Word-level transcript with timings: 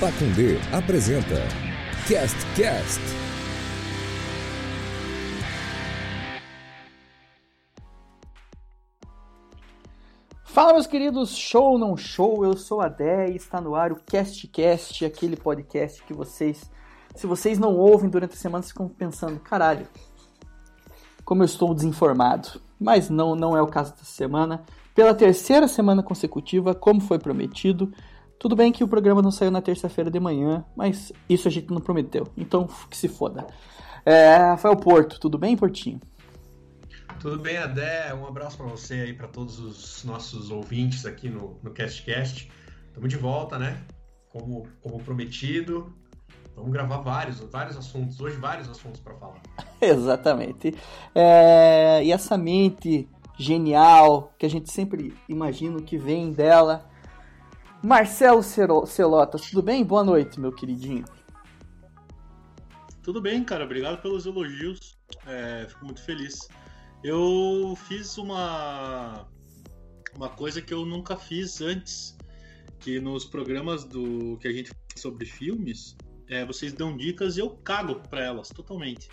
Pacundê 0.00 0.58
apresenta 0.72 1.34
Cast 2.06 2.36
Cast. 2.54 3.00
Fala 10.44 10.74
meus 10.74 10.86
queridos, 10.86 11.36
show 11.36 11.72
ou 11.72 11.78
não 11.80 11.96
show? 11.96 12.44
Eu 12.44 12.56
sou 12.56 12.80
a 12.80 12.86
Dé 12.86 13.28
e 13.32 13.34
está 13.34 13.60
no 13.60 13.74
ar 13.74 13.90
o 13.90 13.96
Cast 13.96 14.46
Cast, 14.46 15.04
aquele 15.04 15.36
podcast 15.36 16.00
que 16.04 16.14
vocês, 16.14 16.70
se 17.16 17.26
vocês 17.26 17.58
não 17.58 17.74
ouvem 17.74 18.08
durante 18.08 18.34
a 18.34 18.38
semana, 18.38 18.62
ficam 18.62 18.88
pensando, 18.88 19.40
caralho, 19.40 19.88
como 21.24 21.42
eu 21.42 21.46
estou 21.46 21.74
desinformado. 21.74 22.60
Mas 22.78 23.10
não, 23.10 23.34
não 23.34 23.56
é 23.56 23.62
o 23.62 23.66
caso 23.66 23.90
dessa 23.90 24.04
semana. 24.04 24.62
Pela 24.94 25.12
terceira 25.12 25.66
semana 25.66 26.04
consecutiva, 26.04 26.72
como 26.72 27.00
foi 27.00 27.18
prometido, 27.18 27.92
tudo 28.38 28.54
bem 28.54 28.70
que 28.70 28.84
o 28.84 28.88
programa 28.88 29.20
não 29.20 29.30
saiu 29.30 29.50
na 29.50 29.60
terça-feira 29.60 30.10
de 30.10 30.20
manhã, 30.20 30.64
mas 30.76 31.12
isso 31.28 31.48
a 31.48 31.50
gente 31.50 31.70
não 31.70 31.80
prometeu. 31.80 32.26
Então, 32.36 32.68
que 32.88 32.96
se 32.96 33.08
foda. 33.08 33.46
É, 34.06 34.36
Rafael 34.36 34.76
Porto, 34.76 35.18
tudo 35.18 35.36
bem, 35.36 35.56
Portinho? 35.56 36.00
Tudo 37.20 37.38
bem, 37.38 37.56
Adé? 37.56 38.14
Um 38.14 38.26
abraço 38.26 38.56
para 38.56 38.66
você 38.66 38.94
aí, 38.94 39.12
para 39.12 39.26
todos 39.26 39.58
os 39.58 40.04
nossos 40.04 40.50
ouvintes 40.50 41.04
aqui 41.04 41.28
no, 41.28 41.58
no 41.62 41.72
CastCast. 41.72 42.48
Estamos 42.86 43.08
de 43.08 43.16
volta, 43.16 43.58
né? 43.58 43.82
Como, 44.30 44.68
como 44.80 45.02
prometido. 45.02 45.92
Vamos 46.54 46.72
gravar 46.72 46.98
vários, 46.98 47.40
vários 47.40 47.76
assuntos. 47.76 48.20
Hoje, 48.20 48.36
vários 48.36 48.68
assuntos 48.68 49.00
para 49.00 49.14
falar. 49.14 49.42
Exatamente. 49.80 50.74
É, 51.12 52.02
e 52.04 52.12
essa 52.12 52.38
mente 52.38 53.08
genial 53.36 54.32
que 54.38 54.46
a 54.46 54.50
gente 54.50 54.72
sempre 54.72 55.12
imagina 55.28 55.82
que 55.82 55.98
vem 55.98 56.32
dela. 56.32 56.87
Marcelo 57.82 58.42
Celotas, 58.42 59.42
tudo 59.50 59.62
bem? 59.62 59.84
Boa 59.84 60.02
noite, 60.02 60.40
meu 60.40 60.52
queridinho. 60.52 61.04
Tudo 63.02 63.20
bem, 63.20 63.44
cara. 63.44 63.64
Obrigado 63.64 64.02
pelos 64.02 64.26
elogios. 64.26 64.98
É, 65.26 65.66
fico 65.68 65.84
muito 65.84 66.02
feliz. 66.02 66.48
Eu 67.04 67.74
fiz 67.86 68.18
uma 68.18 69.26
uma 70.16 70.28
coisa 70.28 70.60
que 70.60 70.74
eu 70.74 70.84
nunca 70.84 71.16
fiz 71.16 71.60
antes, 71.60 72.16
que 72.80 72.98
nos 72.98 73.24
programas 73.24 73.84
do 73.84 74.36
que 74.38 74.48
a 74.48 74.52
gente 74.52 74.72
sobre 74.96 75.24
filmes, 75.24 75.96
é, 76.28 76.44
vocês 76.44 76.72
dão 76.72 76.96
dicas 76.96 77.36
e 77.36 77.40
eu 77.40 77.50
cago 77.50 78.00
para 78.08 78.24
elas 78.24 78.48
totalmente. 78.48 79.08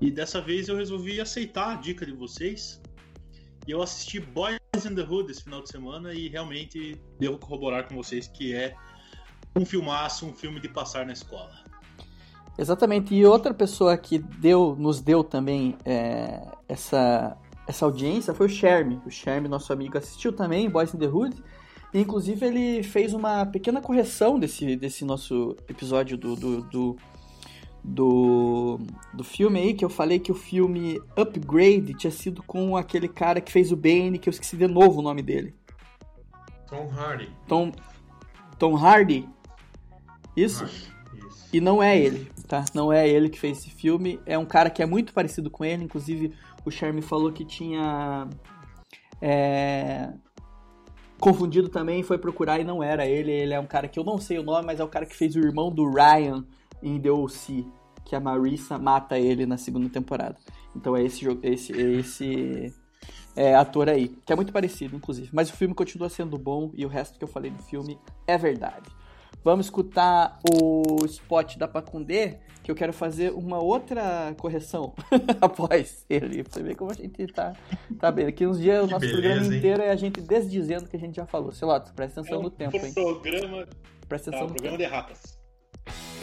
E 0.00 0.10
dessa 0.10 0.40
vez 0.40 0.68
eu 0.68 0.76
resolvi 0.76 1.20
aceitar 1.20 1.74
a 1.74 1.76
dica 1.76 2.06
de 2.06 2.12
vocês. 2.12 2.80
E 3.66 3.70
eu 3.70 3.82
assisti 3.82 4.20
Boys 4.20 4.58
in 4.84 4.94
the 4.94 5.02
Hood 5.02 5.30
esse 5.30 5.42
final 5.42 5.62
de 5.62 5.70
semana 5.70 6.12
e 6.12 6.28
realmente 6.28 7.00
devo 7.18 7.38
corroborar 7.38 7.88
com 7.88 7.94
vocês 7.96 8.28
que 8.28 8.54
é 8.54 8.74
um 9.56 9.64
filmaço, 9.64 10.26
um 10.26 10.34
filme 10.34 10.60
de 10.60 10.68
passar 10.68 11.06
na 11.06 11.12
escola. 11.12 11.52
Exatamente. 12.58 13.14
E 13.14 13.24
outra 13.24 13.52
pessoa 13.52 13.96
que 13.96 14.18
deu, 14.18 14.76
nos 14.78 15.00
deu 15.00 15.24
também 15.24 15.76
é, 15.84 16.40
essa, 16.68 17.36
essa 17.66 17.84
audiência 17.84 18.34
foi 18.34 18.46
o 18.46 18.48
Sherme. 18.48 19.00
O 19.06 19.10
Sherme, 19.10 19.48
nosso 19.48 19.72
amigo, 19.72 19.98
assistiu 19.98 20.32
também 20.32 20.68
Boys 20.68 20.94
in 20.94 20.98
the 20.98 21.08
Hood. 21.08 21.36
E, 21.92 22.00
inclusive, 22.00 22.44
ele 22.44 22.82
fez 22.82 23.12
uma 23.14 23.46
pequena 23.46 23.80
correção 23.80 24.38
desse, 24.38 24.76
desse 24.76 25.04
nosso 25.04 25.56
episódio 25.68 26.16
do, 26.16 26.36
do, 26.36 26.62
do, 26.62 26.96
do, 27.84 28.80
do 29.12 29.22
filme 29.22 29.60
aí, 29.60 29.74
que 29.74 29.84
eu 29.84 29.90
falei 29.90 30.18
que 30.18 30.32
o 30.32 30.34
filme 30.34 30.98
Upgrade 31.14 31.92
tinha 31.92 32.10
sido 32.10 32.42
com 32.42 32.76
aquele 32.78 33.06
cara 33.06 33.42
que 33.42 33.52
fez 33.52 33.70
o 33.70 33.76
Bane, 33.76 34.18
que 34.18 34.26
eu 34.26 34.32
esqueci 34.32 34.56
de 34.56 34.66
novo 34.66 35.00
o 35.00 35.02
nome 35.02 35.20
dele. 35.20 35.54
Tom 36.66 36.90
Hardy. 36.90 37.30
Tom, 37.46 37.72
Tom 38.58 38.74
Hardy? 38.74 39.28
Isso? 40.34 40.64
Isso. 40.64 40.94
E 41.52 41.60
não 41.60 41.82
é 41.82 41.96
ele, 41.96 42.28
tá? 42.48 42.64
Não 42.74 42.90
é 42.90 43.06
ele 43.06 43.28
que 43.28 43.38
fez 43.38 43.58
esse 43.58 43.70
filme. 43.70 44.18
É 44.24 44.38
um 44.38 44.46
cara 44.46 44.70
que 44.70 44.82
é 44.82 44.86
muito 44.86 45.12
parecido 45.12 45.50
com 45.50 45.64
ele. 45.64 45.84
Inclusive, 45.84 46.32
o 46.64 46.70
Charme 46.70 47.02
falou 47.02 47.30
que 47.30 47.44
tinha. 47.44 48.28
É, 49.20 50.10
confundido 51.20 51.68
também, 51.68 52.02
foi 52.02 52.18
procurar 52.18 52.58
e 52.58 52.64
não 52.64 52.82
era 52.82 53.06
ele. 53.06 53.30
Ele 53.30 53.54
é 53.54 53.60
um 53.60 53.66
cara 53.66 53.86
que 53.86 53.98
eu 53.98 54.04
não 54.04 54.18
sei 54.18 54.38
o 54.38 54.42
nome, 54.42 54.66
mas 54.66 54.80
é 54.80 54.84
o 54.84 54.88
cara 54.88 55.06
que 55.06 55.14
fez 55.14 55.36
o 55.36 55.40
irmão 55.40 55.70
do 55.70 55.88
Ryan 55.88 56.44
em 56.84 57.00
The 57.00 57.10
O.C., 57.10 57.64
que 58.04 58.14
a 58.14 58.20
Marissa 58.20 58.78
mata 58.78 59.18
ele 59.18 59.46
na 59.46 59.56
segunda 59.56 59.88
temporada. 59.88 60.36
Então 60.76 60.96
é 60.96 61.02
esse 61.02 61.24
jogo, 61.24 61.40
esse, 61.42 61.72
esse 61.72 62.72
é, 63.34 63.54
ator 63.54 63.88
aí, 63.88 64.08
que 64.08 64.32
é 64.32 64.36
muito 64.36 64.52
parecido, 64.52 64.94
inclusive. 64.94 65.30
Mas 65.32 65.48
o 65.50 65.54
filme 65.54 65.74
continua 65.74 66.08
sendo 66.08 66.36
bom 66.38 66.70
e 66.74 66.84
o 66.84 66.88
resto 66.88 67.18
que 67.18 67.24
eu 67.24 67.28
falei 67.28 67.50
do 67.50 67.62
filme 67.62 67.98
é 68.26 68.36
verdade. 68.36 68.90
Vamos 69.42 69.66
escutar 69.66 70.38
o 70.50 71.04
spot 71.04 71.56
da 71.56 71.68
Pacundê, 71.68 72.38
que 72.62 72.70
eu 72.70 72.74
quero 72.74 72.92
fazer 72.94 73.30
uma 73.32 73.58
outra 73.62 74.34
correção 74.38 74.94
após 75.40 76.06
ele. 76.08 76.42
Você 76.42 76.62
vê 76.62 76.74
como 76.74 76.90
a 76.90 76.94
gente 76.94 77.26
tá, 77.26 77.52
tá 77.98 78.10
bem. 78.10 78.26
Aqui 78.26 78.46
uns 78.46 78.58
dias, 78.58 78.84
o 78.84 78.86
nosso 78.86 79.00
beleza, 79.00 79.20
programa 79.20 79.46
hein? 79.52 79.58
inteiro 79.58 79.82
é 79.82 79.90
a 79.90 79.96
gente 79.96 80.20
desdizendo 80.20 80.86
o 80.86 80.88
que 80.88 80.96
a 80.96 81.00
gente 81.00 81.16
já 81.16 81.26
falou. 81.26 81.52
Celoto, 81.52 81.92
presta 81.94 82.20
atenção 82.20 82.38
É 82.38 82.40
um 82.40 82.42
no 82.44 82.50
tempo, 82.50 82.76
hein? 82.76 82.92
programa, 82.94 83.66
Presta 84.08 84.30
tá, 84.30 84.36
atenção 84.36 84.48
no 84.48 84.54
programa 84.54 84.78
tempo. 84.78 84.90
de 84.90 84.96
ratas. 84.96 85.33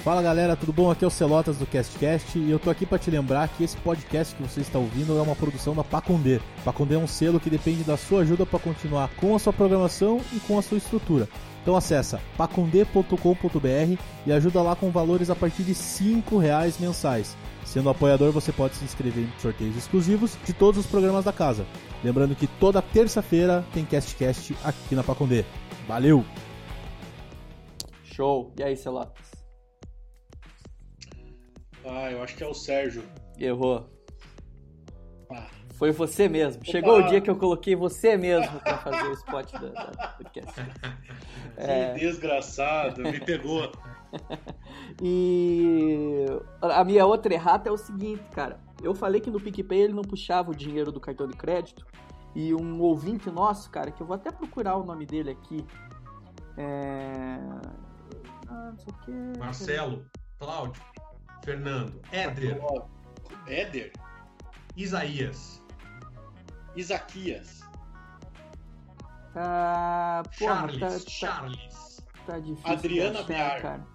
Fala 0.03 0.19
galera, 0.19 0.55
tudo 0.55 0.73
bom? 0.73 0.89
Aqui 0.89 1.05
é 1.05 1.07
o 1.07 1.11
Celotas 1.11 1.57
do 1.57 1.67
CastCast 1.67 2.39
e 2.39 2.49
eu 2.49 2.57
tô 2.57 2.71
aqui 2.71 2.87
para 2.87 2.97
te 2.97 3.11
lembrar 3.11 3.47
que 3.49 3.63
esse 3.63 3.77
podcast 3.77 4.33
que 4.33 4.41
você 4.41 4.61
está 4.61 4.79
ouvindo 4.79 5.15
é 5.15 5.21
uma 5.21 5.35
produção 5.35 5.75
da 5.75 5.83
Pacondê. 5.83 6.39
Pacondê 6.65 6.95
é 6.95 6.97
um 6.97 7.05
selo 7.05 7.39
que 7.39 7.51
depende 7.51 7.83
da 7.83 7.95
sua 7.95 8.21
ajuda 8.21 8.43
para 8.43 8.57
continuar 8.57 9.11
com 9.17 9.35
a 9.35 9.39
sua 9.39 9.53
programação 9.53 10.19
e 10.33 10.39
com 10.39 10.57
a 10.57 10.61
sua 10.63 10.79
estrutura. 10.79 11.29
Então 11.61 11.75
acessa 11.75 12.19
pacondê.com.br 12.35 14.01
e 14.25 14.31
ajuda 14.31 14.63
lá 14.63 14.75
com 14.75 14.89
valores 14.89 15.29
a 15.29 15.35
partir 15.35 15.61
de 15.61 15.75
5 15.75 16.35
reais 16.39 16.79
mensais. 16.79 17.37
Sendo 17.63 17.87
apoiador, 17.87 18.31
você 18.31 18.51
pode 18.51 18.73
se 18.73 18.83
inscrever 18.83 19.25
em 19.25 19.39
sorteios 19.39 19.77
exclusivos 19.77 20.35
de 20.43 20.51
todos 20.51 20.79
os 20.79 20.87
programas 20.87 21.25
da 21.25 21.31
casa. 21.31 21.63
Lembrando 22.03 22.35
que 22.35 22.47
toda 22.47 22.81
terça-feira 22.81 23.63
tem 23.71 23.85
CastCast 23.85 24.57
aqui 24.63 24.95
na 24.95 25.03
Pacondê. 25.03 25.45
Valeu! 25.87 26.25
Show. 28.03 28.51
E 28.57 28.63
aí, 28.63 28.75
Celotas? 28.75 29.30
Ah, 31.85 32.11
eu 32.11 32.21
acho 32.23 32.35
que 32.35 32.43
é 32.43 32.47
o 32.47 32.53
Sérgio. 32.53 33.03
Errou. 33.37 33.89
Ah, 35.31 35.47
Foi 35.75 35.91
você 35.91 36.27
mesmo. 36.29 36.63
Chegou 36.65 36.97
Opa. 36.97 37.05
o 37.05 37.09
dia 37.09 37.21
que 37.21 37.29
eu 37.29 37.35
coloquei 37.35 37.75
você 37.75 38.15
mesmo 38.17 38.59
pra 38.59 38.77
fazer 38.77 39.07
o 39.07 39.13
spot 39.13 39.51
da, 39.53 39.69
da 39.69 40.07
podcast. 40.09 40.61
É. 41.57 41.93
que 41.93 41.99
desgraçado, 41.99 43.01
me 43.01 43.19
pegou. 43.19 43.71
E 45.01 46.25
a 46.61 46.83
minha 46.83 47.05
outra 47.05 47.33
errata 47.33 47.69
é 47.69 47.71
o 47.71 47.77
seguinte, 47.77 48.21
cara. 48.33 48.59
Eu 48.83 48.93
falei 48.93 49.21
que 49.21 49.31
no 49.31 49.39
PicPay 49.39 49.83
ele 49.83 49.93
não 49.93 50.01
puxava 50.03 50.51
o 50.51 50.55
dinheiro 50.55 50.91
do 50.91 50.99
cartão 50.99 51.27
de 51.27 51.35
crédito. 51.35 51.85
E 52.35 52.53
um 52.53 52.79
ouvinte 52.81 53.31
nosso, 53.31 53.69
cara, 53.71 53.89
que 53.89 54.01
eu 54.01 54.05
vou 54.05 54.15
até 54.15 54.31
procurar 54.31 54.75
o 54.75 54.83
nome 54.83 55.05
dele 55.05 55.31
aqui. 55.31 55.65
É. 56.57 57.37
Ah, 58.49 58.71
não 58.71 58.77
sei 58.77 58.93
o 58.93 58.97
que. 59.05 59.39
Marcelo, 59.39 60.05
Cláudio, 60.37 60.81
Fernando, 61.43 61.99
Éder, 62.11 62.59
Éder, 63.47 63.91
Isaías, 64.75 65.61
Isaquias, 66.75 67.61
Ah, 69.35 70.23
porra, 70.37 70.67
Charles, 70.69 70.79
tá, 70.79 70.87
tá, 70.89 70.99
Charles. 71.07 72.01
tá 72.25 72.39
difícil. 72.39 72.71
Adriana 72.71 73.19
achar, 73.19 73.27
Biar. 73.27 73.61
cara. 73.61 73.87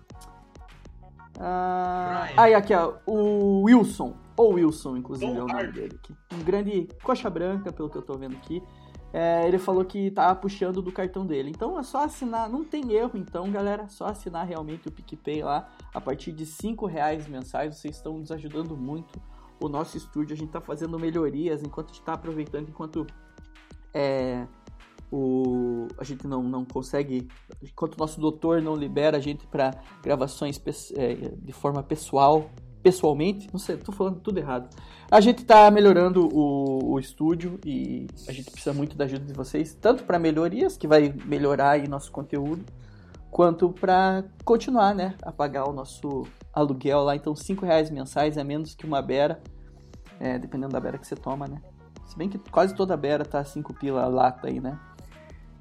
Ah, 1.39 2.29
aí, 2.39 2.55
aqui, 2.55 2.73
ó. 2.75 2.95
O 3.07 3.63
Wilson. 3.65 4.17
Ou 4.39 4.55
Wilson, 4.55 4.97
inclusive, 4.97 5.31
Tom 5.31 5.39
é 5.39 5.43
o 5.43 5.47
nome 5.47 5.53
Hardy. 5.61 5.73
dele 5.81 6.01
aqui. 6.03 6.17
Um 6.35 6.43
grande 6.43 6.89
coxa 7.03 7.29
branca, 7.29 7.71
pelo 7.73 7.91
que 7.91 7.97
eu 7.99 8.03
tô 8.03 8.17
vendo 8.17 8.37
aqui. 8.37 8.63
É, 9.19 9.49
ele 9.49 9.59
falou 9.59 9.83
que 9.83 10.11
tava 10.11 10.39
puxando 10.39 10.83
do 10.83 10.93
cartão 10.93 11.25
dele. 11.25 11.49
Então 11.49 11.79
é 11.79 11.83
só 11.83 12.05
assinar, 12.05 12.51
não 12.51 12.63
tem 12.63 12.93
erro 12.93 13.13
então, 13.15 13.51
galera. 13.51 13.85
É 13.85 13.89
só 13.89 14.09
assinar 14.09 14.47
realmente 14.47 14.89
o 14.89 14.93
PicPay 14.93 15.43
lá. 15.43 15.71
A 15.95 15.99
partir 15.99 16.33
de 16.33 16.45
5 16.45 16.85
reais 16.85 17.27
mensais, 17.27 17.75
vocês 17.75 17.97
estão 17.97 18.19
nos 18.19 18.31
ajudando 18.31 18.77
muito. 18.77 19.19
O 19.59 19.71
nosso 19.71 19.97
estúdio, 19.97 20.35
a 20.35 20.37
gente 20.37 20.51
tá 20.51 20.61
fazendo 20.61 20.99
melhorias 20.99 21.63
enquanto 21.63 21.89
a 21.89 21.93
gente 21.95 22.03
tá 22.03 22.13
aproveitando, 22.13 22.69
enquanto 22.69 23.07
é, 23.95 24.47
o, 25.11 25.89
a 25.97 26.05
gente 26.05 26.27
não, 26.27 26.43
não 26.43 26.63
consegue, 26.67 27.27
enquanto 27.63 27.95
o 27.95 27.99
nosso 27.99 28.21
doutor 28.21 28.61
não 28.61 28.77
libera 28.77 29.17
a 29.17 29.21
gente 29.21 29.47
para 29.47 29.71
gravações 30.03 30.61
é, 30.95 31.15
de 31.15 31.53
forma 31.55 31.83
pessoal, 31.83 32.51
pessoalmente, 32.83 33.49
não 33.51 33.59
sei, 33.59 33.79
tô 33.79 33.93
falando 33.93 34.21
tudo 34.21 34.37
errado. 34.37 34.69
A 35.11 35.21
gente 35.21 35.45
tá 35.45 35.71
melhorando 35.71 36.29
o, 36.37 36.95
o 36.95 36.99
estúdio 36.99 37.61
e 37.65 38.09
a 38.27 38.33
gente 38.33 38.51
precisa 38.51 38.75
muito 38.75 38.97
da 38.97 39.05
ajuda 39.05 39.25
de 39.25 39.33
vocês, 39.33 39.73
tanto 39.73 40.03
para 40.03 40.19
melhorias, 40.19 40.77
que 40.77 40.89
vai 40.89 41.15
melhorar 41.25 41.71
aí 41.71 41.87
nosso 41.87 42.11
conteúdo, 42.11 42.65
quanto 43.31 43.71
para 43.71 44.25
continuar, 44.45 44.95
né, 44.95 45.15
a 45.23 45.31
pagar 45.31 45.69
o 45.69 45.73
nosso 45.73 46.27
aluguel 46.53 47.05
lá. 47.05 47.15
Então, 47.15 47.37
5 47.37 47.65
reais 47.65 47.89
mensais 47.89 48.37
é 48.37 48.43
menos 48.43 48.75
que 48.75 48.85
uma 48.85 49.01
bera, 49.01 49.41
é, 50.19 50.39
dependendo 50.39 50.73
da 50.73 50.81
bera 50.81 50.99
que 50.99 51.07
você 51.07 51.15
toma, 51.15 51.47
né? 51.47 51.63
Se 52.05 52.17
bem 52.17 52.29
que 52.29 52.39
quase 52.51 52.75
toda 52.75 52.97
bera 52.97 53.25
tá 53.25 53.45
5 53.45 53.75
pila 53.75 54.07
lata 54.09 54.49
aí, 54.49 54.59
né? 54.59 54.77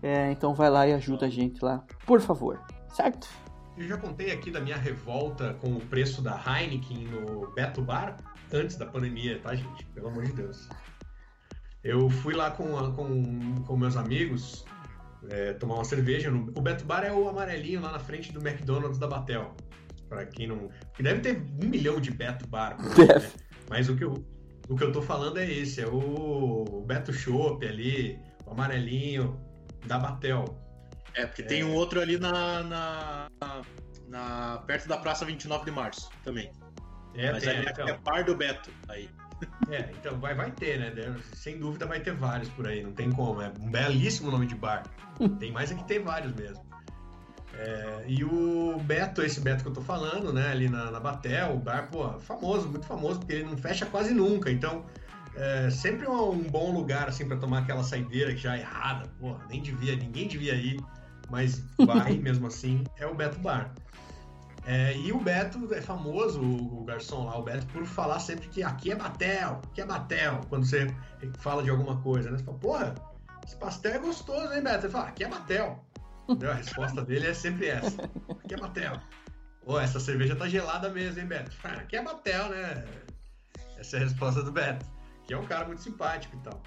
É, 0.02 0.32
então 0.32 0.56
vai 0.56 0.72
lá 0.72 0.88
e 0.88 0.94
ajuda 0.94 1.28
a 1.28 1.30
gente 1.30 1.64
lá, 1.64 1.84
por 2.06 2.20
favor, 2.20 2.60
certo? 2.90 3.28
eu 3.78 3.88
já 3.88 3.98
contei 3.98 4.32
aqui 4.32 4.50
da 4.50 4.62
minha 4.62 4.78
revolta 4.78 5.54
com 5.56 5.74
o 5.74 5.80
preço 5.82 6.22
da 6.22 6.42
Heineken 6.48 7.08
no 7.08 7.52
Beto 7.52 7.82
Bar 7.82 8.16
antes 8.54 8.76
da 8.76 8.86
pandemia, 8.86 9.40
tá, 9.40 9.56
gente? 9.56 9.86
Pelo 9.88 10.08
amor 10.08 10.26
de 10.26 10.34
Deus. 10.34 10.68
Eu 11.84 12.10
fui 12.10 12.34
lá 12.34 12.52
com, 12.52 12.92
com, 12.94 13.64
com 13.64 13.78
meus 13.78 13.96
amigos 13.96 14.66
é, 15.30 15.54
tomar 15.54 15.76
uma 15.76 15.86
cerveja. 15.86 16.32
No... 16.32 16.52
O 16.56 16.62
Beto 16.62 16.86
Bar 16.86 17.04
é 17.04 17.12
o 17.12 17.28
amarelinho 17.28 17.82
lá 17.82 17.92
na 17.92 18.00
frente 18.00 18.32
do 18.32 18.46
McDonald's 18.46 18.98
da 18.98 19.08
Batel. 19.08 19.56
Pra 20.10 20.26
quem 20.26 20.48
não. 20.48 20.70
Que 20.94 21.04
deve 21.04 21.22
ter 21.22 21.42
um 21.64 21.68
milhão 21.68 22.00
de 22.00 22.12
Beto 22.12 22.48
Bar. 22.48 22.78
Né? 22.78 23.32
Mas 23.70 23.90
o 23.90 23.96
que, 23.96 24.04
eu, 24.04 24.14
o 24.70 24.76
que 24.76 24.84
eu 24.84 24.92
tô 24.92 25.02
falando 25.02 25.38
é 25.38 25.52
esse: 25.52 25.82
é 25.82 25.88
o 25.88 26.84
Beto 26.86 27.12
Shop 27.12 27.66
ali, 27.66 28.20
o 28.46 28.52
amarelinho 28.52 29.40
da 29.86 29.98
Batel. 29.98 30.46
É, 31.16 31.26
porque 31.26 31.42
é... 31.42 31.46
tem 31.46 31.64
um 31.64 31.74
outro 31.74 32.00
ali 32.00 32.20
na, 32.20 32.64
na, 32.64 33.28
na, 34.08 34.58
perto 34.68 34.88
da 34.88 34.98
Praça 34.98 35.26
29 35.26 35.66
de 35.66 35.72
Março 35.72 36.10
também. 36.24 36.52
É, 37.18 37.32
Mas 37.32 37.44
tem, 37.44 37.54
é, 37.54 37.62
então. 37.70 37.88
é 37.88 37.94
par 37.94 38.24
do 38.24 38.36
Beto 38.36 38.70
aí. 38.90 39.10
É, 39.70 39.90
então 40.00 40.18
vai, 40.20 40.34
vai 40.34 40.52
ter, 40.52 40.80
né? 40.80 41.16
Sem 41.34 41.60
dúvida 41.60 41.86
vai 41.86 42.00
ter 42.00 42.14
vários 42.14 42.50
por 42.50 42.68
aí, 42.68 42.82
não 42.82 42.94
tem 42.94 43.12
como. 43.12 43.42
É 43.42 43.52
um 43.60 43.70
belíssimo 43.70 44.32
nome 44.32 44.48
de 44.48 44.56
bar. 44.56 44.84
Tem 45.40 45.52
mais 45.52 45.72
é 45.72 45.76
que 45.76 45.84
tem 45.86 46.04
vários 46.04 46.34
mesmo. 46.34 46.66
É, 47.54 48.04
e 48.06 48.24
o 48.24 48.78
Beto, 48.84 49.22
esse 49.22 49.40
Beto 49.40 49.64
que 49.64 49.70
eu 49.70 49.74
tô 49.74 49.82
falando, 49.82 50.34
né, 50.34 50.50
ali 50.52 50.68
na, 50.68 50.92
na 50.92 51.00
Batel, 51.00 51.56
o 51.56 51.58
bar, 51.58 51.90
pô, 51.90 52.20
famoso, 52.20 52.68
muito 52.68 52.86
famoso, 52.86 53.20
porque 53.20 53.34
ele 53.34 53.46
não 53.46 53.58
fecha 53.58 53.86
quase 53.86 54.14
nunca. 54.14 54.52
Então, 54.52 54.86
é, 55.36 55.70
sempre 55.70 56.06
um, 56.08 56.32
um 56.32 56.44
bom 56.44 56.74
lugar, 56.74 57.08
assim, 57.08 57.26
para 57.26 57.38
tomar 57.38 57.60
aquela 57.60 57.84
saideira 57.84 58.34
que 58.34 58.42
já 58.42 58.58
é 58.58 58.60
errada, 58.60 59.10
pô, 59.20 59.38
nem 59.50 59.62
devia, 59.62 59.96
ninguém 59.96 60.28
devia 60.28 60.54
ir, 60.54 60.84
mas 61.30 61.64
vai 61.86 62.14
mesmo 62.20 62.48
assim, 62.48 62.84
é 62.98 63.06
o 63.06 63.16
Beto 63.16 63.40
Bar. 63.40 63.74
É, 64.66 64.98
e 64.98 65.12
o 65.12 65.20
Beto 65.20 65.72
é 65.74 65.82
famoso, 65.82 66.42
o, 66.42 66.84
garçom 66.86 67.26
lá, 67.26 67.38
o 67.38 67.44
Beto, 67.44 67.68
por 67.68 67.86
falar 67.86 68.20
sempre 68.20 68.48
que 68.48 68.64
aqui 68.64 68.92
é 68.92 68.96
Batel, 68.96 69.62
aqui 69.64 69.82
é 69.82 69.86
Batel, 69.86 70.42
quando 70.50 70.66
você 70.66 70.88
fala 71.38 71.62
de 71.62 71.70
alguma 71.70 72.02
coisa, 72.02 72.32
né? 72.32 72.38
Você 72.38 72.44
fala, 72.44 72.58
porra, 72.58 72.96
esse 73.46 73.56
pastel 73.58 73.94
é 73.94 74.00
gostoso, 74.00 74.52
hein, 74.54 74.64
Beto? 74.64 74.86
Ele 74.86 74.92
fala, 74.92 75.08
aqui 75.08 75.24
é 75.24 75.28
Batel. 75.28 75.86
A 76.50 76.54
resposta 76.56 77.04
dele 77.04 77.28
é 77.28 77.34
sempre 77.34 77.68
essa, 77.68 78.04
aqui 78.04 78.56
é 78.56 78.58
Batel. 78.58 79.00
Pô, 79.64 79.80
essa 79.80 80.00
cerveja 80.00 80.36
tá 80.36 80.48
gelada 80.48 80.90
mesmo, 80.90 81.20
hein, 81.20 81.28
Beto? 81.28 81.52
Ah, 81.64 81.74
aqui 81.74 81.96
é 81.96 82.02
Batel, 82.02 82.50
né? 82.50 82.86
Essa 83.78 83.98
é 83.98 84.00
a 84.00 84.04
resposta 84.04 84.42
do 84.42 84.52
Beto, 84.52 84.84
que 85.26 85.34
é 85.34 85.38
um 85.38 85.46
cara 85.46 85.66
muito 85.66 85.84
simpático 85.84 86.36
e 86.36 86.40
tal. 86.40 86.62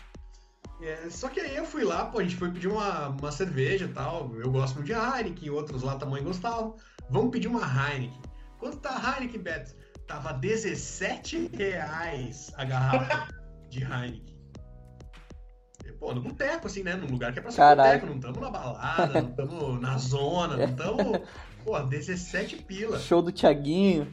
É, 0.80 1.10
só 1.10 1.28
que 1.28 1.40
aí 1.40 1.56
eu 1.56 1.64
fui 1.64 1.82
lá, 1.82 2.04
pô, 2.06 2.20
a 2.20 2.22
gente 2.22 2.36
foi 2.36 2.50
pedir 2.52 2.68
uma, 2.68 3.08
uma 3.08 3.32
cerveja 3.32 3.86
e 3.86 3.88
tal. 3.88 4.32
Eu 4.36 4.52
gosto 4.52 4.76
muito 4.76 4.86
de 4.86 4.92
Heineken, 4.92 5.50
outros 5.50 5.82
lá 5.82 5.96
também 5.96 6.22
gostavam. 6.22 6.76
Vamos 7.10 7.30
pedir 7.30 7.48
uma 7.48 7.60
Heineken. 7.62 8.20
Quanto 8.58 8.78
tá 8.78 8.90
a 8.96 9.16
Heineken, 9.16 9.40
Beto? 9.40 9.74
Tava 10.06 10.32
17 10.32 11.50
reais 11.54 12.52
a 12.56 12.64
garrafa 12.64 13.28
de 13.70 13.82
Heineken. 13.82 14.38
Pô, 15.98 16.14
no 16.14 16.20
boteco, 16.20 16.66
assim, 16.68 16.82
né? 16.82 16.94
Num 16.94 17.08
lugar 17.08 17.32
que 17.32 17.40
é 17.40 17.42
pra 17.42 17.50
ser 17.50 17.56
Caralho. 17.56 18.00
boteco. 18.00 18.06
Não 18.06 18.16
estamos 18.16 18.40
na 18.40 18.50
balada, 18.50 19.22
não 19.22 19.30
estamos 19.30 19.80
na 19.80 19.98
zona, 19.98 20.56
não 20.56 20.64
estamos. 20.64 21.28
Pô, 21.64 21.80
17 21.80 22.56
pila. 22.62 22.98
Show 23.00 23.20
do 23.20 23.32
Tiaguinho. 23.32 24.12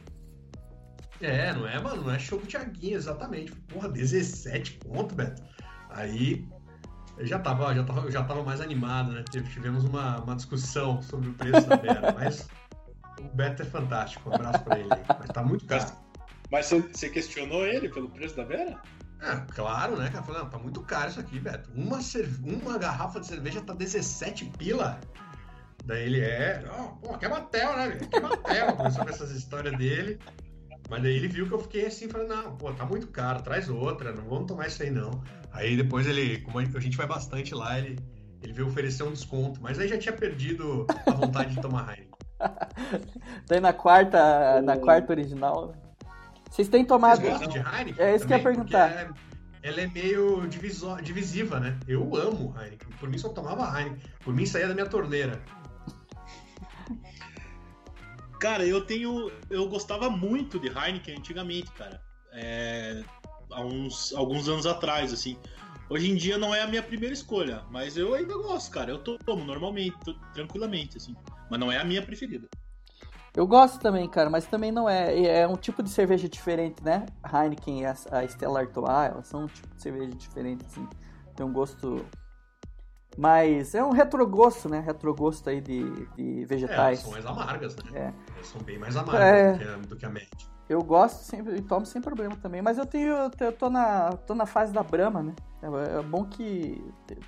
É, 1.20 1.52
não 1.52 1.66
é, 1.66 1.80
mano? 1.80 2.02
Não 2.02 2.10
é 2.10 2.18
show 2.18 2.38
do 2.38 2.46
Tiaguinho, 2.46 2.96
exatamente. 2.96 3.52
Porra, 3.52 3.88
17 3.88 4.72
ponto, 4.78 5.14
Beto. 5.14 5.42
Aí 5.90 6.46
eu 7.16 7.26
já 7.26 7.38
tava, 7.38 7.74
já 7.74 7.84
tava, 7.84 8.10
já 8.10 8.22
tava 8.24 8.42
mais 8.42 8.60
animado, 8.60 9.12
né? 9.12 9.24
Tivemos 9.30 9.84
uma, 9.84 10.18
uma 10.22 10.34
discussão 10.36 11.00
sobre 11.00 11.28
o 11.30 11.34
preço 11.34 11.66
da 11.66 11.76
Vera, 11.76 12.12
mas 12.12 12.48
o 13.20 13.28
Beto 13.34 13.62
é 13.62 13.64
fantástico, 13.64 14.30
um 14.30 14.34
abraço 14.34 14.64
pra 14.64 14.78
ele. 14.78 14.88
Mas 15.18 15.28
tá 15.28 15.42
muito 15.42 15.64
caro. 15.66 15.92
Mas 16.50 16.66
você 16.66 17.08
questionou 17.08 17.66
ele 17.66 17.88
pelo 17.88 18.08
preço 18.10 18.36
da 18.36 18.44
Vera? 18.44 18.80
É, 19.20 19.36
claro, 19.52 19.96
né, 19.96 20.10
cara? 20.10 20.22
Falei, 20.22 20.42
não, 20.42 20.50
tá 20.50 20.58
muito 20.58 20.80
caro 20.82 21.10
isso 21.10 21.20
aqui, 21.20 21.40
Beto. 21.40 21.70
Uma, 21.74 22.00
cerve... 22.02 22.50
uma 22.50 22.78
garrafa 22.78 23.18
de 23.20 23.26
cerveja 23.26 23.60
tá 23.60 23.74
17 23.74 24.52
pila. 24.58 25.00
Daí 25.84 26.04
ele 26.04 26.20
é, 26.20 26.64
oh, 26.78 26.96
pô, 26.96 27.16
quer 27.16 27.28
Matel, 27.28 27.76
né? 27.76 27.98
Quer 28.10 28.20
Matel. 28.20 28.76
Começou 28.76 29.04
com 29.04 29.10
essas 29.10 29.30
histórias 29.30 29.76
dele. 29.78 30.18
Mas 30.88 31.02
daí 31.02 31.16
ele 31.16 31.28
viu 31.28 31.48
que 31.48 31.54
eu 31.54 31.58
fiquei 31.58 31.86
assim, 31.86 32.08
falei, 32.08 32.28
não, 32.28 32.56
pô, 32.56 32.72
tá 32.72 32.84
muito 32.84 33.08
caro, 33.08 33.42
traz 33.42 33.68
outra, 33.68 34.12
não 34.12 34.24
vamos 34.28 34.46
tomar 34.46 34.68
isso 34.68 34.82
aí 34.82 34.90
não. 34.90 35.22
Aí 35.52 35.76
depois 35.76 36.06
ele, 36.06 36.40
como 36.40 36.58
a 36.58 36.80
gente 36.80 36.96
vai 36.96 37.06
bastante 37.06 37.54
lá, 37.54 37.78
ele, 37.78 37.98
ele 38.42 38.52
veio 38.52 38.68
oferecer 38.68 39.02
um 39.02 39.12
desconto, 39.12 39.60
mas 39.60 39.78
aí 39.78 39.88
já 39.88 39.98
tinha 39.98 40.12
perdido 40.12 40.86
a 41.06 41.12
vontade 41.12 41.54
de 41.54 41.60
tomar 41.60 41.92
Heineken. 41.92 42.15
Daí 43.48 43.60
na 43.60 43.72
quarta, 43.72 44.60
na 44.62 44.76
quarta 44.76 45.12
original. 45.12 45.74
Vocês 46.50 46.68
têm 46.68 46.84
tomado. 46.84 47.20
Vocês 47.20 47.38
gostam 47.38 47.48
de 47.48 47.58
Heineken? 47.58 48.04
É 48.04 48.14
isso 48.14 48.26
que 48.26 48.32
eu 48.32 48.36
ia 48.38 48.42
perguntar. 48.42 48.90
É, 48.90 49.10
ela 49.62 49.80
é 49.80 49.86
meio 49.88 50.46
diviso, 50.48 50.94
divisiva, 51.02 51.60
né? 51.60 51.78
Eu 51.86 52.14
amo 52.16 52.54
Heineken. 52.58 52.88
Por 52.98 53.08
mim 53.08 53.18
só 53.18 53.28
tomava 53.28 53.78
Heineken. 53.78 54.10
Por 54.24 54.34
mim 54.34 54.46
saía 54.46 54.68
da 54.68 54.74
minha 54.74 54.86
torneira. 54.86 55.42
Cara, 58.40 58.64
eu 58.64 58.84
tenho. 58.84 59.30
Eu 59.50 59.68
gostava 59.68 60.08
muito 60.08 60.58
de 60.58 60.68
Heineken 60.68 61.18
antigamente, 61.18 61.70
cara. 61.72 62.00
É, 62.32 63.02
há 63.50 63.60
uns 63.62 64.12
alguns 64.14 64.48
anos 64.48 64.66
atrás, 64.66 65.12
assim. 65.12 65.36
Hoje 65.88 66.10
em 66.10 66.16
dia 66.16 66.36
não 66.36 66.54
é 66.54 66.62
a 66.62 66.66
minha 66.66 66.82
primeira 66.82 67.14
escolha, 67.14 67.62
mas 67.70 67.96
eu 67.96 68.14
ainda 68.14 68.34
gosto, 68.34 68.70
cara. 68.70 68.90
Eu 68.90 68.98
tomo 68.98 69.44
normalmente, 69.44 69.96
tranquilamente, 70.34 70.96
assim. 70.96 71.14
Mas 71.50 71.60
não 71.60 71.70
é 71.70 71.78
a 71.78 71.84
minha 71.84 72.02
preferida. 72.02 72.48
Eu 73.36 73.46
gosto 73.46 73.78
também, 73.78 74.08
cara, 74.08 74.30
mas 74.30 74.46
também 74.46 74.72
não 74.72 74.88
é. 74.88 75.42
É 75.42 75.46
um 75.46 75.56
tipo 75.56 75.82
de 75.82 75.90
cerveja 75.90 76.26
diferente, 76.26 76.82
né? 76.82 77.04
Heineken 77.22 77.82
e 77.82 77.84
a, 77.84 77.94
a 78.10 78.26
Stella 78.26 78.60
Artois, 78.60 79.10
elas 79.12 79.26
são 79.26 79.44
um 79.44 79.46
tipo 79.46 79.74
de 79.74 79.82
cerveja 79.82 80.10
diferente, 80.12 80.64
assim. 80.64 80.88
Tem 81.36 81.44
um 81.44 81.52
gosto. 81.52 82.04
Mas 83.18 83.74
é 83.74 83.84
um 83.84 83.90
retrogosto, 83.90 84.70
né? 84.70 84.80
Retrogosto 84.80 85.50
aí 85.50 85.60
de, 85.60 85.84
de 86.16 86.46
vegetais. 86.46 87.00
É, 87.00 87.02
são 87.02 87.12
mais 87.12 87.26
amargas, 87.26 87.76
né? 87.76 87.82
É. 87.94 88.12
Elas 88.34 88.46
são 88.46 88.62
bem 88.62 88.78
mais 88.78 88.96
amargas 88.96 89.22
é... 89.22 89.52
do, 89.52 89.58
que 89.58 89.64
a, 89.64 89.76
do 89.76 89.96
que 89.96 90.06
a 90.06 90.10
média. 90.10 90.30
Eu 90.66 90.82
gosto 90.82 91.20
sempre 91.20 91.56
e 91.56 91.62
tomo 91.62 91.84
sem 91.84 92.00
problema 92.00 92.36
também. 92.36 92.62
Mas 92.62 92.78
eu 92.78 92.86
tenho. 92.86 93.30
Eu 93.38 93.52
tô 93.52 93.68
na, 93.68 94.12
tô 94.12 94.34
na 94.34 94.46
fase 94.46 94.72
da 94.72 94.82
Brahma, 94.82 95.22
né? 95.22 95.34
É, 95.62 95.98
é 95.98 96.02
bom 96.02 96.24
que 96.24 96.82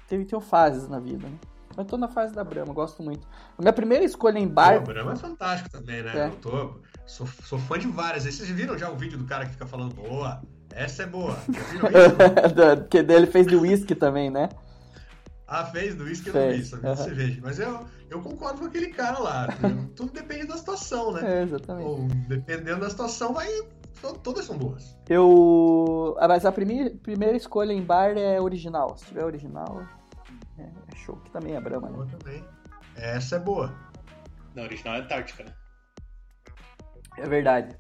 teve, 0.09 0.25
tem 0.25 0.41
fases 0.41 0.89
na 0.89 0.99
vida, 0.99 1.29
né? 1.29 1.39
Mas 1.79 1.87
tô 1.87 1.97
na 1.97 2.09
fase 2.09 2.35
da 2.35 2.43
Brahma, 2.43 2.75
gosto 2.75 3.05
muito. 3.05 3.25
A 3.57 3.63
minha 3.63 3.73
primeira 3.73 4.05
escolha 4.05 4.37
em 4.37 4.49
bar. 4.49 4.79
O 4.79 4.81
Brahma 4.81 5.13
é 5.13 5.17
fantástico 5.17 5.71
também, 5.71 6.03
né? 6.03 6.13
É. 6.13 6.27
Eu 6.27 6.33
tô, 6.33 6.81
sou, 7.07 7.25
sou 7.45 7.57
fã 7.57 7.79
de 7.79 7.87
várias. 7.87 8.25
Vocês 8.25 8.49
viram 8.51 8.77
já 8.77 8.91
o 8.91 8.97
vídeo 8.97 9.17
do 9.17 9.25
cara 9.25 9.47
que 9.47 9.53
fica 9.53 9.65
falando, 9.65 9.95
boa, 9.95 10.43
essa 10.75 11.05
é 11.05 11.07
boa. 11.07 11.39
que 12.91 13.01
dele 13.01 13.29
fez 13.29 13.47
de 13.47 13.55
whisky 13.55 13.95
também, 13.95 14.29
né? 14.29 14.49
Ah, 15.47 15.67
fez 15.67 15.95
do 15.95 16.03
uísque 16.03 16.31
eu 16.31 16.35
não 16.35 16.51
vi 16.51 16.87
uhum. 16.87 16.97
cerveja. 16.97 17.41
Mas 17.45 17.61
eu, 17.61 17.87
eu 18.11 18.21
concordo 18.21 18.59
com 18.59 18.67
aquele 18.67 18.89
cara 18.89 19.21
lá. 19.21 19.49
Tudo 19.95 20.13
depende 20.13 20.49
da 20.49 20.57
situação, 20.57 21.13
né? 21.13 21.39
É, 21.39 21.43
exatamente. 21.45 21.87
Ou, 21.87 22.09
dependendo 22.27 22.81
da 22.81 22.91
situação, 22.91 23.33
vai. 23.33 23.49
Todas 24.25 24.45
são 24.45 24.59
boas. 24.59 24.97
Eu. 25.09 26.17
Ah, 26.19 26.27
mas 26.27 26.45
a 26.45 26.51
primeira, 26.51 26.91
primeira 27.03 27.37
escolha 27.37 27.73
em 27.73 27.81
bar 27.81 28.19
é 28.19 28.41
original. 28.41 28.99
Se 28.99 29.07
tiver 29.07 29.25
original, 29.25 29.87
é, 30.59 30.71
é 30.93 30.97
show. 30.97 31.17
Que 31.17 31.31
também 31.31 31.55
é 31.55 31.61
Brahma, 31.61 31.89
né? 31.89 31.97
Boa 31.97 32.07
também. 32.07 32.45
Essa 32.97 33.37
é 33.37 33.39
boa. 33.39 33.75
Não, 34.55 34.65
original 34.65 34.97
é 34.97 34.99
Antártica, 34.99 35.45
né? 35.45 35.55
É 37.17 37.29
verdade. 37.29 37.77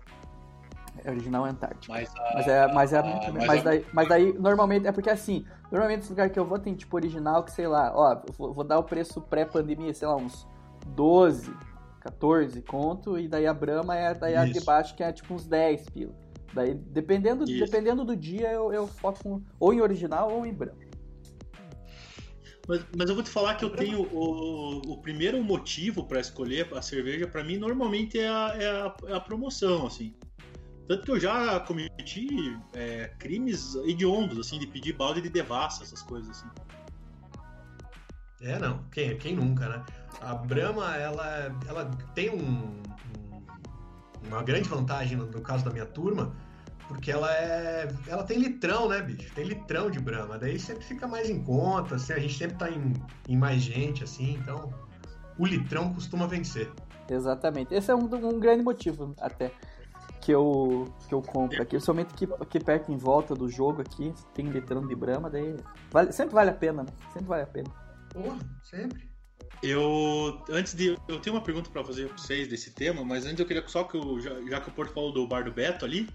É 1.04 1.10
original 1.10 1.44
Antártica. 1.44 1.92
Mas, 1.92 2.14
a, 2.14 2.32
mas 2.34 2.48
é, 2.48 2.72
mas 2.72 2.92
é, 2.92 2.98
a, 2.98 3.02
mas, 3.02 3.46
mas, 3.46 3.62
daí, 3.62 3.86
mas 3.92 4.08
daí 4.08 4.32
normalmente 4.38 4.86
é 4.86 4.92
porque 4.92 5.10
assim, 5.10 5.44
normalmente 5.70 6.02
esse 6.02 6.10
lugar 6.10 6.30
que 6.30 6.38
eu 6.38 6.44
vou 6.44 6.58
tem 6.58 6.74
tipo 6.74 6.96
original 6.96 7.44
que 7.44 7.52
sei 7.52 7.66
lá, 7.66 7.92
ó, 7.94 8.20
vou, 8.36 8.52
vou 8.52 8.64
dar 8.64 8.78
o 8.78 8.84
preço 8.84 9.20
pré-pandemia, 9.20 9.94
sei 9.94 10.08
lá, 10.08 10.16
uns 10.16 10.46
12, 10.88 11.52
14 12.00 12.62
conto 12.62 13.18
e 13.18 13.28
daí 13.28 13.46
a 13.46 13.54
Brahma 13.54 13.96
é 13.96 14.14
daí 14.14 14.36
a 14.36 14.44
de 14.44 14.60
baixo 14.60 14.94
que 14.94 15.02
é 15.02 15.12
tipo 15.12 15.34
uns 15.34 15.46
10 15.46 15.90
pila. 15.90 16.14
Daí 16.52 16.74
dependendo, 16.74 17.44
dependendo 17.44 18.04
do 18.04 18.16
dia 18.16 18.52
eu, 18.52 18.72
eu 18.72 18.86
foco 18.86 19.42
ou 19.60 19.72
em 19.72 19.80
original 19.80 20.32
ou 20.32 20.46
em 20.46 20.52
Brahma. 20.52 20.87
Mas, 22.68 22.84
mas 22.94 23.08
eu 23.08 23.14
vou 23.14 23.24
te 23.24 23.30
falar 23.30 23.54
que 23.54 23.64
eu 23.64 23.70
tenho 23.70 24.02
o, 24.02 24.92
o 24.92 24.98
primeiro 24.98 25.42
motivo 25.42 26.04
para 26.04 26.20
escolher 26.20 26.68
a 26.74 26.82
cerveja, 26.82 27.26
para 27.26 27.42
mim, 27.42 27.56
normalmente 27.56 28.18
é 28.18 28.28
a, 28.28 28.54
é 28.54 28.66
a, 28.66 28.94
é 29.06 29.14
a 29.14 29.20
promoção, 29.20 29.86
assim. 29.86 30.14
Tanto 30.86 31.02
que 31.02 31.10
eu 31.10 31.18
já 31.18 31.60
cometi 31.60 32.58
é, 32.74 33.08
crimes 33.18 33.74
hediondos, 33.74 34.38
assim, 34.38 34.58
de 34.58 34.66
pedir 34.66 34.92
balde 34.92 35.22
de 35.22 35.30
devassa, 35.30 35.82
essas 35.82 36.02
coisas 36.02 36.30
assim. 36.30 36.48
É, 38.40 38.58
não. 38.58 38.84
Quem, 38.90 39.16
quem 39.16 39.34
nunca, 39.34 39.68
né? 39.68 39.84
A 40.20 40.34
Brahma, 40.34 40.96
ela, 40.96 41.56
ela 41.66 41.84
tem 42.14 42.30
um, 42.30 42.82
um, 43.18 43.42
uma 44.28 44.42
grande 44.42 44.68
vantagem 44.68 45.16
no, 45.16 45.26
no, 45.26 45.40
caso 45.40 45.64
da 45.64 45.70
minha 45.70 45.86
turma, 45.86 46.36
porque 46.88 47.12
ela 47.12 47.30
é. 47.32 47.88
Ela 48.06 48.24
tem 48.24 48.38
litrão, 48.38 48.88
né, 48.88 49.00
bicho? 49.02 49.32
Tem 49.34 49.44
litrão 49.44 49.90
de 49.90 50.00
Brahma. 50.00 50.38
Daí 50.38 50.58
sempre 50.58 50.84
fica 50.84 51.06
mais 51.06 51.28
em 51.28 51.42
conta, 51.44 51.96
assim, 51.96 52.14
a 52.14 52.18
gente 52.18 52.36
sempre 52.36 52.56
tá 52.56 52.70
em, 52.70 52.94
em 53.28 53.36
mais 53.36 53.62
gente, 53.62 54.02
assim, 54.02 54.32
então 54.42 54.72
o 55.38 55.46
litrão 55.46 55.92
costuma 55.92 56.26
vencer. 56.26 56.70
exatamente. 57.08 57.72
Esse 57.74 57.90
é 57.90 57.94
um, 57.94 58.04
um 58.04 58.40
grande 58.40 58.62
motivo 58.62 59.14
até 59.20 59.52
que 60.20 60.32
eu, 60.32 60.92
que 61.08 61.14
eu 61.14 61.22
compro 61.22 61.62
aqui. 61.62 61.78
Somente 61.78 62.12
que 62.14 62.28
aqui 62.40 62.58
perto 62.58 62.90
em 62.90 62.96
volta 62.96 63.34
do 63.34 63.48
jogo 63.48 63.82
aqui, 63.82 64.12
tem 64.34 64.46
litrão 64.46 64.86
de 64.86 64.94
Brahma, 64.94 65.30
daí 65.30 65.56
vale, 65.90 66.12
sempre 66.12 66.34
vale 66.34 66.50
a 66.50 66.54
pena, 66.54 66.82
né? 66.82 66.88
Sempre 67.12 67.28
vale 67.28 67.42
a 67.42 67.46
pena. 67.46 67.70
Porra, 68.10 68.38
sempre. 68.62 69.08
Eu, 69.62 70.40
antes 70.50 70.74
de. 70.74 70.96
Eu 71.08 71.20
tenho 71.20 71.34
uma 71.34 71.42
pergunta 71.42 71.70
para 71.70 71.84
fazer 71.84 72.08
pra 72.08 72.16
vocês 72.16 72.46
desse 72.46 72.72
tema, 72.72 73.04
mas 73.04 73.26
antes 73.26 73.40
eu 73.40 73.46
queria 73.46 73.66
só 73.66 73.84
que 73.84 73.96
eu, 73.96 74.20
já, 74.20 74.40
já 74.48 74.60
que 74.60 74.68
o 74.68 74.72
Porto 74.72 74.92
falou 74.92 75.12
do 75.12 75.26
bar 75.26 75.44
do 75.44 75.52
Beto 75.52 75.84
ali, 75.84 76.08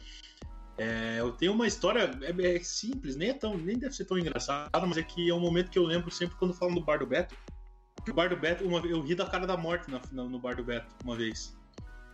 é, 0.78 1.18
eu 1.20 1.32
tenho 1.32 1.54
uma 1.54 1.68
história 1.68 2.12
é, 2.22 2.56
é, 2.56 2.60
simples, 2.64 3.16
nem 3.16 3.30
é 3.30 3.34
tão, 3.34 3.56
nem 3.58 3.78
deve 3.78 3.96
ser 3.96 4.06
tão 4.06 4.18
engraçada, 4.18 4.70
mas 4.86 4.98
é 4.98 5.04
que 5.04 5.30
é 5.30 5.34
um 5.34 5.40
momento 5.40 5.70
que 5.70 5.78
eu 5.78 5.86
lembro 5.86 6.10
sempre 6.10 6.36
quando 6.38 6.54
falam 6.54 6.74
do 6.74 6.82
bar 6.82 7.00
do 7.00 7.06
Beto. 7.06 7.36
O 8.10 8.14
bar 8.14 8.30
do 8.30 8.38
Beto, 8.38 8.66
uma, 8.66 8.80
eu 8.80 9.02
ri 9.02 9.16
da 9.16 9.26
cara 9.26 9.46
da 9.46 9.56
morte 9.56 9.90
na, 9.90 10.02
no 10.12 10.40
bar 10.40 10.56
do 10.56 10.64
Beto 10.64 10.88
uma 11.04 11.16
vez. 11.16 11.56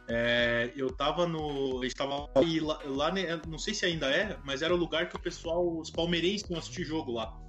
É, 0.07 0.73
eu 0.75 0.91
tava 0.91 1.27
no. 1.27 1.79
A 1.79 1.83
gente 1.83 1.95
tava 1.95 2.27
lá, 2.61 2.79
lá, 2.83 3.11
não 3.47 3.59
sei 3.59 3.73
se 3.73 3.85
ainda 3.85 4.07
é, 4.07 4.37
mas 4.43 4.61
era 4.61 4.73
o 4.73 4.77
lugar 4.77 5.07
que 5.07 5.15
o 5.15 5.19
pessoal, 5.19 5.77
os 5.77 5.91
palmeirenses 5.91 6.49
iam 6.49 6.59
assistir 6.59 6.83
jogo 6.83 7.11
lá. 7.11 7.39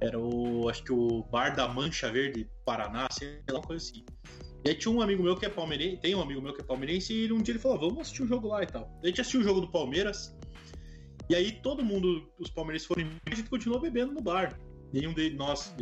Era 0.00 0.18
o. 0.18 0.68
Acho 0.68 0.82
que 0.82 0.92
o 0.92 1.22
Bar 1.24 1.54
da 1.54 1.68
Mancha 1.68 2.10
Verde, 2.10 2.48
Paraná, 2.64 3.06
sei 3.12 3.42
lá, 3.50 3.58
uma 3.58 3.62
coisa 3.62 3.84
assim. 3.84 4.04
E 4.64 4.70
aí 4.70 4.74
tinha 4.74 4.92
um 4.92 5.02
amigo 5.02 5.22
meu 5.22 5.36
que 5.36 5.44
é 5.44 5.48
palmeirense, 5.48 5.98
tem 5.98 6.14
um 6.14 6.22
amigo 6.22 6.40
meu 6.40 6.54
que 6.54 6.60
é 6.60 6.64
palmeirense, 6.64 7.12
e 7.12 7.32
um 7.32 7.42
dia 7.42 7.52
ele 7.52 7.58
falou: 7.58 7.78
vamos 7.78 8.00
assistir 8.00 8.22
o 8.22 8.24
um 8.24 8.28
jogo 8.28 8.48
lá 8.48 8.62
e 8.62 8.66
tal. 8.66 8.90
A 9.02 9.06
gente 9.06 9.20
assistiu 9.20 9.40
o 9.40 9.44
jogo 9.44 9.60
do 9.60 9.70
Palmeiras, 9.70 10.34
e 11.28 11.34
aí 11.34 11.52
todo 11.52 11.84
mundo, 11.84 12.32
os 12.38 12.50
palmeirenses 12.50 12.86
foram 12.86 13.02
embora, 13.02 13.20
a 13.26 13.34
gente 13.34 13.48
continuou 13.48 13.80
bebendo 13.80 14.12
no 14.12 14.22
bar. 14.22 14.58
Nenhum 14.92 15.12
de 15.12 15.30
nós, 15.30 15.74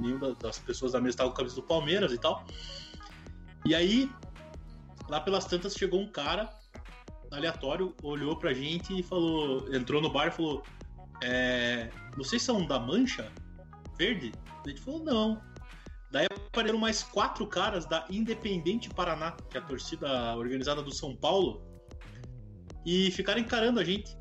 nenhum 0.00 0.18
das 0.18 0.58
pessoas 0.58 0.92
da 0.92 1.00
mesa 1.00 1.10
estava 1.10 1.30
com 1.30 1.34
a 1.34 1.38
camisa 1.38 1.56
do 1.56 1.62
Palmeiras 1.62 2.12
e 2.12 2.18
tal. 2.18 2.44
E 3.66 3.74
aí 3.74 4.10
Lá 5.08 5.20
pelas 5.20 5.44
tantas 5.44 5.74
chegou 5.74 6.00
um 6.00 6.10
cara 6.10 6.48
aleatório, 7.30 7.94
olhou 8.02 8.36
pra 8.36 8.52
gente 8.52 8.98
e 8.98 9.02
falou, 9.02 9.72
entrou 9.74 10.00
no 10.00 10.10
bar 10.10 10.28
e 10.28 10.30
falou: 10.30 10.62
é, 11.22 11.90
Vocês 12.16 12.42
são 12.42 12.64
da 12.66 12.78
Mancha 12.78 13.30
Verde? 13.98 14.32
A 14.64 14.68
gente 14.68 14.80
falou: 14.80 15.04
Não. 15.04 15.53
Daí 16.14 16.28
apareceram 16.30 16.78
mais 16.78 17.02
quatro 17.02 17.44
caras 17.44 17.86
da 17.86 18.06
Independente 18.08 18.88
Paraná, 18.88 19.32
que 19.50 19.58
é 19.58 19.60
a 19.60 19.64
torcida 19.64 20.36
organizada 20.36 20.80
do 20.80 20.94
São 20.94 21.16
Paulo, 21.16 21.60
e 22.86 23.10
ficaram 23.10 23.40
encarando 23.40 23.80
a 23.80 23.84
gente, 23.84 24.16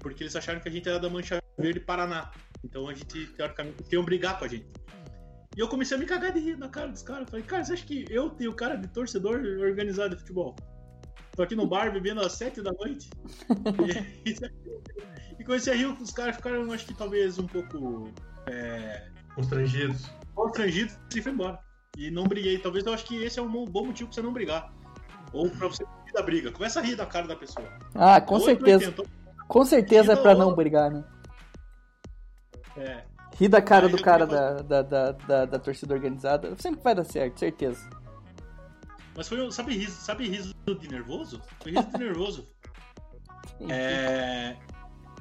porque 0.00 0.22
eles 0.22 0.36
acharam 0.36 0.60
que 0.60 0.68
a 0.68 0.70
gente 0.70 0.86
era 0.86 0.98
da 0.98 1.08
Mancha 1.08 1.42
Verde 1.56 1.80
Paraná. 1.80 2.30
Então 2.62 2.86
a 2.90 2.92
gente, 2.92 3.26
teoricamente, 3.28 3.82
queriam 3.84 4.04
brigar 4.04 4.38
com 4.38 4.44
a 4.44 4.48
gente. 4.48 4.66
E 5.56 5.60
eu 5.60 5.66
comecei 5.66 5.96
a 5.96 6.00
me 6.00 6.04
cagar 6.04 6.30
de 6.30 6.40
rir 6.40 6.58
na 6.58 6.68
cara 6.68 6.88
dos 6.88 7.02
caras. 7.02 7.30
Falei, 7.30 7.42
cara, 7.46 7.64
você 7.64 7.72
acha 7.72 7.86
que 7.86 8.04
eu 8.10 8.28
tenho 8.28 8.52
cara 8.52 8.76
de 8.76 8.88
torcedor 8.88 9.40
organizado 9.62 10.14
de 10.14 10.20
futebol? 10.20 10.54
Tô 11.34 11.42
aqui 11.42 11.56
no 11.56 11.66
bar 11.66 11.90
bebendo 11.90 12.20
às 12.20 12.34
sete 12.34 12.60
da 12.60 12.70
noite. 12.72 13.08
e, 14.28 15.40
e 15.40 15.44
comecei 15.44 15.72
a 15.72 15.76
rir, 15.76 15.86
os 15.86 16.10
caras 16.10 16.36
ficaram, 16.36 16.70
acho 16.70 16.84
que 16.84 16.92
talvez 16.92 17.38
um 17.38 17.46
pouco. 17.46 18.12
É... 18.46 19.08
Constrangidos. 19.34 20.19
Constrangidos 20.40 20.98
e 21.14 21.20
foi 21.20 21.32
embora. 21.32 21.58
E 21.98 22.10
não 22.10 22.24
briguei. 22.24 22.58
Talvez 22.58 22.86
eu 22.86 22.94
acho 22.94 23.04
que 23.04 23.22
esse 23.22 23.38
é 23.38 23.42
um 23.42 23.66
bom 23.66 23.84
motivo 23.84 24.08
pra 24.08 24.14
você 24.14 24.22
não 24.22 24.32
brigar. 24.32 24.72
Ou 25.34 25.50
pra 25.50 25.68
você 25.68 25.84
rir 26.06 26.12
da 26.14 26.22
briga. 26.22 26.50
Começa 26.50 26.80
a 26.80 26.82
rir 26.82 26.96
da 26.96 27.04
cara 27.04 27.26
da 27.26 27.36
pessoa. 27.36 27.68
Ah, 27.94 28.20
com 28.22 28.40
certeza. 28.40 28.94
Com 29.46 29.64
certeza 29.66 30.14
é 30.14 30.16
pra 30.16 30.34
não 30.34 30.54
brigar, 30.54 30.90
né? 30.90 31.04
É. 32.74 33.04
Ri 33.36 33.48
da 33.48 33.60
cara 33.60 33.86
do 33.86 34.00
cara 34.00 34.26
da, 34.26 34.54
da, 34.62 34.82
da, 34.82 35.12
da, 35.12 35.44
da 35.44 35.58
torcida 35.58 35.92
organizada. 35.92 36.56
Sempre 36.58 36.82
vai 36.82 36.94
dar 36.94 37.04
certo, 37.04 37.38
certeza. 37.38 37.86
Mas 39.14 39.28
foi, 39.28 39.52
sabe 39.52 39.76
riso, 39.76 40.00
sabe 40.00 40.26
riso 40.26 40.54
de 40.64 40.88
nervoso? 40.88 41.42
Foi 41.60 41.72
riso 41.72 41.90
de 41.90 41.98
nervoso. 41.98 42.48
é, 43.68 44.56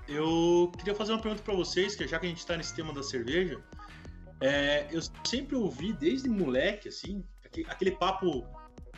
eu 0.08 0.72
queria 0.78 0.96
fazer 0.96 1.12
uma 1.12 1.22
pergunta 1.22 1.44
para 1.44 1.56
vocês, 1.56 1.94
que 1.96 2.08
já 2.08 2.18
que 2.20 2.26
a 2.26 2.30
gente 2.30 2.46
tá 2.46 2.56
nesse 2.56 2.74
tema 2.74 2.94
da 2.94 3.04
cerveja, 3.04 3.62
é, 4.42 4.88
eu 4.92 5.02
sempre 5.24 5.56
ouvi 5.56 5.94
desde 5.94 6.30
moleque, 6.30 6.90
assim, 6.90 7.24
aquele, 7.68 7.92
papo 7.92 8.46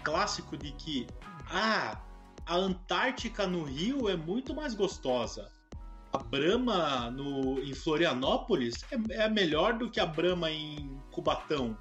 clássico 0.04 0.58
de 0.58 0.72
que, 0.74 1.08
ah, 1.50 2.02
a 2.46 2.56
Antártica 2.56 3.48
no 3.48 3.64
Rio 3.64 4.10
é 4.10 4.16
muito 4.16 4.54
mais 4.54 4.74
gostosa 4.74 5.52
a 6.14 6.18
Brahma 6.18 7.10
no, 7.12 7.60
em 7.60 7.74
Florianópolis 7.74 8.74
é, 8.92 9.24
é 9.24 9.30
melhor 9.30 9.78
do 9.78 9.90
que 9.90 10.00
a 10.00 10.06
Brahma 10.06 10.52
em 10.52 11.00
Cubatão. 11.12 11.78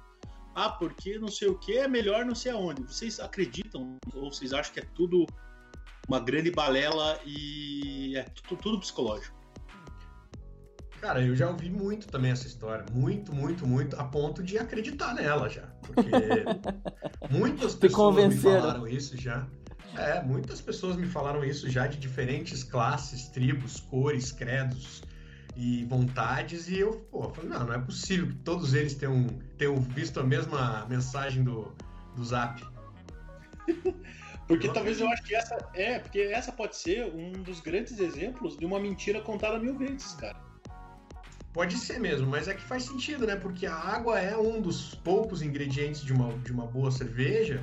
Ah, 0.55 0.69
porque 0.69 1.17
não 1.17 1.29
sei 1.29 1.47
o 1.49 1.57
que 1.57 1.77
é 1.77 1.87
melhor 1.87 2.25
não 2.25 2.35
sei 2.35 2.51
aonde. 2.51 2.83
Vocês 2.83 3.19
acreditam 3.19 3.97
ou 4.13 4.31
vocês 4.31 4.53
acham 4.53 4.73
que 4.73 4.79
é 4.79 4.85
tudo 4.95 5.25
uma 6.07 6.19
grande 6.19 6.51
balela 6.51 7.19
e 7.25 8.15
é 8.17 8.23
tudo, 8.23 8.61
tudo 8.61 8.79
psicológico? 8.79 9.40
Cara, 11.01 11.19
eu 11.19 11.35
já 11.35 11.49
ouvi 11.49 11.67
muito 11.67 12.07
também 12.07 12.29
essa 12.29 12.45
história. 12.45 12.85
Muito, 12.93 13.33
muito, 13.33 13.65
muito, 13.65 13.99
a 13.99 14.03
ponto 14.03 14.43
de 14.43 14.59
acreditar 14.59 15.15
nela 15.15 15.49
já. 15.49 15.63
Porque 15.81 16.03
muitas 17.27 17.73
pessoas 17.73 18.27
me 18.27 18.37
falaram 18.37 18.87
isso 18.87 19.17
já. 19.17 19.47
É, 19.97 20.21
muitas 20.21 20.61
pessoas 20.61 20.95
me 20.95 21.07
falaram 21.07 21.43
isso 21.43 21.67
já 21.69 21.87
de 21.87 21.97
diferentes 21.97 22.63
classes, 22.63 23.27
tribos, 23.29 23.79
cores, 23.79 24.31
credos 24.31 25.01
e 25.55 25.83
vontades, 25.85 26.69
e 26.69 26.79
eu, 26.79 26.93
pô, 27.11 27.29
falei, 27.29 27.49
não, 27.49 27.65
não 27.65 27.73
é 27.73 27.79
possível 27.79 28.27
que 28.27 28.35
todos 28.35 28.73
eles 28.73 28.93
tenham, 28.93 29.27
tenham 29.57 29.75
visto 29.81 30.19
a 30.19 30.23
mesma 30.23 30.85
mensagem 30.87 31.43
do, 31.43 31.75
do 32.15 32.23
Zap. 32.23 32.63
porque 34.47 34.69
talvez 34.69 35.01
eu 35.01 35.09
acho 35.09 35.23
que 35.23 35.35
essa 35.35 35.57
é, 35.73 35.99
porque 35.99 36.19
essa 36.19 36.51
pode 36.53 36.77
ser 36.77 37.11
um 37.13 37.31
dos 37.33 37.59
grandes 37.59 37.99
exemplos 37.99 38.55
de 38.55 38.65
uma 38.65 38.79
mentira 38.79 39.19
contada 39.19 39.59
mil 39.59 39.77
vezes, 39.77 40.13
cara. 40.13 40.50
Pode 41.53 41.77
ser 41.77 41.99
mesmo, 41.99 42.27
mas 42.27 42.47
é 42.47 42.53
que 42.53 42.61
faz 42.61 42.83
sentido, 42.83 43.27
né? 43.27 43.35
Porque 43.35 43.65
a 43.65 43.75
água 43.75 44.19
é 44.19 44.37
um 44.37 44.61
dos 44.61 44.95
poucos 44.95 45.41
ingredientes 45.41 46.01
de 46.03 46.13
uma, 46.13 46.31
de 46.39 46.51
uma 46.51 46.65
boa 46.65 46.91
cerveja 46.91 47.61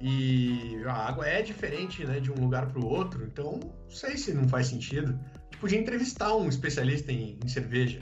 e 0.00 0.82
a 0.86 0.92
água 0.92 1.26
é 1.28 1.42
diferente 1.42 2.04
né, 2.04 2.18
de 2.18 2.32
um 2.32 2.34
lugar 2.34 2.66
para 2.66 2.80
o 2.80 2.86
outro, 2.86 3.24
então 3.24 3.60
não 3.62 3.90
sei 3.90 4.16
se 4.16 4.32
não 4.32 4.48
faz 4.48 4.66
sentido. 4.66 5.12
A 5.12 5.44
gente 5.44 5.58
podia 5.60 5.78
entrevistar 5.78 6.34
um 6.34 6.48
especialista 6.48 7.12
em, 7.12 7.38
em 7.44 7.48
cerveja. 7.48 8.00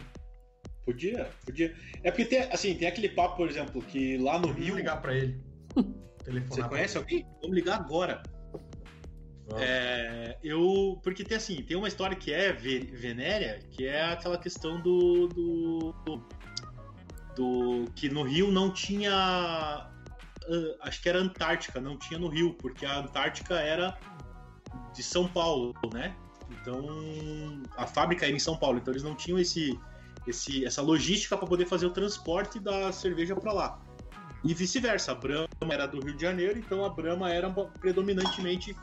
Podia, 0.84 1.28
podia. 1.44 1.74
É 2.02 2.10
porque 2.10 2.24
tem, 2.24 2.40
assim, 2.50 2.74
tem 2.74 2.88
aquele 2.88 3.10
papo, 3.10 3.36
por 3.36 3.48
exemplo, 3.48 3.82
que 3.82 4.16
lá 4.16 4.38
no 4.38 4.48
Rio. 4.50 4.68
Vamos 4.68 4.76
ligar 4.78 5.02
para 5.02 5.14
ele. 5.14 5.40
Você 6.48 6.62
conhece 6.62 6.96
alguém? 6.96 7.26
Vamos 7.42 7.56
ligar 7.56 7.80
agora. 7.80 8.22
É, 9.58 10.36
eu. 10.42 11.00
Porque 11.02 11.24
tem 11.24 11.36
assim, 11.36 11.62
tem 11.62 11.76
uma 11.76 11.88
história 11.88 12.16
que 12.16 12.32
é 12.32 12.52
venérea, 12.52 13.60
que 13.70 13.86
é 13.86 14.04
aquela 14.04 14.38
questão 14.38 14.80
do, 14.80 15.26
do, 15.28 15.94
do, 16.04 16.22
do. 17.36 17.90
que 17.94 18.08
no 18.08 18.22
Rio 18.22 18.50
não 18.50 18.70
tinha 18.72 19.90
uh, 20.50 20.76
acho 20.80 21.00
que 21.00 21.08
era 21.08 21.18
Antártica, 21.18 21.80
não 21.80 21.96
tinha 21.96 22.18
no 22.18 22.28
Rio, 22.28 22.54
porque 22.54 22.84
a 22.84 22.98
Antártica 22.98 23.54
era 23.54 23.96
de 24.94 25.02
São 25.02 25.26
Paulo, 25.28 25.74
né? 25.92 26.14
Então 26.50 27.62
a 27.76 27.86
fábrica 27.86 28.26
era 28.26 28.34
em 28.34 28.40
São 28.40 28.56
Paulo, 28.56 28.78
então 28.78 28.92
eles 28.92 29.02
não 29.02 29.14
tinham 29.14 29.38
esse, 29.38 29.78
esse 30.26 30.64
essa 30.64 30.82
logística 30.82 31.36
para 31.36 31.46
poder 31.46 31.66
fazer 31.66 31.86
o 31.86 31.90
transporte 31.90 32.58
da 32.58 32.92
cerveja 32.92 33.36
para 33.36 33.52
lá. 33.52 33.82
E 34.42 34.54
vice-versa, 34.54 35.12
a 35.12 35.14
Brahma 35.14 35.48
era 35.70 35.86
do 35.86 36.00
Rio 36.00 36.16
de 36.16 36.22
Janeiro, 36.22 36.58
então 36.58 36.84
a 36.84 36.88
Brahma 36.88 37.30
era 37.32 37.50
predominantemente 37.78 38.74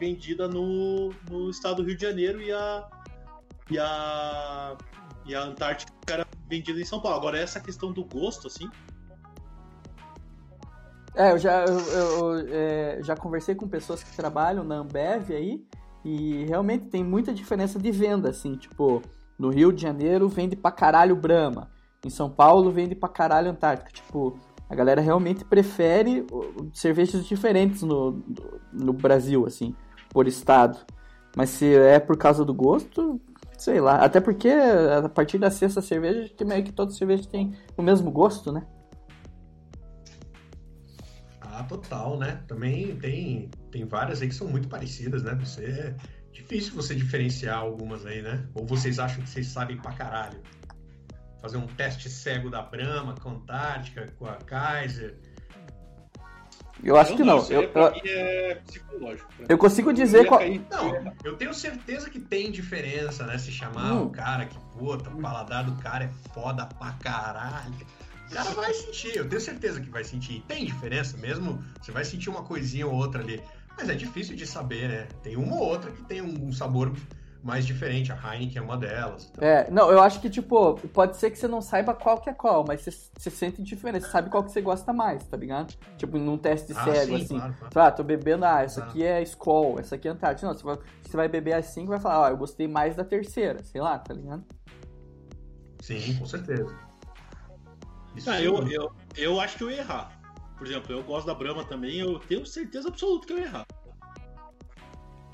vendida 0.00 0.48
no, 0.48 1.12
no 1.30 1.50
estado 1.50 1.76
do 1.76 1.82
Rio 1.84 1.96
de 1.96 2.02
Janeiro 2.02 2.40
e 2.40 2.50
a, 2.50 2.88
e 3.70 3.78
a, 3.78 4.76
e 5.26 5.34
a 5.34 5.42
Antártica 5.42 5.92
era 6.08 6.26
vendida 6.48 6.80
em 6.80 6.84
São 6.84 7.00
Paulo. 7.00 7.18
Agora, 7.18 7.38
essa 7.38 7.60
questão 7.60 7.92
do 7.92 8.04
gosto, 8.04 8.48
assim, 8.48 8.68
é, 11.14 11.32
eu 11.32 11.38
já, 11.38 11.64
eu, 11.64 11.78
eu 11.78 12.48
é, 12.48 13.00
já 13.02 13.16
conversei 13.16 13.54
com 13.54 13.68
pessoas 13.68 14.02
que 14.02 14.16
trabalham 14.16 14.62
na 14.62 14.76
Ambev 14.76 15.30
aí 15.32 15.62
e 16.04 16.44
realmente 16.44 16.86
tem 16.86 17.04
muita 17.04 17.32
diferença 17.32 17.78
de 17.78 17.90
venda, 17.90 18.30
assim, 18.30 18.56
tipo, 18.56 19.02
no 19.38 19.50
Rio 19.50 19.72
de 19.72 19.82
Janeiro 19.82 20.28
vende 20.28 20.56
pra 20.56 20.70
caralho 20.70 21.16
Brahma, 21.16 21.68
em 22.04 22.10
São 22.10 22.30
Paulo 22.30 22.70
vende 22.70 22.94
pra 22.94 23.08
caralho 23.08 23.50
Antártica, 23.50 23.90
tipo, 23.90 24.38
a 24.68 24.74
galera 24.74 25.00
realmente 25.00 25.44
prefere 25.44 26.24
cervejas 26.72 27.26
diferentes 27.26 27.82
no, 27.82 28.22
no 28.72 28.92
Brasil, 28.92 29.44
assim, 29.44 29.74
por 30.10 30.28
estado. 30.28 30.78
Mas 31.36 31.50
se 31.50 31.74
é 31.74 31.98
por 31.98 32.16
causa 32.18 32.44
do 32.44 32.52
gosto, 32.52 33.20
sei 33.56 33.80
lá. 33.80 33.96
Até 34.04 34.20
porque 34.20 34.48
a 34.48 35.08
partir 35.08 35.38
da 35.38 35.50
sexta 35.50 35.80
cerveja, 35.80 36.32
meio 36.44 36.64
que 36.64 36.72
toda 36.72 36.92
cerveja 36.92 37.28
tem 37.28 37.54
o 37.76 37.82
mesmo 37.82 38.10
gosto, 38.10 38.52
né? 38.52 38.66
Ah, 41.40 41.62
total, 41.64 42.18
né? 42.18 42.42
Também 42.48 42.96
tem, 42.96 43.50
tem 43.70 43.84
várias 43.84 44.22
aí 44.22 44.28
que 44.28 44.34
são 44.34 44.48
muito 44.48 44.68
parecidas, 44.68 45.22
né? 45.22 45.34
Você 45.34 45.64
é 45.64 45.96
difícil 46.32 46.74
você 46.74 46.94
diferenciar 46.94 47.58
algumas 47.58 48.06
aí, 48.06 48.22
né? 48.22 48.46
Ou 48.54 48.66
vocês 48.66 48.98
acham 48.98 49.22
que 49.22 49.28
vocês 49.28 49.46
sabem 49.46 49.76
pra 49.76 49.92
caralho? 49.92 50.40
Fazer 51.40 51.56
um 51.56 51.66
teste 51.66 52.08
cego 52.08 52.50
da 52.50 52.62
Brahma 52.62 53.14
com 53.14 53.30
a 53.30 53.32
Antártica, 53.32 54.06
com 54.18 54.26
a 54.26 54.36
Kaiser. 54.36 55.18
Eu 56.82 56.96
acho 56.96 57.16
que 57.16 57.22
não. 57.22 57.38
isso 57.38 57.52
Eu, 57.52 57.62
eu, 57.62 57.92
mim 57.92 58.00
é 58.04 58.54
psicológico. 58.66 59.28
Pra 59.36 59.46
eu 59.48 59.58
consigo 59.58 59.90
Eu 59.90 59.94
dizer 59.94 60.26
qual. 60.26 60.40
Não, 60.70 61.12
eu 61.24 61.36
tenho 61.36 61.52
certeza 61.54 62.08
que 62.10 62.18
tem 62.20 62.50
diferença, 62.50 63.26
né? 63.26 63.36
Se 63.38 63.50
chamar 63.52 63.92
Hum. 63.94 64.04
um 64.04 64.08
cara 64.10 64.46
que, 64.46 64.58
puta, 64.78 65.10
o 65.10 65.20
paladar 65.20 65.64
do 65.64 65.72
cara 65.82 66.04
é 66.04 66.10
foda 66.32 66.66
pra 66.66 66.92
caralho. 66.92 67.74
O 68.30 68.32
cara 68.32 68.50
vai 68.50 68.72
sentir, 68.72 69.16
eu 69.16 69.28
tenho 69.28 69.40
certeza 69.40 69.80
que 69.80 69.90
vai 69.90 70.04
sentir. 70.04 70.34
E 70.36 70.40
tem 70.42 70.64
diferença 70.64 71.16
mesmo, 71.16 71.62
você 71.80 71.90
vai 71.90 72.04
sentir 72.04 72.30
uma 72.30 72.42
coisinha 72.42 72.86
ou 72.86 72.94
outra 72.94 73.20
ali. 73.22 73.42
Mas 73.76 73.88
é 73.88 73.94
difícil 73.94 74.36
de 74.36 74.46
saber, 74.46 74.88
né? 74.88 75.08
Tem 75.22 75.36
uma 75.36 75.54
ou 75.56 75.62
outra 75.62 75.90
que 75.90 76.02
tem 76.04 76.20
um 76.22 76.52
sabor 76.52 76.92
mais 77.42 77.66
diferente. 77.66 78.12
A 78.12 78.16
Heineken 78.34 78.58
é 78.58 78.60
uma 78.60 78.76
delas. 78.76 79.30
Então, 79.30 79.46
É, 79.46 79.70
não, 79.70 79.90
eu 79.90 80.00
acho 80.02 80.20
que, 80.20 80.28
tipo, 80.28 80.74
pode 80.88 81.16
ser 81.16 81.30
que 81.30 81.38
você 81.38 81.48
não 81.48 81.60
saiba 81.62 81.94
qual 81.94 82.18
que 82.20 82.28
é 82.28 82.34
qual, 82.34 82.64
mas 82.66 82.82
você, 82.82 82.90
você 83.16 83.30
sente 83.30 83.62
diferença, 83.62 84.06
você 84.06 84.12
sabe 84.12 84.30
qual 84.30 84.44
que 84.44 84.52
você 84.52 84.60
gosta 84.60 84.92
mais, 84.92 85.24
tá 85.26 85.36
ligado? 85.36 85.74
Tipo, 85.96 86.18
num 86.18 86.36
teste 86.36 86.72
Ah, 86.72 86.84
cego, 86.84 87.16
sim, 87.16 87.24
assim. 87.24 87.38
claro, 87.38 87.54
claro. 87.72 87.80
Ah, 87.88 87.90
tô 87.90 88.02
bebendo, 88.04 88.44
ah, 88.44 88.62
essa 88.62 88.82
Ah. 88.82 88.84
aqui 88.84 89.02
é 89.02 89.22
Skol, 89.22 89.78
essa 89.78 89.94
aqui 89.94 90.06
é 90.08 90.10
Antártica. 90.10 90.46
Não, 90.46 90.54
você 90.54 90.64
vai, 90.64 90.78
você 91.02 91.16
vai 91.16 91.28
beber 91.28 91.54
assim 91.54 91.84
e 91.84 91.86
vai 91.86 91.98
falar, 91.98 92.20
ó, 92.20 92.28
eu 92.28 92.36
gostei 92.36 92.68
mais 92.68 92.94
da 92.96 93.04
terceira, 93.04 93.62
sei 93.64 93.80
lá, 93.80 93.98
tá 93.98 94.12
ligado? 94.12 94.44
Sim, 95.80 96.14
com 96.18 96.26
certeza. 96.26 96.76
Isso 98.14 98.28
Ah, 98.28 98.40
eu, 98.42 98.66
eu, 98.68 98.90
eu 99.16 99.40
acho 99.40 99.56
que 99.56 99.64
eu 99.64 99.70
ia 99.70 99.78
errar. 99.78 100.12
Por 100.58 100.66
exemplo, 100.66 100.92
eu 100.92 101.02
gosto 101.02 101.26
da 101.26 101.34
Brahma 101.34 101.64
também, 101.64 102.00
eu 102.00 102.18
tenho 102.18 102.44
certeza 102.44 102.88
absoluta 102.88 103.26
que 103.26 103.32
eu 103.32 103.38
ia 103.38 103.44
errar. 103.44 103.66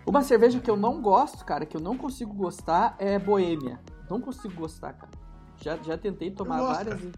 Uma 0.06 0.22
cerveja 0.22 0.60
que 0.60 0.70
eu 0.70 0.76
não 0.76 1.00
gosto, 1.02 1.44
cara, 1.44 1.66
que 1.66 1.76
eu 1.76 1.80
não 1.80 1.96
consigo 1.96 2.32
gostar 2.32 2.94
é 2.98 3.18
Boêmia. 3.18 3.80
Não 4.08 4.20
consigo 4.20 4.54
gostar, 4.54 4.92
cara. 4.92 5.10
Já, 5.60 5.76
já 5.78 5.98
tentei 5.98 6.30
tomar 6.30 6.60
gosto, 6.60 6.74
várias 6.84 7.02
e- 7.02 7.12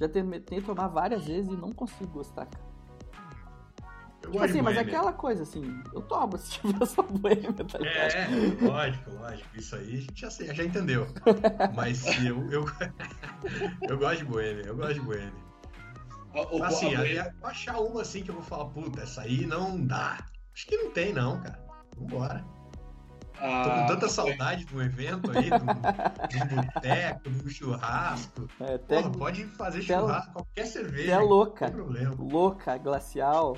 Já 0.00 0.08
tentei 0.08 0.60
tomar 0.62 0.88
várias 0.88 1.24
vezes 1.26 1.52
e 1.52 1.56
não 1.56 1.70
consigo 1.72 2.10
gostar, 2.10 2.46
cara. 2.46 2.64
eu 4.22 4.30
Tipo 4.30 4.44
assim, 4.44 4.62
mas 4.62 4.76
é 4.76 4.80
Boêmia. 4.82 4.98
aquela 4.98 5.12
coisa 5.12 5.42
assim, 5.42 5.82
eu 5.92 6.00
tomo 6.02 6.38
se 6.38 6.52
tiver 6.52 6.86
só 6.86 7.02
Boêmia, 7.02 7.52
tá 7.52 7.76
ligado? 7.78 7.84
É, 7.86 8.64
lógico, 8.66 9.10
lógico. 9.10 9.48
Isso 9.56 9.76
aí 9.76 9.96
a 9.98 10.00
gente 10.00 10.20
já, 10.20 10.30
sei- 10.30 10.54
já 10.54 10.64
entendeu. 10.64 11.06
Mas 11.74 12.06
eu, 12.24 12.50
eu, 12.50 12.64
eu 13.88 13.98
gosto 13.98 14.18
de 14.18 14.24
Boêmia, 14.24 14.64
eu 14.66 14.76
gosto 14.76 14.94
de 14.94 15.00
Boêmia. 15.00 15.32
O- 16.32 16.58
o- 16.58 16.62
Assim, 16.64 16.94
a- 16.94 17.32
achar 17.42 17.78
uma 17.80 18.00
assim 18.00 18.22
que 18.22 18.30
eu 18.30 18.34
vou 18.36 18.44
falar, 18.44 18.66
puta, 18.66 19.02
essa 19.02 19.20
aí 19.22 19.44
não 19.44 19.84
dá. 19.84 20.24
Acho 20.54 20.66
que 20.66 20.76
não 20.78 20.90
tem, 20.90 21.12
não, 21.12 21.40
cara. 21.42 21.59
Vambora. 22.00 22.44
a- 23.38 23.62
Tô 23.64 23.70
com 23.70 23.86
tanta 23.86 24.08
saudade 24.08 24.64
de 24.64 24.76
um 24.76 24.82
evento 24.82 25.30
aí, 25.30 25.48
de 25.48 25.54
um, 25.54 26.56
boteco, 26.62 27.30
de 27.30 27.46
um 27.46 27.48
churrasco. 27.48 28.46
É, 28.60 28.74
até, 28.74 29.02
Porra, 29.02 29.12
pode 29.12 29.44
fazer 29.46 29.82
churrasco, 29.82 30.32
qualquer 30.32 30.66
cerveja. 30.66 31.14
até 31.16 31.24
louca. 31.24 31.66
Não 31.66 31.72
tem 31.74 31.82
problema. 31.84 32.14
Louca, 32.18 32.76
glacial. 32.78 33.56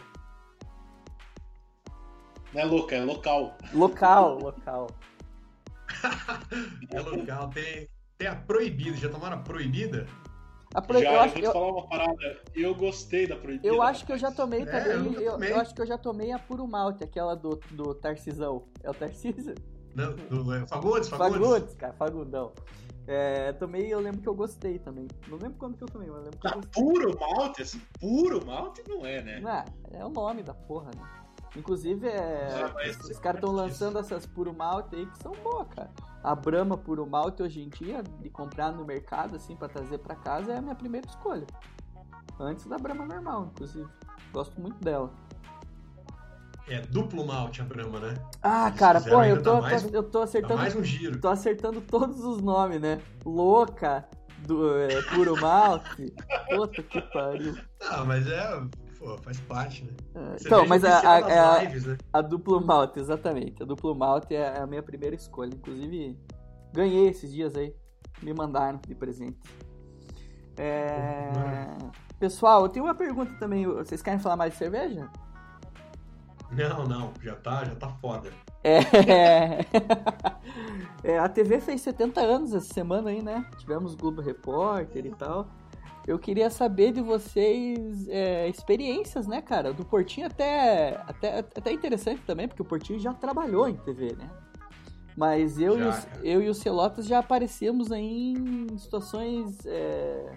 Não 2.52 2.60
é 2.60 2.64
louca, 2.64 2.94
é 2.96 3.04
local. 3.04 3.56
Local, 3.72 4.38
local. 4.38 4.86
É 6.90 7.00
local. 7.00 7.48
Tem, 7.50 7.88
tem 8.18 8.28
a 8.28 8.34
proibida. 8.36 8.96
Já 8.96 9.08
tomaram 9.08 9.36
a 9.38 9.40
proibida? 9.40 10.06
A 10.74 10.80
pro- 10.80 10.98
já, 11.00 11.04
eu, 11.06 11.12
eu, 11.12 11.20
acho, 11.20 11.32
vou 11.34 11.40
te 11.42 11.46
eu, 11.46 11.52
falar 11.52 11.68
uma 11.68 11.86
parada. 11.88 12.40
Eu 12.54 12.74
gostei 12.74 13.26
da 13.26 13.36
proibida. 13.36 13.66
eu 13.68 13.82
acho 13.82 14.06
que 14.06 14.12
eu 14.12 14.18
já 14.18 14.30
tomei 14.32 14.62
É, 14.62 14.64
também. 14.64 15.12
eu 15.14 15.20
Eu, 15.20 15.32
tomei. 15.32 15.52
eu 15.52 15.56
acho 15.58 15.74
que 15.74 15.82
eu 15.82 15.86
já 15.86 15.98
tomei 15.98 16.32
a 16.32 16.38
puro 16.38 16.66
malte, 16.66 17.04
aquela 17.04 17.34
do, 17.34 17.60
do 17.72 17.94
Tarcisão. 17.94 18.64
É 18.82 18.90
o 18.90 18.94
Tarcísio? 18.94 19.54
Não, 19.94 20.14
do, 20.14 20.54
é, 20.54 20.66
Fagundes, 20.66 21.08
Fagundes. 21.08 21.38
Fagundes, 21.40 21.74
cara, 21.74 21.92
Fagundão. 21.92 22.52
É, 23.06 23.52
tomei 23.54 23.92
eu 23.92 23.98
lembro 24.00 24.22
que 24.22 24.28
eu 24.28 24.34
gostei 24.34 24.78
também. 24.78 25.06
Não 25.28 25.36
lembro 25.36 25.58
quando 25.58 25.76
que 25.76 25.82
eu 25.84 25.88
tomei, 25.88 26.08
mas 26.08 26.18
eu 26.18 26.24
lembro 26.24 26.38
que 26.38 26.46
eu 26.46 26.50
Tá, 26.50 26.56
gostei. 26.56 26.82
puro 26.82 27.18
malte, 27.20 27.62
assim, 27.62 27.82
puro 28.00 28.46
malte 28.46 28.82
não 28.88 29.04
é, 29.04 29.20
né? 29.22 29.42
Ah, 29.44 29.64
é 29.90 30.04
o 30.06 30.08
nome 30.08 30.42
da 30.42 30.54
porra, 30.54 30.90
né? 30.96 31.02
Inclusive, 31.54 32.06
é, 32.06 32.64
Ah, 32.64 32.70
mas- 32.74 32.98
os 32.98 33.18
caras 33.18 33.38
estão 33.40 33.52
lançando 33.54 33.98
essas 33.98 34.24
puro 34.24 34.54
malte 34.54 34.96
aí 34.96 35.06
que 35.06 35.18
são 35.22 35.32
boas, 35.32 35.68
cara. 35.68 35.90
A 36.24 36.34
Brahma 36.34 36.78
puro 36.78 37.06
malte 37.06 37.42
hoje 37.42 37.60
em 37.60 37.68
dia, 37.68 38.02
de 38.20 38.30
comprar 38.30 38.72
no 38.72 38.84
mercado, 38.84 39.36
assim, 39.36 39.54
pra 39.56 39.68
trazer 39.68 39.98
pra 39.98 40.14
casa, 40.14 40.52
é 40.52 40.56
a 40.58 40.62
minha 40.62 40.74
primeira 40.74 41.06
escolha. 41.08 41.46
Antes 42.40 42.66
da 42.66 42.78
Brahma 42.78 43.04
normal, 43.04 43.50
inclusive. 43.52 43.88
Gosto 44.32 44.58
muito 44.60 44.78
dela. 44.82 45.12
É 46.68 46.80
duplo 46.80 47.26
malte 47.26 47.60
a 47.60 47.64
Brahma, 47.64 47.98
né? 48.00 48.14
Ah, 48.40 48.68
Eles 48.68 48.78
cara, 48.78 49.00
pô, 49.00 49.22
eu 49.22 49.42
tô, 49.42 49.60
mais- 49.60 49.92
eu 49.92 50.02
tô 50.04 50.20
acertando. 50.22 50.56
mais 50.56 50.74
um 50.74 50.82
giro. 50.84 51.20
Tô 51.20 51.28
acertando 51.28 51.80
todos 51.82 52.24
os 52.24 52.40
nomes, 52.40 52.80
né? 52.80 53.02
Louca, 53.26 54.08
do 54.46 54.78
é, 54.78 55.02
puro 55.14 55.38
malte. 55.40 56.14
Puta 56.48 56.82
que 56.82 57.00
pariu. 57.12 57.56
Não, 57.82 58.06
mas 58.06 58.26
é. 58.26 58.62
Pô, 59.02 59.18
faz 59.18 59.40
parte, 59.40 59.84
né? 59.84 59.92
É, 60.14 60.38
Você 60.38 60.46
Então, 60.46 60.64
mas 60.64 60.84
a, 60.84 61.00
a, 61.00 61.20
é 61.28 61.38
a, 61.38 61.62
lives, 61.64 61.86
né? 61.86 61.98
a 62.12 62.22
duplo 62.22 62.64
malte, 62.64 63.00
exatamente. 63.00 63.60
A 63.60 63.66
duplo 63.66 63.96
malte 63.96 64.32
é 64.32 64.60
a 64.60 64.66
minha 64.66 64.82
primeira 64.82 65.16
escolha. 65.16 65.50
Inclusive, 65.52 66.16
ganhei 66.72 67.08
esses 67.08 67.32
dias 67.32 67.56
aí. 67.56 67.74
Me 68.22 68.32
mandaram 68.32 68.80
de 68.86 68.94
presente. 68.94 69.40
É... 70.56 71.66
Pessoal, 72.20 72.62
eu 72.62 72.68
tenho 72.68 72.84
uma 72.84 72.94
pergunta 72.94 73.32
também. 73.40 73.66
Vocês 73.66 74.00
querem 74.00 74.20
falar 74.20 74.36
mais 74.36 74.52
de 74.52 74.58
cerveja? 74.58 75.10
Não, 76.52 76.86
não, 76.86 77.12
já 77.20 77.34
tá, 77.34 77.64
já 77.64 77.74
tá 77.74 77.88
foda. 77.88 78.30
É... 78.62 78.78
é, 81.02 81.18
a 81.18 81.28
TV 81.28 81.60
fez 81.60 81.80
70 81.80 82.20
anos 82.20 82.54
essa 82.54 82.72
semana 82.72 83.10
aí, 83.10 83.20
né? 83.20 83.44
Tivemos 83.58 83.96
Globo 83.96 84.22
Repórter 84.22 85.06
e 85.06 85.10
tal. 85.10 85.48
Eu 86.06 86.18
queria 86.18 86.50
saber 86.50 86.92
de 86.92 87.00
vocês 87.00 88.08
é, 88.08 88.48
experiências, 88.48 89.26
né, 89.26 89.40
cara? 89.40 89.72
Do 89.72 89.84
Portinho 89.84 90.26
até, 90.26 91.00
até, 91.06 91.38
até 91.38 91.72
interessante 91.72 92.22
também, 92.22 92.48
porque 92.48 92.62
o 92.62 92.64
Portinho 92.64 92.98
já 92.98 93.14
trabalhou 93.14 93.68
em 93.68 93.74
TV, 93.76 94.14
né? 94.16 94.28
Mas 95.16 95.60
eu, 95.60 95.78
Já, 95.78 95.84
e, 95.84 95.88
os, 95.88 96.08
eu 96.24 96.42
e 96.42 96.48
o 96.48 96.54
Celotas 96.54 97.06
já 97.06 97.18
aparecemos 97.18 97.92
aí 97.92 98.32
em 98.32 98.76
situações. 98.78 99.58
é, 99.66 100.32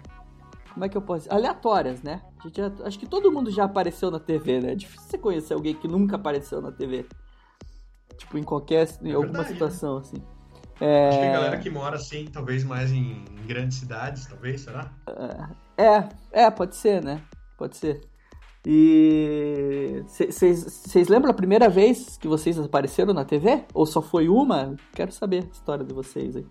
como 0.72 0.84
é 0.84 0.88
que 0.88 0.96
eu 0.96 1.02
posso 1.02 1.20
dizer? 1.24 1.32
Aleatórias, 1.34 2.02
né? 2.02 2.22
Já- 2.54 2.70
acho 2.84 2.98
que 2.98 3.06
todo 3.06 3.32
mundo 3.32 3.50
já 3.50 3.64
apareceu 3.64 4.10
na 4.10 4.20
TV, 4.20 4.60
né? 4.60 4.72
É 4.72 4.74
difícil 4.74 5.08
você 5.08 5.18
conhecer 5.18 5.54
alguém 5.54 5.74
que 5.74 5.88
nunca 5.88 6.16
apareceu 6.16 6.60
na 6.60 6.70
TV. 6.70 7.06
Tipo, 8.18 8.38
em 8.38 8.42
qualquer. 8.42 8.86
em 9.02 9.10
É 9.10 9.14
alguma 9.14 9.42
verdade, 9.42 9.52
situação, 9.54 9.96
assim. 9.96 10.16
Acho 10.78 11.18
que 11.18 11.24
É, 11.24 11.28
a 11.30 11.32
galera 11.32 11.58
que 11.58 11.70
mora 11.70 11.96
assim, 11.96 12.26
talvez 12.26 12.62
mais 12.64 12.92
em, 12.92 13.24
em 13.30 13.46
grandes 13.46 13.78
cidades, 13.78 14.26
talvez, 14.26 14.60
será? 14.60 14.90
é, 15.78 16.08
é, 16.44 16.50
pode 16.50 16.76
ser, 16.76 17.02
né? 17.02 17.22
Pode 17.56 17.76
ser. 17.76 18.00
E. 18.64 20.02
Vocês 20.06 21.08
lembram 21.08 21.30
a 21.30 21.34
primeira 21.34 21.68
vez 21.68 22.18
que 22.18 22.26
vocês 22.28 22.58
apareceram 22.58 23.14
na 23.14 23.24
TV? 23.24 23.64
Ou 23.72 23.86
só 23.86 24.02
foi 24.02 24.28
uma? 24.28 24.74
Quero 24.92 25.12
saber 25.12 25.44
a 25.44 25.46
história 25.52 25.84
de 25.84 25.94
vocês 25.94 26.36
aí. 26.36 26.46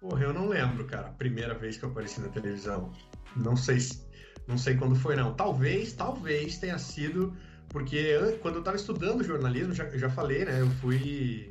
Porra, 0.00 0.24
eu 0.24 0.34
não 0.34 0.46
lembro, 0.48 0.84
cara, 0.86 1.08
a 1.08 1.12
primeira 1.12 1.54
vez 1.54 1.76
que 1.78 1.84
eu 1.84 1.88
apareci 1.88 2.20
na 2.20 2.28
televisão. 2.28 2.92
Não 3.34 3.56
sei 3.56 3.80
se- 3.80 4.04
não 4.46 4.58
sei 4.58 4.76
quando 4.76 4.94
foi, 4.94 5.16
não. 5.16 5.32
Talvez, 5.34 5.94
talvez 5.94 6.58
tenha 6.58 6.76
sido 6.78 7.34
porque 7.70 8.16
an- 8.20 8.36
quando 8.42 8.56
eu 8.56 8.62
tava 8.62 8.76
estudando 8.76 9.24
jornalismo, 9.24 9.72
já, 9.72 9.88
já 9.96 10.10
falei, 10.10 10.44
né? 10.44 10.60
Eu 10.60 10.68
fui 10.82 11.48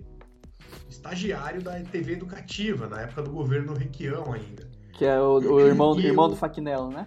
estagiário 0.94 1.62
da 1.62 1.80
TV 1.82 2.14
educativa, 2.14 2.88
na 2.88 3.02
época 3.02 3.24
do 3.24 3.32
governo 3.32 3.74
Requião 3.74 4.32
ainda. 4.34 4.70
Que 4.94 5.06
é 5.06 5.20
o, 5.20 5.40
o 5.40 5.60
irmão, 5.60 6.00
E 6.00 6.06
irmão 6.06 6.26
eu- 6.26 6.32
do 6.32 6.36
Faquinello, 6.36 6.90
né? 6.90 7.06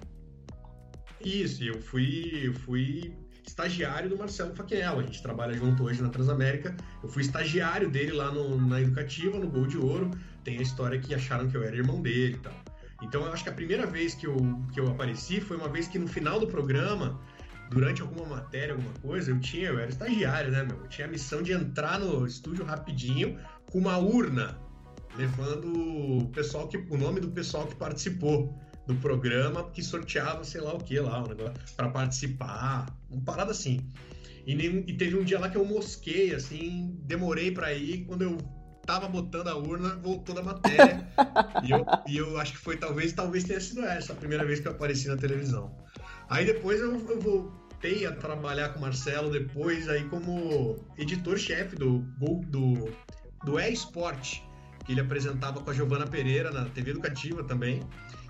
Isso, 1.25 1.63
eu 1.65 1.81
fui, 1.81 2.43
eu 2.45 2.53
fui 2.55 3.15
estagiário 3.47 4.11
do 4.11 4.19
Marcelo 4.19 4.55
Faquinello. 4.55 5.01
A 5.01 5.03
gente 5.03 5.23
trabalha 5.23 5.55
junto 5.55 5.85
hoje 5.85 6.03
na 6.03 6.09
Transamérica. 6.09 6.77
Eu 7.03 7.09
fui 7.09 7.23
estagiário 7.23 7.89
dele 7.91 8.13
lá 8.13 8.31
no- 8.31 8.61
na 8.61 8.81
Educativa, 8.81 9.39
no 9.39 9.49
Gol 9.49 9.67
de 9.67 9.79
Ouro. 9.79 10.11
Tem 10.45 10.59
a 10.59 10.63
história 10.63 10.99
que 10.99 11.15
acharam 11.15 11.49
que 11.49 11.57
eu 11.57 11.63
era 11.63 11.75
irmão 11.77 12.03
dele 12.03 12.35
e 12.35 12.39
tal. 12.39 12.53
Então 13.03 13.25
eu 13.25 13.33
acho 13.33 13.43
que 13.45 13.51
a 13.51 13.53
primeira 13.53 13.87
vez 13.87 14.15
que 14.15 14.27
eu, 14.27 14.37
que 14.73 14.81
eu 14.81 14.89
apareci 14.89 15.41
foi 15.41 15.57
uma 15.57 15.69
vez 15.69 15.87
que 15.87 15.99
no 15.99 16.07
final 16.09 16.41
do 16.41 16.47
programa, 16.47 17.21
durante 17.71 18.01
alguma 18.03 18.27
matéria, 18.27 18.73
alguma 18.75 18.93
coisa, 19.03 19.31
eu 19.31 19.39
tinha, 19.41 19.69
eu 19.69 19.79
era 19.79 19.89
estagiário, 19.91 20.51
né, 20.51 20.65
meu? 20.65 20.79
Eu 20.79 20.89
tinha 20.89 21.07
a 21.07 21.11
missão 21.11 21.43
de 21.43 21.53
entrar 21.53 21.99
no 21.99 22.27
estúdio 22.27 22.65
rapidinho 22.65 23.39
com 23.71 23.79
uma 23.79 23.99
urna, 23.99 24.59
levando 25.17 25.73
o 26.23 26.29
pessoal 26.29 26.69
que, 26.69 26.77
o 26.77 26.97
nome 26.97 27.21
do 27.21 27.29
pessoal 27.29 27.67
que 27.67 27.75
participou 27.75 28.55
do 28.87 28.95
programa, 28.97 29.71
que 29.71 29.83
sorteava, 29.83 30.45
sei 30.45 30.61
lá 30.61 30.75
o 30.75 30.79
que 30.79 30.99
lá, 31.01 31.23
um 31.23 31.29
negócio, 31.29 31.55
pra 31.77 31.89
participar, 31.89 32.87
uma 33.11 33.23
parada 33.23 33.51
assim. 33.51 33.81
E, 34.47 34.55
nem- 34.55 34.85
e 34.87 34.93
teve 34.97 35.17
um 35.19 35.25
dia 35.25 35.41
lá 35.41 35.51
que 35.51 35.57
eu 35.57 35.65
mosquei, 35.65 36.33
assim, 36.33 36.97
demorei 37.03 37.51
pra 37.51 37.73
ir, 37.75 38.05
quando 38.05 38.23
eu 38.23 38.37
tava 38.87 39.09
botando 39.09 39.49
a 39.49 39.57
urna, 39.57 39.97
voltou 39.97 40.33
da 40.35 40.43
matéria. 40.43 41.05
e, 41.65 41.73
eu, 41.73 41.85
e 42.07 42.17
eu 42.17 42.39
acho 42.39 42.53
que 42.53 42.59
foi 42.59 42.77
talvez, 42.77 43.13
talvez 43.13 43.43
tenha 43.43 43.61
sido 43.61 43.85
essa 43.85 44.13
a 44.13 44.17
primeira 44.17 44.45
vez 44.45 44.61
que 44.61 44.69
eu 44.69 44.73
apareci 44.73 45.09
na 45.09 45.17
televisão. 45.17 45.75
Aí 46.31 46.45
depois 46.45 46.81
eu, 46.81 46.95
eu 47.11 47.21
voltei 47.21 48.07
a 48.07 48.13
trabalhar 48.13 48.69
com 48.69 48.79
o 48.79 48.83
Marcelo 48.83 49.31
depois 49.31 49.89
aí 49.89 50.05
como 50.05 50.77
editor-chefe 50.97 51.75
do 51.75 51.99
do, 52.49 52.89
do 53.45 53.59
E-Sport, 53.59 54.41
que 54.85 54.93
ele 54.93 55.01
apresentava 55.01 55.61
com 55.61 55.71
a 55.71 55.73
Giovana 55.75 56.07
Pereira 56.07 56.51
na 56.51 56.65
TV 56.67 56.91
Educativa 56.91 57.43
também. 57.45 57.83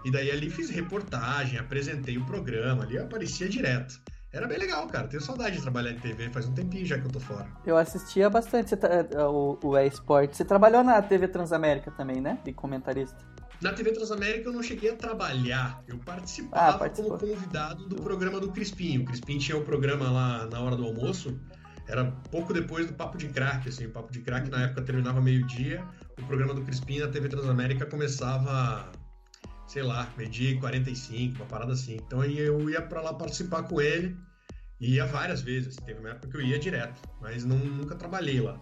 E 0.04 0.10
daí 0.10 0.30
ali 0.30 0.50
fiz 0.50 0.70
reportagem, 0.70 1.58
apresentei 1.58 2.16
o 2.16 2.24
programa, 2.24 2.84
ali 2.84 2.98
aparecia 2.98 3.48
direto. 3.48 4.00
Era 4.32 4.46
bem 4.46 4.58
legal, 4.58 4.86
cara. 4.86 5.08
Tenho 5.08 5.22
saudade 5.22 5.56
de 5.56 5.62
trabalhar 5.62 5.92
em 5.92 5.98
TV, 5.98 6.28
faz 6.30 6.46
um 6.46 6.52
tempinho 6.52 6.84
já 6.84 6.98
que 6.98 7.06
eu 7.06 7.10
tô 7.10 7.18
fora. 7.18 7.46
Eu 7.64 7.76
assistia 7.76 8.28
bastante 8.28 8.74
o, 9.18 9.58
o 9.62 9.78
eSport. 9.78 10.34
Você 10.34 10.44
trabalhou 10.44 10.84
na 10.84 11.00
TV 11.00 11.26
Transamérica 11.26 11.90
também, 11.90 12.20
né? 12.20 12.38
De 12.44 12.52
comentarista. 12.52 13.16
Na 13.62 13.72
TV 13.72 13.92
Transamérica 13.92 14.48
eu 14.48 14.52
não 14.52 14.62
cheguei 14.62 14.90
a 14.90 14.96
trabalhar, 14.96 15.82
eu 15.88 15.98
participava 15.98 16.84
Ah, 16.84 16.90
como 16.90 17.16
convidado 17.16 17.88
do 17.88 17.96
programa 17.96 18.38
do 18.38 18.52
Crispim. 18.52 18.98
O 18.98 19.04
Crispim 19.06 19.38
tinha 19.38 19.56
um 19.56 19.64
programa 19.64 20.10
lá 20.10 20.46
na 20.46 20.60
hora 20.60 20.76
do 20.76 20.84
almoço, 20.84 21.40
era 21.88 22.04
pouco 22.30 22.52
depois 22.52 22.86
do 22.86 22.92
Papo 22.94 23.16
de 23.16 23.28
Crack, 23.28 23.68
assim, 23.68 23.86
o 23.86 23.90
Papo 23.90 24.12
de 24.12 24.20
Crack 24.20 24.50
na 24.50 24.62
época 24.64 24.82
terminava 24.82 25.20
meio-dia, 25.20 25.84
o 26.18 26.24
programa 26.24 26.54
do 26.54 26.62
Crispim 26.62 26.98
na 26.98 27.08
TV 27.08 27.28
Transamérica 27.28 27.86
começava, 27.86 28.90
sei 29.66 29.82
lá, 29.82 30.08
meio-dia 30.16 30.50
e 30.50 30.58
45, 30.58 31.36
uma 31.36 31.46
parada 31.46 31.72
assim. 31.72 31.96
Então 31.96 32.20
aí 32.20 32.38
eu 32.38 32.68
ia 32.68 32.82
pra 32.82 33.00
lá 33.00 33.14
participar 33.14 33.62
com 33.64 33.80
ele, 33.80 34.16
e 34.80 34.94
ia 34.94 35.06
várias 35.06 35.40
vezes, 35.40 35.76
teve 35.76 36.00
uma 36.00 36.10
época 36.10 36.28
que 36.28 36.36
eu 36.36 36.42
ia 36.42 36.58
direto, 36.58 37.00
mas 37.20 37.44
não- 37.44 37.56
nunca 37.58 37.94
trabalhei 37.94 38.40
lá. 38.40 38.58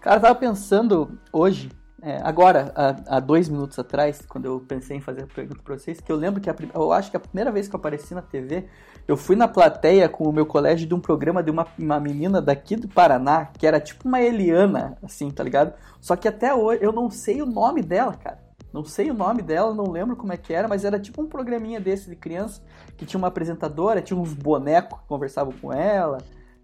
Cara, 0.00 0.16
eu 0.16 0.20
tava 0.20 0.34
pensando 0.36 1.18
hoje, 1.32 1.70
é, 2.02 2.20
agora, 2.22 2.72
há, 2.74 3.16
há 3.16 3.20
dois 3.20 3.48
minutos 3.48 3.78
atrás, 3.78 4.20
quando 4.28 4.44
eu 4.44 4.60
pensei 4.60 4.98
em 4.98 5.00
fazer 5.00 5.22
a 5.22 5.26
pergunta 5.26 5.60
pra 5.64 5.78
vocês, 5.78 5.98
que 5.98 6.12
eu 6.12 6.16
lembro 6.16 6.40
que 6.40 6.50
a, 6.50 6.54
eu 6.74 6.92
acho 6.92 7.10
que 7.10 7.16
a 7.16 7.20
primeira 7.20 7.50
vez 7.50 7.68
que 7.68 7.74
eu 7.74 7.78
apareci 7.78 8.14
na 8.14 8.20
TV, 8.20 8.66
eu 9.08 9.16
fui 9.16 9.34
na 9.34 9.48
plateia 9.48 10.08
com 10.08 10.24
o 10.24 10.32
meu 10.32 10.44
colégio 10.44 10.86
de 10.86 10.94
um 10.94 11.00
programa 11.00 11.42
de 11.42 11.50
uma, 11.50 11.66
uma 11.78 11.98
menina 11.98 12.42
daqui 12.42 12.76
do 12.76 12.86
Paraná, 12.86 13.46
que 13.46 13.66
era 13.66 13.80
tipo 13.80 14.06
uma 14.06 14.20
Eliana, 14.20 14.98
assim, 15.02 15.30
tá 15.30 15.42
ligado? 15.42 15.72
Só 16.00 16.16
que 16.16 16.28
até 16.28 16.54
hoje 16.54 16.82
eu 16.82 16.92
não 16.92 17.10
sei 17.10 17.40
o 17.40 17.46
nome 17.46 17.82
dela, 17.82 18.14
cara. 18.14 18.44
Não 18.72 18.84
sei 18.84 19.10
o 19.10 19.14
nome 19.14 19.40
dela, 19.40 19.74
não 19.74 19.90
lembro 19.90 20.16
como 20.16 20.34
é 20.34 20.36
que 20.36 20.52
era, 20.52 20.68
mas 20.68 20.84
era 20.84 21.00
tipo 21.00 21.22
um 21.22 21.26
programinha 21.26 21.80
desse 21.80 22.10
de 22.10 22.16
criança, 22.16 22.60
que 22.94 23.06
tinha 23.06 23.16
uma 23.16 23.28
apresentadora, 23.28 24.02
tinha 24.02 24.18
uns 24.18 24.34
bonecos 24.34 24.98
que 24.98 25.06
conversavam 25.06 25.54
com 25.62 25.72
ela 25.72 26.18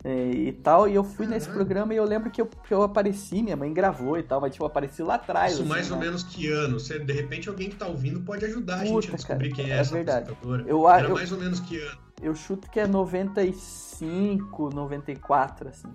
é, 0.05 0.31
e 0.31 0.53
tal. 0.53 0.89
E 0.89 0.95
eu 0.95 1.05
fui 1.05 1.27
nesse 1.27 1.49
programa 1.49 1.95
e 1.95 1.97
eu 1.97 2.05
lembro 2.05 2.31
que 2.31 2.41
eu, 2.41 2.47
que 2.47 2.73
eu 2.75 2.83
apareci, 2.83 3.43
minha 3.43 3.57
mãe 3.57 3.73
gravou 3.73 4.19
e 4.19 4.23
tal, 4.23 4.41
mas 4.41 4.53
tipo, 4.53 4.65
eu 4.65 4.67
apareci 4.67 5.03
lá 5.03 5.15
atrás. 5.15 5.53
Isso 5.53 5.61
assim, 5.63 5.69
mais 5.69 5.91
ou 5.91 5.99
né? 5.99 6.07
menos 6.07 6.23
que 6.23 6.49
ano? 6.51 6.79
Você, 6.81 6.99
de 6.99 7.13
repente 7.13 7.49
alguém 7.49 7.71
que 7.71 7.77
tá 7.77 7.87
ouvindo 7.87 8.21
pode 8.21 8.45
ajudar 8.45 8.81
a 8.81 8.85
gente 8.85 8.95
Puta, 8.95 9.13
a 9.13 9.17
descobrir 9.17 9.51
cara, 9.51 9.63
quem 9.63 9.73
é, 9.73 9.77
é 9.77 9.79
essa 9.79 9.95
verdade. 9.95 10.31
apresentadora. 10.31 10.65
Eu, 10.67 10.89
Era 10.89 11.09
eu, 11.09 11.15
mais 11.15 11.33
ou 11.33 11.39
menos 11.39 11.61
que 11.61 11.79
ano? 11.81 11.99
eu 12.23 12.35
chuto 12.35 12.71
que 12.71 12.81
é 12.81 12.87
95, 12.87 14.71
94, 14.71 15.69
assim. 15.69 15.89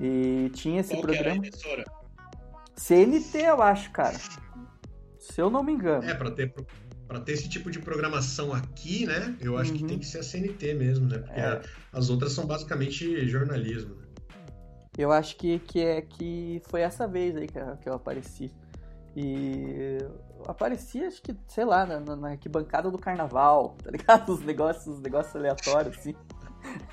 E 0.00 0.50
tinha 0.54 0.80
esse 0.80 0.94
Qual 0.94 1.02
que 1.06 1.10
era 1.10 1.20
a 1.20 1.22
programa. 1.24 1.46
emissora? 1.46 1.84
CNT, 2.76 3.38
eu 3.38 3.60
acho, 3.60 3.90
cara. 3.90 4.16
Se 5.18 5.40
eu 5.40 5.50
não 5.50 5.62
me 5.64 5.72
engano. 5.72 6.04
É, 6.08 6.14
pra 6.14 6.30
ter, 6.30 6.54
pra 7.08 7.18
ter 7.20 7.32
esse 7.32 7.48
tipo 7.48 7.70
de 7.70 7.78
programação 7.78 8.52
aqui, 8.52 9.06
né? 9.06 9.34
Eu 9.40 9.56
acho 9.56 9.72
que 9.72 9.80
Uhum. 9.82 9.88
tem 9.88 9.98
que 9.98 10.06
ser 10.06 10.18
a 10.18 10.22
CNT 10.22 10.74
mesmo, 10.74 11.08
né? 11.08 11.18
Porque 11.18 11.40
É. 11.40 11.44
a- 11.46 11.62
as 11.92 12.10
outras 12.10 12.32
são 12.32 12.46
basicamente 12.46 13.26
jornalismo. 13.26 13.94
né? 13.94 14.02
Eu 14.96 15.10
acho 15.10 15.36
que, 15.36 15.58
que, 15.60 15.80
é, 15.80 16.02
que 16.02 16.60
foi 16.68 16.82
essa 16.82 17.06
vez 17.08 17.34
aí 17.36 17.46
que, 17.46 17.58
eu- 17.58 17.76
que 17.78 17.88
eu 17.88 17.94
apareci. 17.94 18.52
E 19.16 19.98
apareci, 20.46 21.02
acho 21.02 21.22
que, 21.22 21.34
sei 21.48 21.64
lá, 21.64 21.86
na, 21.86 21.98
na, 21.98 22.14
na 22.16 22.28
arquibancada 22.30 22.90
do 22.90 22.98
carnaval, 22.98 23.74
tá 23.82 23.90
ligado? 23.90 24.28
Os 24.32 24.42
negócios, 24.44 24.86
os 24.96 25.00
negócios 25.00 25.34
aleatórios, 25.34 25.96
assim. 25.96 26.14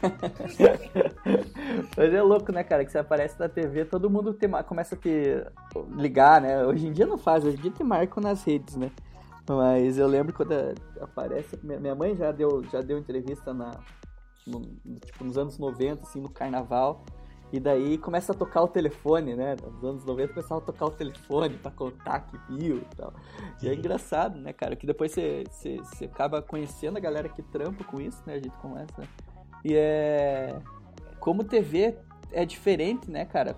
Mas 1.97 2.13
é 2.13 2.21
louco, 2.21 2.51
né, 2.51 2.63
cara? 2.63 2.85
Que 2.85 2.91
você 2.91 2.99
aparece 2.99 3.37
na 3.39 3.49
TV, 3.49 3.85
todo 3.85 4.09
mundo 4.09 4.33
tem, 4.33 4.49
começa 4.65 4.95
a 4.95 4.97
ter. 4.97 5.51
ligar, 5.97 6.39
né? 6.41 6.63
Hoje 6.65 6.87
em 6.87 6.91
dia 6.93 7.05
não 7.05 7.17
faz, 7.17 7.43
hoje 7.43 7.57
em 7.57 7.61
dia 7.61 7.71
tem 7.71 7.85
marco 7.85 8.21
nas 8.21 8.43
redes, 8.43 8.75
né? 8.75 8.91
Mas 9.47 9.97
eu 9.97 10.07
lembro 10.07 10.33
quando 10.33 10.53
aparece. 11.01 11.59
Minha 11.63 11.93
mãe 11.95 12.15
já 12.15 12.31
deu, 12.31 12.63
já 12.65 12.81
deu 12.81 12.97
entrevista 12.97 13.53
na, 13.53 13.71
no- 14.47 14.61
tipo, 14.99 15.23
nos 15.23 15.37
anos 15.37 15.57
90, 15.57 16.03
assim, 16.03 16.19
no 16.21 16.29
carnaval. 16.29 17.05
E 17.53 17.59
daí 17.59 17.97
começa 17.99 18.31
a 18.31 18.35
tocar 18.35 18.63
o 18.63 18.67
telefone, 18.67 19.35
né? 19.35 19.55
Nos 19.63 19.83
anos 19.83 20.03
90 20.03 20.33
começava 20.33 20.59
a 20.59 20.63
tocar 20.65 20.85
o 20.87 20.91
telefone 20.91 21.55
pra 21.57 21.69
contar 21.71 22.21
que 22.21 22.37
viu 22.49 22.77
e 22.77 22.95
tal. 22.95 23.13
E 23.61 23.69
é 23.69 23.73
engraçado, 23.73 24.39
né, 24.39 24.51
cara? 24.51 24.75
Que 24.75 24.87
depois 24.87 25.11
você, 25.11 25.43
você, 25.49 25.77
você 25.77 26.05
acaba 26.05 26.41
conhecendo 26.41 26.97
a 26.97 26.99
galera 26.99 27.29
que 27.29 27.43
trampa 27.43 27.83
com 27.83 28.01
isso, 28.01 28.21
né? 28.25 28.33
A 28.33 28.37
gente 28.39 28.57
começa. 28.57 28.93
né? 28.97 29.07
E 29.63 29.75
é. 29.75 30.59
Como 31.19 31.43
TV 31.43 31.95
é 32.31 32.45
diferente, 32.45 33.09
né, 33.09 33.25
cara? 33.25 33.55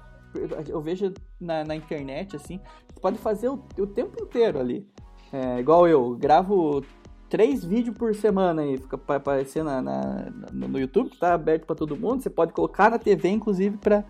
Eu 0.67 0.82
vejo 0.82 1.13
na, 1.39 1.63
na 1.63 1.76
internet, 1.76 2.36
assim, 2.36 2.60
você 2.93 3.00
pode 3.00 3.17
fazer 3.17 3.47
o, 3.47 3.54
o 3.80 3.88
tempo 3.88 4.21
inteiro 4.21 4.60
ali. 4.60 4.86
É, 5.32 5.60
igual 5.60 5.88
eu, 5.88 6.16
gravo 6.16 6.84
três 7.30 7.63
vídeos 7.63 7.98
por 7.98 8.16
semana 8.16 8.62
aí, 8.62 8.78
fica 8.78 8.98
pa- 8.98 9.16
aparecendo 9.18 9.66
na, 9.68 9.82
na- 9.82 10.32
no 10.54 10.80
YouTube, 10.80 11.10
que 11.10 11.18
tá 11.20 11.34
aberto 11.34 11.66
pra 11.66 11.76
todo 11.76 11.98
mundo. 11.98 12.22
Você 12.24 12.30
pode 12.30 12.54
colocar 12.54 12.90
na 12.92 12.98
TV, 13.00 13.30
inclusive, 13.30 13.78
pra, 13.78 14.04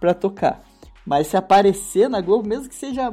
pra 0.00 0.14
tocar. 0.14 0.64
Mas 1.04 1.26
se 1.28 1.36
aparecer 1.36 2.08
na 2.08 2.20
Globo, 2.20 2.48
mesmo 2.48 2.68
que 2.68 2.74
seja 2.74 3.12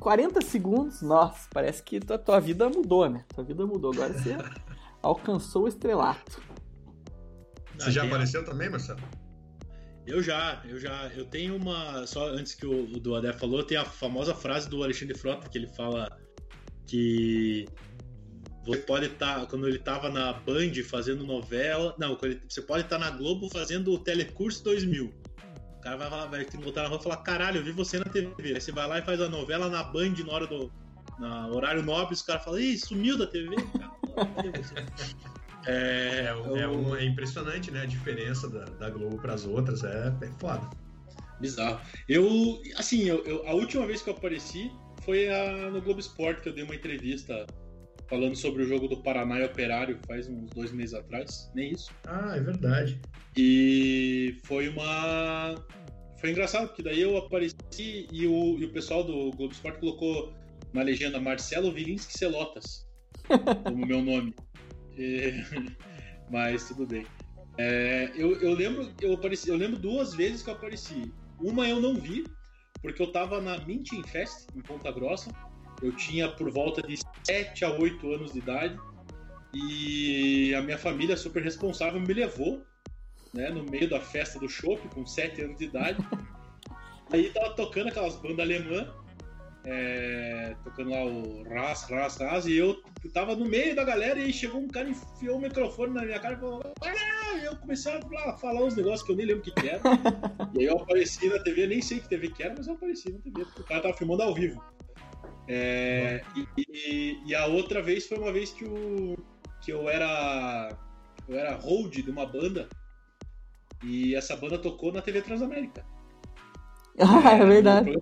40 0.00 0.40
segundos, 0.40 1.02
nossa, 1.02 1.48
parece 1.52 1.82
que 1.82 2.00
tua, 2.00 2.16
tua 2.18 2.40
vida 2.40 2.68
mudou, 2.70 3.08
né? 3.10 3.24
Tua 3.34 3.44
vida 3.44 3.66
mudou. 3.66 3.92
Agora 3.92 4.12
você 4.14 4.36
alcançou 5.02 5.64
o 5.64 5.68
estrelato. 5.68 6.40
Você 7.78 7.90
já 7.90 8.04
apareceu 8.04 8.44
também, 8.44 8.70
Marcelo? 8.70 9.00
Eu 10.10 10.22
já, 10.22 10.60
eu 10.68 10.78
já. 10.78 11.08
Eu 11.14 11.24
tenho 11.24 11.56
uma. 11.56 12.06
Só 12.06 12.28
antes 12.28 12.54
que 12.54 12.66
o, 12.66 12.84
o 12.84 13.00
do 13.00 13.14
Adé 13.14 13.32
falou, 13.32 13.62
tem 13.62 13.76
a 13.78 13.84
famosa 13.84 14.34
frase 14.34 14.68
do 14.68 14.82
Alexandre 14.82 15.16
Frota 15.16 15.48
que 15.48 15.56
ele 15.56 15.68
fala 15.68 16.10
que 16.86 17.66
você 18.64 18.80
pode 18.80 19.06
estar. 19.06 19.46
quando 19.46 19.68
ele 19.68 19.78
tava 19.78 20.08
na 20.10 20.32
Band 20.32 20.72
fazendo 20.84 21.24
novela. 21.24 21.94
Não, 21.98 22.18
você 22.48 22.60
pode 22.60 22.84
estar 22.84 22.98
na 22.98 23.10
Globo 23.10 23.48
fazendo 23.48 23.92
o 23.92 23.98
Telecurso 23.98 24.64
2000. 24.64 25.14
O 25.76 25.80
cara 25.80 25.96
vai, 25.96 26.10
falar, 26.10 26.26
vai 26.26 26.44
ter 26.44 26.58
que 26.58 26.64
voltar 26.64 26.82
na 26.82 26.88
rua 26.88 26.98
e 26.98 27.02
falar: 27.02 27.18
caralho, 27.18 27.58
eu 27.58 27.64
vi 27.64 27.70
você 27.70 27.98
na 27.98 28.04
TV. 28.04 28.54
Aí 28.54 28.60
você 28.60 28.72
vai 28.72 28.88
lá 28.88 28.98
e 28.98 29.02
faz 29.02 29.20
a 29.20 29.28
novela 29.28 29.68
na 29.68 29.84
Band 29.84 30.14
na 30.26 30.32
hora 30.32 30.46
do. 30.46 30.72
Na 31.20 31.46
horário 31.48 31.82
nobre, 31.82 32.14
os 32.14 32.22
caras 32.22 32.42
falam: 32.42 32.58
ih, 32.58 32.76
sumiu 32.76 33.16
da 33.16 33.26
TV. 33.26 33.54
Cara? 33.56 33.90
É, 35.66 36.24
É, 36.26 36.34
um- 36.34 36.56
é, 36.56 36.68
um- 36.68 36.96
é 36.96 37.04
impressionante, 37.04 37.70
né? 37.70 37.82
A 37.82 37.86
diferença 37.86 38.48
da, 38.48 38.64
da 38.64 38.90
Globo 38.90 39.20
pras 39.20 39.44
outras. 39.46 39.84
É, 39.84 40.12
é 40.22 40.26
foda. 40.38 40.68
Bizarro. 41.40 41.80
Eu, 42.08 42.60
assim, 42.76 43.04
eu, 43.04 43.24
eu- 43.24 43.46
a 43.46 43.54
última 43.54 43.86
vez 43.86 44.02
que 44.02 44.10
eu 44.10 44.14
apareci 44.14 44.70
foi 45.02 45.28
a- 45.28 45.70
no 45.70 45.80
Globo 45.80 46.00
Esporte, 46.00 46.42
que 46.42 46.48
eu 46.48 46.54
dei 46.54 46.64
uma 46.64 46.74
entrevista 46.74 47.46
falando 48.08 48.34
sobre 48.36 48.62
o 48.62 48.66
jogo 48.66 48.88
do 48.88 49.02
Paraná 49.02 49.38
e 49.40 49.44
Operário 49.44 49.98
faz 50.06 50.28
uns 50.28 50.50
dois 50.50 50.72
meses 50.72 50.94
atrás, 50.94 51.50
nem 51.54 51.70
isso. 51.72 51.90
Ah, 52.06 52.34
é 52.36 52.40
verdade. 52.40 53.00
E 53.36 54.36
foi 54.44 54.68
uma. 54.68 55.54
Foi 56.20 56.30
engraçado, 56.30 56.66
porque 56.68 56.82
daí 56.82 57.00
eu 57.00 57.16
apareci 57.16 57.56
e 58.12 58.26
o, 58.26 58.58
e 58.58 58.64
o 58.66 58.72
pessoal 58.72 59.02
do 59.04 59.30
Globo 59.30 59.52
Esporte 59.54 59.78
colocou 59.80 60.34
na 60.74 60.82
legenda 60.82 61.18
Marcelo 61.20 61.72
Vilinski 61.72 62.12
Celotas 62.12 62.86
como 63.64 63.86
meu 63.86 64.02
nome. 64.02 64.34
E- 64.96 65.44
Mas 66.30 66.68
tudo 66.68 66.86
bem. 66.86 67.04
É, 67.58 68.12
eu, 68.14 68.40
eu 68.40 68.54
lembro, 68.54 68.92
eu 69.00 69.14
apareci, 69.14 69.48
eu 69.48 69.56
lembro 69.56 69.78
duas 69.78 70.14
vezes 70.14 70.42
que 70.42 70.50
eu 70.50 70.54
apareci. 70.54 71.12
Uma 71.40 71.68
eu 71.68 71.80
não 71.80 71.94
vi, 71.94 72.24
porque 72.80 73.02
eu 73.02 73.10
tava 73.10 73.40
na 73.40 73.58
Minting 73.58 74.02
Fest 74.04 74.46
em 74.54 74.60
Ponta 74.60 74.90
Grossa. 74.92 75.30
Eu 75.82 75.92
tinha 75.96 76.28
por 76.28 76.50
volta 76.50 76.86
de 76.86 76.98
7 77.24 77.64
a 77.64 77.70
8 77.72 78.12
anos 78.12 78.32
de 78.32 78.38
idade. 78.38 78.78
E 79.52 80.54
a 80.54 80.62
minha 80.62 80.78
família 80.78 81.16
super 81.16 81.42
responsável 81.42 82.00
me 82.00 82.14
levou 82.14 82.64
né, 83.34 83.50
no 83.50 83.64
meio 83.64 83.88
da 83.90 84.00
festa 84.00 84.38
do 84.38 84.48
shopping 84.48 84.88
com 84.88 85.04
7 85.04 85.42
anos 85.42 85.58
de 85.58 85.64
idade. 85.64 85.98
Aí 87.12 87.30
tava 87.30 87.50
tocando 87.54 87.88
aquelas 87.88 88.14
bandas 88.16 88.40
alemãs, 88.40 88.88
é, 89.64 90.54
tocando 90.64 90.90
lá 90.90 91.04
o 91.04 91.42
Ras, 91.44 91.88
Ras, 91.90 92.16
Ras, 92.18 92.46
e 92.46 92.56
eu 92.56 92.76
tava 93.12 93.36
no 93.36 93.44
meio 93.46 93.74
da 93.74 93.84
galera 93.84 94.18
e 94.18 94.32
chegou 94.32 94.60
um 94.60 94.68
cara 94.68 94.88
e 94.88 94.92
enfiou 94.92 95.36
o 95.36 95.40
microfone 95.40 95.94
na 95.94 96.04
minha 96.04 96.18
cara 96.18 96.34
e 96.34 96.40
falou: 96.40 96.62
"Ah!" 96.82 97.36
E 97.40 97.44
eu 97.44 97.56
comecei 97.56 97.92
a 97.92 98.00
falar, 98.00 98.38
falar 98.38 98.64
uns 98.64 98.76
negócios 98.76 99.02
que 99.02 99.12
eu 99.12 99.16
nem 99.16 99.26
lembro 99.26 99.42
o 99.42 99.44
que, 99.44 99.52
que 99.52 99.68
era. 99.68 99.80
e 100.54 100.60
aí 100.60 100.64
eu 100.64 100.78
apareci 100.78 101.28
na 101.28 101.38
TV, 101.38 101.66
nem 101.66 101.80
sei 101.82 102.00
que 102.00 102.08
TV 102.08 102.28
que 102.30 102.42
era, 102.42 102.54
mas 102.56 102.66
eu 102.66 102.74
apareci 102.74 103.12
na 103.12 103.18
TV, 103.18 103.44
porque 103.44 103.62
o 103.62 103.66
cara 103.66 103.82
tava 103.82 103.94
filmando 103.96 104.22
ao 104.22 104.34
vivo. 104.34 104.62
É, 105.48 106.22
e, 106.56 107.18
e- 107.26 107.34
a 107.34 107.46
outra 107.46 107.82
vez 107.82 108.06
foi 108.06 108.18
uma 108.18 108.32
vez 108.32 108.52
que, 108.52 108.64
o, 108.64 109.16
que 109.60 109.72
eu 109.72 109.88
era 109.88 110.76
eu 111.28 111.36
era 111.38 111.54
hold 111.56 111.92
de 111.92 112.10
uma 112.10 112.26
banda 112.26 112.68
e 113.82 114.14
essa 114.14 114.36
banda 114.36 114.58
tocou 114.58 114.92
na 114.92 115.02
TV 115.02 115.22
Transamérica. 115.22 115.84
Ah, 116.98 117.32
é 117.34 117.44
verdade. 117.44 117.96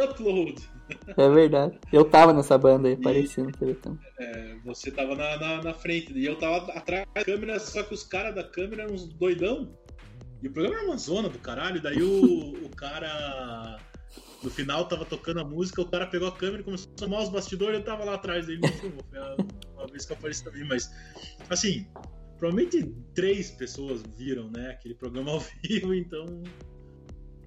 Upload. 0.00 0.72
É 1.16 1.28
verdade. 1.28 1.78
Eu 1.92 2.04
tava 2.04 2.32
nessa 2.32 2.58
banda 2.58 2.88
aí, 2.88 2.96
na 2.96 3.52
TV 3.52 3.74
também. 3.74 3.98
É, 4.18 4.56
você 4.64 4.90
tava 4.90 5.14
na, 5.14 5.36
na, 5.38 5.62
na 5.62 5.74
frente 5.74 6.12
e 6.12 6.24
eu 6.24 6.36
tava 6.36 6.70
atrás 6.72 7.06
da 7.14 7.24
câmera, 7.24 7.58
só 7.58 7.82
que 7.82 7.94
os 7.94 8.04
caras 8.04 8.34
da 8.34 8.44
câmera 8.44 8.82
eram 8.82 8.94
uns 8.94 9.08
doidão. 9.14 9.72
E 10.42 10.48
o 10.48 10.52
programa 10.52 10.78
era 10.78 10.86
uma 10.86 10.96
zona 10.96 11.28
do 11.28 11.38
caralho, 11.38 11.80
daí 11.80 12.02
o, 12.02 12.52
o 12.64 12.68
cara 12.70 13.78
No 14.42 14.50
final 14.50 14.86
tava 14.88 15.04
tocando 15.04 15.40
a 15.40 15.44
música, 15.44 15.80
o 15.80 15.88
cara 15.88 16.06
pegou 16.06 16.28
a 16.28 16.32
câmera 16.32 16.62
e 16.62 16.64
começou 16.64 16.92
a 16.92 16.96
tomar 16.96 17.22
os 17.22 17.28
bastidores, 17.28 17.78
eu 17.78 17.84
tava 17.84 18.04
lá 18.04 18.14
atrás 18.14 18.46
dele 18.46 18.66
filmou. 18.68 19.04
Foi 19.08 19.20
uma 19.76 19.86
vez 19.86 20.04
que 20.04 20.12
eu 20.12 20.16
apareci 20.16 20.42
também, 20.42 20.64
mas 20.64 20.90
assim, 21.48 21.86
provavelmente 22.38 22.92
três 23.14 23.52
pessoas 23.52 24.02
viram, 24.18 24.50
né, 24.50 24.70
aquele 24.70 24.94
programa 24.94 25.30
ao 25.30 25.40
vivo, 25.62 25.94
então. 25.94 26.42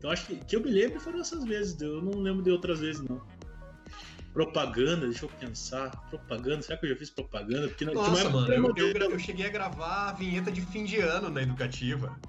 Então 0.05 0.13
acho 0.13 0.27
que, 0.27 0.35
que 0.35 0.55
eu 0.55 0.61
me 0.61 0.69
lembro 0.69 0.99
foram 0.99 1.19
essas 1.19 1.43
vezes, 1.43 1.81
eu 1.81 1.99
não 1.99 2.21
lembro 2.21 2.43
de 2.43 2.51
outras 2.51 2.79
vezes, 2.79 3.01
não. 3.01 3.19
Propaganda, 4.31 5.07
deixa 5.07 5.25
eu 5.25 5.29
pensar. 5.29 5.89
Propaganda, 6.11 6.61
será 6.61 6.77
que 6.77 6.85
eu 6.85 6.91
já 6.91 6.95
fiz 6.95 7.09
propaganda? 7.09 7.67
Porque 7.69 7.85
Nossa, 7.85 8.29
mano, 8.29 8.53
eu, 8.53 8.71
eu, 8.77 9.09
eu, 9.09 9.17
cheguei 9.17 9.47
a 9.47 9.49
gravar 9.49 10.09
a 10.09 10.13
vinheta 10.13 10.51
de 10.51 10.61
fim 10.61 10.83
de 10.83 10.99
ano 10.99 11.31
na 11.31 11.41
educativa. 11.41 12.19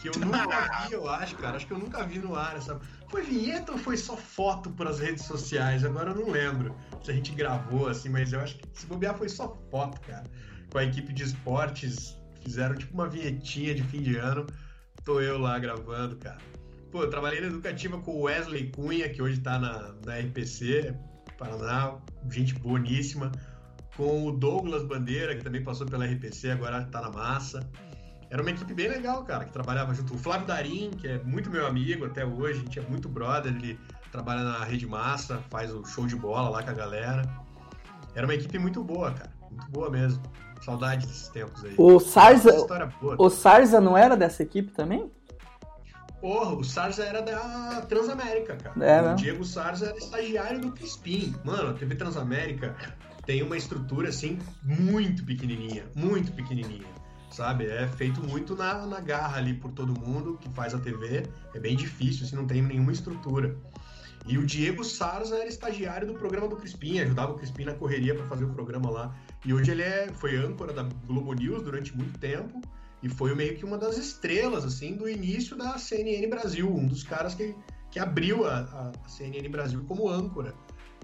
Que 0.00 0.08
eu 0.08 0.12
nunca 0.18 0.58
vi, 0.88 0.94
eu 0.94 1.08
acho, 1.08 1.36
cara. 1.36 1.56
Acho 1.56 1.68
que 1.68 1.72
eu 1.72 1.78
nunca 1.78 2.02
vi 2.02 2.18
no 2.18 2.34
ar. 2.34 2.60
Sabe? 2.60 2.84
Foi 3.08 3.22
vinheta 3.22 3.70
ou 3.70 3.78
foi 3.78 3.96
só 3.96 4.16
foto 4.16 4.70
para 4.70 4.90
as 4.90 4.98
redes 4.98 5.24
sociais? 5.24 5.84
Agora 5.84 6.10
eu 6.10 6.16
não 6.16 6.32
lembro 6.32 6.74
se 7.04 7.12
a 7.12 7.14
gente 7.14 7.30
gravou 7.30 7.86
assim, 7.86 8.08
mas 8.08 8.32
eu 8.32 8.40
acho 8.40 8.56
que 8.56 8.66
se 8.72 8.86
bobear 8.86 9.16
foi 9.16 9.28
só 9.28 9.56
foto, 9.70 10.00
cara. 10.00 10.24
Com 10.72 10.78
a 10.78 10.84
equipe 10.84 11.12
de 11.12 11.22
esportes, 11.22 12.18
fizeram 12.42 12.74
tipo 12.74 12.92
uma 12.92 13.08
vinhetinha 13.08 13.72
de 13.72 13.84
fim 13.84 14.02
de 14.02 14.16
ano. 14.16 14.46
Tô 15.04 15.20
eu 15.20 15.38
lá 15.38 15.56
gravando, 15.60 16.16
cara. 16.16 16.38
Pô, 16.94 17.02
eu 17.02 17.10
trabalhei 17.10 17.40
na 17.40 17.48
educativa 17.48 17.98
com 17.98 18.12
o 18.12 18.20
Wesley 18.22 18.70
Cunha, 18.70 19.08
que 19.08 19.20
hoje 19.20 19.40
tá 19.40 19.58
na, 19.58 19.92
na 20.06 20.16
RPC, 20.16 20.94
Paraná, 21.36 21.96
gente 22.30 22.54
boníssima. 22.54 23.32
Com 23.96 24.28
o 24.28 24.30
Douglas 24.30 24.84
Bandeira, 24.84 25.34
que 25.34 25.42
também 25.42 25.64
passou 25.64 25.88
pela 25.88 26.06
RPC, 26.06 26.52
agora 26.52 26.84
tá 26.84 27.00
na 27.00 27.10
massa. 27.10 27.68
Era 28.30 28.40
uma 28.40 28.50
equipe 28.52 28.72
bem 28.72 28.86
legal, 28.86 29.24
cara, 29.24 29.44
que 29.44 29.52
trabalhava 29.52 29.92
junto. 29.92 30.14
O 30.14 30.18
Flávio 30.18 30.46
Darim, 30.46 30.92
que 30.92 31.08
é 31.08 31.18
muito 31.24 31.50
meu 31.50 31.66
amigo 31.66 32.06
até 32.06 32.24
hoje, 32.24 32.60
a 32.60 32.62
gente 32.62 32.78
é 32.78 32.82
muito 32.82 33.08
brother, 33.08 33.52
ele 33.52 33.76
trabalha 34.12 34.44
na 34.44 34.62
Rede 34.62 34.86
Massa, 34.86 35.42
faz 35.50 35.74
o 35.74 35.84
show 35.84 36.06
de 36.06 36.14
bola 36.14 36.48
lá 36.48 36.62
com 36.62 36.70
a 36.70 36.74
galera. 36.74 37.22
Era 38.14 38.24
uma 38.24 38.34
equipe 38.34 38.56
muito 38.56 38.84
boa, 38.84 39.10
cara, 39.10 39.32
muito 39.50 39.68
boa 39.68 39.90
mesmo. 39.90 40.22
Saudade 40.62 41.08
desses 41.08 41.26
tempos 41.26 41.64
aí. 41.64 41.74
O 41.76 41.98
Sarza, 41.98 42.54
o 43.18 43.28
Sarza 43.30 43.80
não 43.80 43.98
era 43.98 44.16
dessa 44.16 44.44
equipe 44.44 44.70
também? 44.70 45.10
Porra, 46.24 46.54
o 46.54 46.64
Sarza 46.64 47.04
era 47.04 47.20
da 47.20 47.82
Transamérica, 47.82 48.56
cara. 48.56 48.82
É, 48.82 49.02
o 49.02 49.04
né? 49.10 49.14
Diego 49.14 49.44
Sarza 49.44 49.90
era 49.90 49.98
estagiário 49.98 50.58
do 50.58 50.72
Crispim. 50.72 51.34
Mano, 51.44 51.68
a 51.68 51.74
TV 51.74 51.96
Transamérica 51.96 52.74
tem 53.26 53.42
uma 53.42 53.58
estrutura, 53.58 54.08
assim, 54.08 54.38
muito 54.62 55.22
pequenininha. 55.22 55.84
Muito 55.94 56.32
pequenininha, 56.32 56.88
sabe? 57.30 57.66
É 57.66 57.86
feito 57.86 58.22
muito 58.22 58.56
na, 58.56 58.86
na 58.86 59.00
garra 59.00 59.36
ali 59.36 59.52
por 59.52 59.70
todo 59.72 59.92
mundo 60.00 60.38
que 60.40 60.48
faz 60.48 60.72
a 60.72 60.78
TV. 60.78 61.24
É 61.54 61.60
bem 61.60 61.76
difícil, 61.76 62.24
assim, 62.24 62.36
não 62.36 62.46
tem 62.46 62.62
nenhuma 62.62 62.92
estrutura. 62.92 63.54
E 64.26 64.38
o 64.38 64.46
Diego 64.46 64.82
Sarza 64.82 65.36
era 65.36 65.46
estagiário 65.46 66.06
do 66.06 66.14
programa 66.14 66.48
do 66.48 66.56
Crispim, 66.56 67.00
ajudava 67.00 67.32
o 67.32 67.34
Crispim 67.34 67.66
na 67.66 67.74
correria 67.74 68.14
para 68.14 68.26
fazer 68.28 68.46
o 68.46 68.48
programa 68.48 68.90
lá. 68.90 69.14
E 69.44 69.52
hoje 69.52 69.72
ele 69.72 69.82
é, 69.82 70.08
foi 70.14 70.38
âncora 70.38 70.72
da 70.72 70.84
Globo 71.06 71.34
News 71.34 71.62
durante 71.62 71.94
muito 71.94 72.18
tempo 72.18 72.62
e 73.04 73.08
foi 73.10 73.34
meio 73.34 73.54
que 73.54 73.66
uma 73.66 73.76
das 73.76 73.98
estrelas, 73.98 74.64
assim, 74.64 74.96
do 74.96 75.06
início 75.06 75.54
da 75.54 75.76
CNN 75.76 76.26
Brasil, 76.26 76.74
um 76.74 76.86
dos 76.86 77.02
caras 77.02 77.34
que, 77.34 77.54
que 77.90 77.98
abriu 77.98 78.46
a, 78.46 78.60
a 78.60 79.08
CNN 79.08 79.46
Brasil 79.50 79.84
como 79.86 80.08
âncora. 80.08 80.54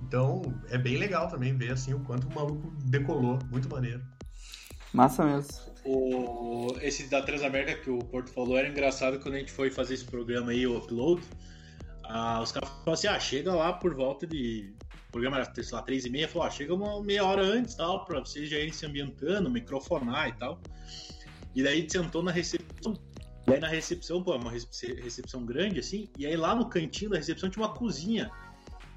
Então, 0.03 0.41
é 0.71 0.79
bem 0.79 0.97
legal 0.97 1.29
também 1.29 1.55
ver, 1.55 1.73
assim, 1.73 1.93
o 1.93 2.01
quanto 2.01 2.27
o 2.27 2.35
maluco 2.35 2.73
decolou. 2.85 3.39
Muito 3.51 3.69
maneiro. 3.69 4.03
Massa 4.95 5.27
mesmo. 5.27 5.51
O, 5.85 6.75
esse 6.81 7.07
da 7.11 7.21
Transamérica 7.21 7.75
que 7.75 7.91
o 7.91 7.99
Porto 7.99 8.31
falou 8.31 8.57
era 8.57 8.67
engraçado 8.67 9.21
quando 9.21 9.35
a 9.35 9.39
gente 9.39 9.53
foi 9.53 9.71
fazer 9.71 9.93
esse 9.93 10.07
programa 10.07 10.53
aí, 10.53 10.67
o 10.67 10.79
Upload. 10.79 11.23
Ah, 12.05 12.41
os 12.43 12.51
caras 12.51 12.71
falaram 12.71 12.93
assim: 12.95 13.09
ah, 13.09 13.21
chega 13.21 13.55
lá 13.55 13.75
por 13.75 13.95
volta 13.95 14.27
de. 14.27 14.75
O 15.09 15.13
programa 15.13 15.37
era, 15.37 15.55
sei 15.55 15.65
lá, 15.71 15.83
três 15.83 16.07
e 16.07 16.11
meia. 16.11 16.27
Falou: 16.27 16.49
ah, 16.49 16.51
chega 16.51 16.75
uma 16.75 17.03
meia 17.03 17.25
hora 17.25 17.43
antes, 17.43 17.75
tal, 17.75 18.07
pra 18.07 18.21
vocês 18.21 18.49
já 18.49 18.57
irem 18.57 18.73
se 18.73 18.87
ambientando, 18.87 19.51
microfonar 19.51 20.29
e 20.29 20.33
tal. 20.33 20.61
E 21.55 21.63
daí 21.63 21.89
sentou 21.89 22.23
na 22.23 22.31
recepção. 22.31 22.95
E 23.47 23.53
aí 23.53 23.61
na 23.61 23.69
recepção, 23.69 24.23
pô, 24.23 24.37
uma 24.37 24.51
recepção 24.51 25.45
grande 25.45 25.81
assim. 25.81 26.09
E 26.19 26.27
aí 26.27 26.37
lá 26.37 26.55
no 26.55 26.69
cantinho 26.69 27.11
da 27.11 27.17
recepção 27.17 27.51
tinha 27.51 27.65
uma 27.65 27.75
cozinha. 27.75 28.31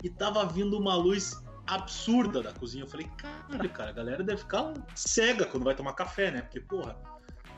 E 0.04 0.10
tava 0.10 0.46
vindo 0.46 0.78
uma 0.78 0.96
luz 0.96 1.42
absurda 1.68 2.42
da 2.42 2.52
cozinha. 2.52 2.84
Eu 2.84 2.88
falei, 2.88 3.10
caralho, 3.18 3.70
cara, 3.70 3.90
a 3.90 3.94
galera 3.94 4.24
deve 4.24 4.42
ficar 4.42 4.74
cega 4.96 5.46
quando 5.46 5.64
vai 5.64 5.76
tomar 5.76 5.94
café, 5.94 6.30
né? 6.30 6.42
Porque, 6.42 6.60
porra, 6.60 6.96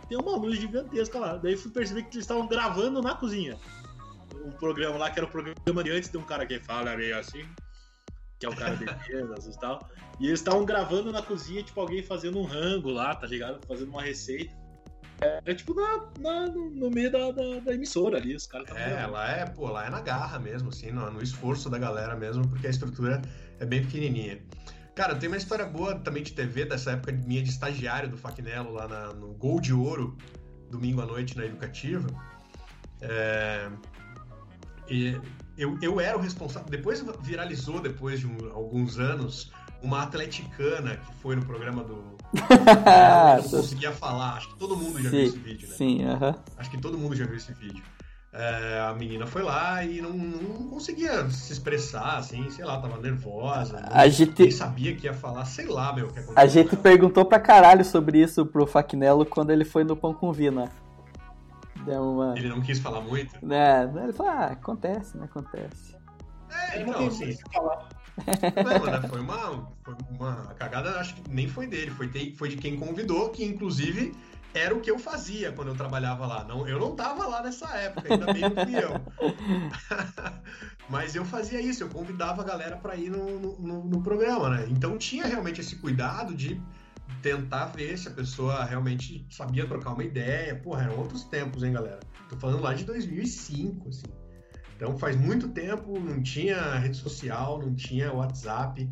tem 0.07 0.17
uma 0.17 0.35
luz 0.37 0.59
gigantesca 0.59 1.19
lá. 1.19 1.37
Daí 1.37 1.57
fui 1.57 1.71
perceber 1.71 2.03
que 2.03 2.15
eles 2.15 2.23
estavam 2.23 2.47
gravando 2.47 3.01
na 3.01 3.15
cozinha. 3.15 3.57
Um 4.45 4.51
programa 4.51 4.97
lá 4.97 5.09
que 5.09 5.19
era 5.19 5.27
o 5.27 5.31
programa 5.31 5.83
de 5.83 5.91
antes 5.91 6.09
de 6.09 6.17
um 6.17 6.23
cara 6.23 6.45
que 6.45 6.59
fala 6.59 6.95
meio 6.95 7.17
assim. 7.17 7.43
Que 8.39 8.45
é 8.45 8.49
o 8.49 8.55
cara 8.55 8.75
de 8.75 8.85
vendas 8.85 9.47
e 9.47 9.59
tal. 9.59 9.89
E 10.19 10.27
eles 10.27 10.39
estavam 10.39 10.63
gravando 10.63 11.11
na 11.11 11.21
cozinha, 11.21 11.63
tipo, 11.63 11.79
alguém 11.79 12.03
fazendo 12.03 12.39
um 12.39 12.45
rango 12.45 12.91
lá, 12.91 13.15
tá 13.15 13.25
ligado? 13.25 13.65
Fazendo 13.67 13.89
uma 13.89 14.01
receita. 14.01 14.55
É, 15.21 15.41
é, 15.45 15.53
tipo 15.53 15.73
na, 15.73 16.05
na, 16.19 16.47
no 16.47 16.89
meio 16.89 17.11
da, 17.11 17.31
da, 17.31 17.59
da, 17.59 17.73
emissora 17.73 18.17
ali, 18.17 18.35
os 18.35 18.45
caras 18.45 18.69
É, 18.71 19.05
lá 19.05 19.29
é, 19.29 19.45
pô, 19.45 19.69
lá 19.69 19.85
é 19.85 19.89
na 19.89 20.01
garra 20.01 20.37
mesmo, 20.39 20.69
assim, 20.69 20.91
no, 20.91 21.09
no, 21.09 21.21
esforço 21.21 21.69
da 21.69 21.77
galera 21.77 22.15
mesmo, 22.15 22.47
porque 22.47 22.67
a 22.67 22.69
estrutura 22.69 23.21
é 23.59 23.65
bem 23.65 23.81
pequenininha. 23.83 24.41
Cara, 24.93 25.15
tem 25.15 25.27
uma 25.27 25.37
história 25.37 25.65
boa 25.65 25.95
também 25.99 26.23
de 26.23 26.33
TV, 26.33 26.65
dessa 26.65 26.91
época 26.91 27.11
minha 27.11 27.41
de 27.41 27.49
estagiário 27.49 28.09
do 28.09 28.17
Facnelo, 28.17 28.71
lá 28.73 28.87
na, 28.87 29.13
no 29.13 29.33
Gol 29.33 29.61
de 29.61 29.73
Ouro, 29.73 30.17
domingo 30.69 31.01
à 31.01 31.05
noite 31.05 31.37
na 31.37 31.45
Educativa. 31.45 32.07
É, 33.01 33.69
e 34.89 35.19
eu, 35.57 35.77
eu 35.81 35.99
era 35.99 36.17
o 36.17 36.21
responsável, 36.21 36.69
depois 36.69 37.03
viralizou, 37.21 37.79
depois 37.79 38.19
de 38.19 38.27
um, 38.27 38.51
alguns 38.53 38.99
anos, 38.99 39.51
uma 39.85 40.01
atleticana 40.01 40.97
que 40.97 41.13
foi 41.21 41.35
no 41.35 41.45
programa 41.45 41.83
do. 41.83 42.15
eu 42.35 43.43
não 43.43 43.49
conseguia 43.49 43.91
falar. 43.91 44.37
Acho 44.37 44.49
que 44.49 44.57
todo 44.57 44.75
mundo 44.75 45.01
já 45.01 45.09
sim, 45.09 45.17
viu 45.17 45.25
esse 45.25 45.37
vídeo, 45.37 45.69
né? 45.69 45.75
Sim, 45.75 46.05
aham. 46.05 46.29
Uh 46.29 46.33
-huh. 46.33 46.39
Acho 46.57 46.71
que 46.71 46.81
todo 46.81 46.97
mundo 46.97 47.15
já 47.15 47.25
viu 47.25 47.37
esse 47.37 47.53
vídeo. 47.53 47.83
É, 48.33 48.81
a 48.81 48.93
menina 48.93 49.25
foi 49.25 49.43
lá 49.43 49.81
e 49.85 50.01
não, 50.01 50.11
não, 50.11 50.67
conseguia 50.67 51.29
se 51.29 51.53
expressar, 51.53 52.17
assim, 52.17 52.49
sei 52.49 52.65
lá, 52.65 52.81
tava 52.81 52.99
nervosa. 52.99 53.87
A 53.89 54.09
gente... 54.09 54.41
Nem 54.41 54.51
sabia 54.51 54.93
que 54.93 55.05
ia 55.05 55.13
falar, 55.13 55.45
sei 55.45 55.67
lá, 55.67 55.93
meu, 55.93 56.07
o 56.07 56.13
que 56.13 56.19
A 56.35 56.45
gente 56.45 56.75
perguntou 56.75 57.23
pra 57.23 57.39
caralho 57.39 57.85
sobre 57.85 58.21
isso 58.21 58.45
pro 58.45 58.67
Facnello 58.67 59.25
quando 59.25 59.51
ele 59.51 59.63
foi 59.63 59.85
no 59.85 59.95
Pão 59.95 60.13
com 60.13 60.33
Vina. 60.33 60.69
Deu 61.85 62.01
uma... 62.01 62.37
Ele 62.37 62.49
não 62.49 62.59
quis 62.59 62.77
falar 62.77 62.99
muito? 62.99 63.33
É, 63.49 63.89
ele 64.03 64.11
falou, 64.11 64.33
ah, 64.33 64.45
acontece, 64.47 65.17
né? 65.17 65.29
Acontece. 65.31 65.95
É, 66.73 66.81
então, 66.81 67.07
assim, 67.07 67.37
falar. 67.53 67.87
Não, 68.17 68.85
né? 68.85 69.07
Foi 69.07 69.19
uma, 69.19 69.69
foi 69.83 69.95
uma 70.09 70.53
cagada, 70.55 70.99
acho 70.99 71.15
que 71.15 71.29
nem 71.29 71.47
foi 71.47 71.67
dele, 71.67 71.91
foi, 71.91 72.07
de, 72.07 72.35
foi 72.35 72.49
de 72.49 72.57
quem 72.57 72.77
convidou, 72.77 73.29
que 73.29 73.43
inclusive 73.43 74.13
era 74.53 74.73
o 74.73 74.79
que 74.79 74.89
eu 74.89 74.97
fazia 74.97 75.51
quando 75.51 75.69
eu 75.69 75.75
trabalhava 75.75 76.25
lá. 76.25 76.43
Não, 76.45 76.67
eu 76.67 76.79
não 76.79 76.95
tava 76.95 77.27
lá 77.27 77.43
nessa 77.43 77.67
época, 77.75 78.11
ainda 78.11 78.31
bem 78.31 78.43
fui 78.43 78.75
eu. 78.81 78.93
Mas 80.89 81.15
eu 81.15 81.25
fazia 81.25 81.59
isso, 81.59 81.83
eu 81.83 81.89
convidava 81.89 82.41
a 82.41 82.45
galera 82.45 82.77
para 82.77 82.95
ir 82.95 83.09
no, 83.09 83.59
no, 83.59 83.83
no, 83.83 84.01
programa, 84.01 84.49
né? 84.49 84.67
Então 84.69 84.97
tinha 84.97 85.25
realmente 85.25 85.59
esse 85.59 85.75
cuidado 85.75 86.33
de 86.33 86.61
tentar 87.21 87.65
ver 87.65 87.97
se 87.97 88.07
a 88.07 88.11
pessoa 88.11 88.63
realmente 88.63 89.25
sabia 89.29 89.67
trocar 89.67 89.93
uma 89.93 90.03
ideia. 90.03 90.55
Porra, 90.55 90.83
eram 90.83 90.97
outros 90.99 91.23
tempos, 91.25 91.63
hein, 91.63 91.73
galera? 91.73 91.99
Tô 92.29 92.37
falando 92.37 92.61
lá 92.61 92.73
de 92.73 92.85
2005, 92.85 93.89
assim. 93.89 94.24
Então 94.75 94.97
faz 94.97 95.15
muito 95.15 95.47
tempo, 95.49 95.99
não 95.99 96.21
tinha 96.21 96.75
rede 96.75 96.97
social, 96.97 97.59
não 97.59 97.73
tinha 97.73 98.11
WhatsApp. 98.11 98.89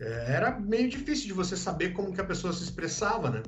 É, 0.00 0.34
era 0.34 0.58
meio 0.58 0.88
difícil 0.88 1.26
de 1.26 1.32
você 1.32 1.56
saber 1.56 1.92
como 1.92 2.12
que 2.12 2.20
a 2.20 2.24
pessoa 2.24 2.52
se 2.52 2.64
expressava, 2.64 3.30
né? 3.30 3.42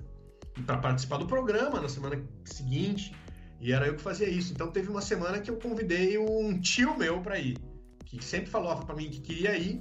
Para 0.67 0.79
participar 0.79 1.17
do 1.17 1.27
programa 1.27 1.81
na 1.81 1.89
semana 1.89 2.23
seguinte. 2.45 3.15
E 3.61 3.73
era 3.73 3.87
eu 3.87 3.97
que 3.97 4.03
fazia 4.03 4.29
isso. 4.29 4.53
Então 4.53 4.71
teve 4.71 4.89
uma 4.89 5.01
semana 5.01 5.41
que 5.41 5.51
eu 5.51 5.57
convidei 5.57 6.19
um 6.19 6.59
tio 6.61 6.97
meu 6.97 7.21
para 7.21 7.39
ir, 7.39 7.57
que 8.05 8.23
sempre 8.23 8.51
falava 8.51 8.85
para 8.85 8.95
mim 8.95 9.09
que 9.09 9.21
queria 9.21 9.57
ir, 9.57 9.81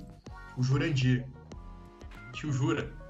o 0.58 0.64
Jurandir. 0.64 1.26
Tio 2.34 2.52
Jura. 2.52 3.01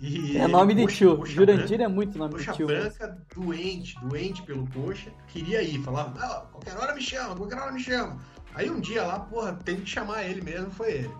E 0.00 0.36
é 0.36 0.46
nome 0.46 0.74
de 0.74 0.86
tio. 0.86 1.24
Jurandir 1.24 1.80
é 1.80 1.88
muito 1.88 2.18
nome 2.18 2.34
coxa 2.34 2.50
de 2.50 2.56
tio. 2.58 2.66
branca, 2.66 3.18
doente, 3.34 3.98
doente 4.00 4.42
pelo 4.42 4.68
coxa, 4.70 5.10
queria 5.28 5.62
ir. 5.62 5.82
Falava, 5.82 6.12
ah, 6.20 6.46
qualquer 6.52 6.76
hora 6.76 6.94
me 6.94 7.00
chama, 7.00 7.34
qualquer 7.34 7.58
hora 7.58 7.72
me 7.72 7.80
chama. 7.80 8.18
Aí 8.54 8.70
um 8.70 8.80
dia 8.80 9.04
lá, 9.04 9.20
porra, 9.20 9.54
teve 9.64 9.82
que 9.82 9.90
chamar 9.90 10.24
ele 10.24 10.42
mesmo, 10.42 10.70
foi 10.70 10.92
ele. 10.92 11.10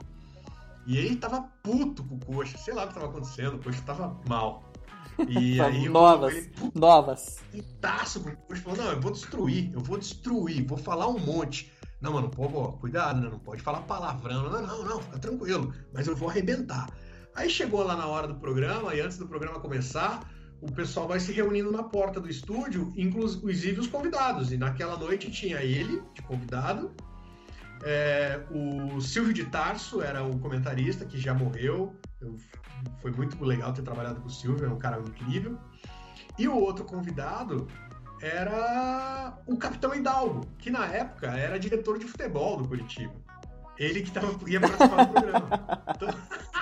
E 0.86 0.98
ele 0.98 1.16
tava 1.16 1.42
puto 1.62 2.04
com 2.04 2.16
o 2.16 2.20
coxa, 2.20 2.56
sei 2.58 2.74
lá 2.74 2.84
o 2.84 2.88
que 2.88 2.94
tava 2.94 3.06
acontecendo, 3.06 3.56
o 3.56 3.58
coxa 3.62 3.82
tava 3.82 4.20
mal. 4.28 4.62
E 5.26 5.58
aí 5.60 5.88
novas, 5.88 6.34
ele, 6.34 6.52
novas. 6.74 7.36
Putaço 7.50 8.20
com 8.20 8.30
o 8.30 8.36
coxa, 8.36 8.62
falou, 8.62 8.78
não, 8.78 8.92
eu 8.92 9.00
vou 9.00 9.12
destruir, 9.12 9.72
eu 9.72 9.80
vou 9.80 9.98
destruir, 9.98 10.66
vou 10.66 10.78
falar 10.78 11.08
um 11.08 11.18
monte. 11.18 11.72
Não, 12.00 12.12
mano, 12.12 12.28
pô, 12.28 12.48
cuidado, 12.74 13.20
né? 13.20 13.28
Não 13.30 13.38
pode 13.38 13.62
falar 13.62 13.80
palavrão. 13.82 14.50
Não, 14.50 14.62
não, 14.62 14.84
não, 14.84 15.00
fica 15.00 15.18
tranquilo. 15.18 15.72
Mas 15.92 16.06
eu 16.06 16.14
vou 16.14 16.28
arrebentar. 16.28 16.86
Aí 17.36 17.50
chegou 17.50 17.84
lá 17.84 17.94
na 17.94 18.06
hora 18.06 18.26
do 18.26 18.34
programa, 18.36 18.94
e 18.94 19.00
antes 19.00 19.18
do 19.18 19.28
programa 19.28 19.60
começar, 19.60 20.26
o 20.60 20.72
pessoal 20.72 21.06
vai 21.06 21.20
se 21.20 21.32
reunindo 21.32 21.70
na 21.70 21.82
porta 21.82 22.18
do 22.18 22.30
estúdio, 22.30 22.94
inclusive 22.96 23.78
os 23.78 23.86
convidados. 23.86 24.50
E 24.52 24.56
naquela 24.56 24.96
noite 24.98 25.30
tinha 25.30 25.62
ele, 25.62 26.02
de 26.14 26.22
convidado, 26.22 26.92
É, 27.84 28.40
o 28.50 28.98
Silvio 29.02 29.34
de 29.34 29.44
Tarso 29.44 30.00
era 30.00 30.24
o 30.24 30.38
comentarista 30.38 31.04
que 31.04 31.18
já 31.18 31.34
morreu. 31.34 31.94
Eu, 32.22 32.34
foi 33.02 33.10
muito 33.12 33.44
legal 33.44 33.70
ter 33.74 33.82
trabalhado 33.82 34.18
com 34.22 34.28
o 34.28 34.30
Silvio, 34.30 34.64
é 34.64 34.70
um 34.70 34.78
cara 34.78 34.98
incrível. 34.98 35.58
E 36.38 36.48
o 36.48 36.56
outro 36.56 36.86
convidado 36.86 37.68
era 38.22 39.38
o 39.46 39.58
Capitão 39.58 39.94
Hidalgo, 39.94 40.40
que 40.58 40.70
na 40.70 40.86
época 40.86 41.26
era 41.26 41.58
diretor 41.58 41.98
de 41.98 42.06
futebol 42.06 42.56
do 42.56 42.66
Curitiba. 42.66 43.14
Ele 43.78 44.00
que 44.00 44.10
tava, 44.10 44.34
ia 44.48 44.58
participar 44.58 45.04
do 45.04 45.12
programa. 45.12 45.48
Então... 45.94 46.08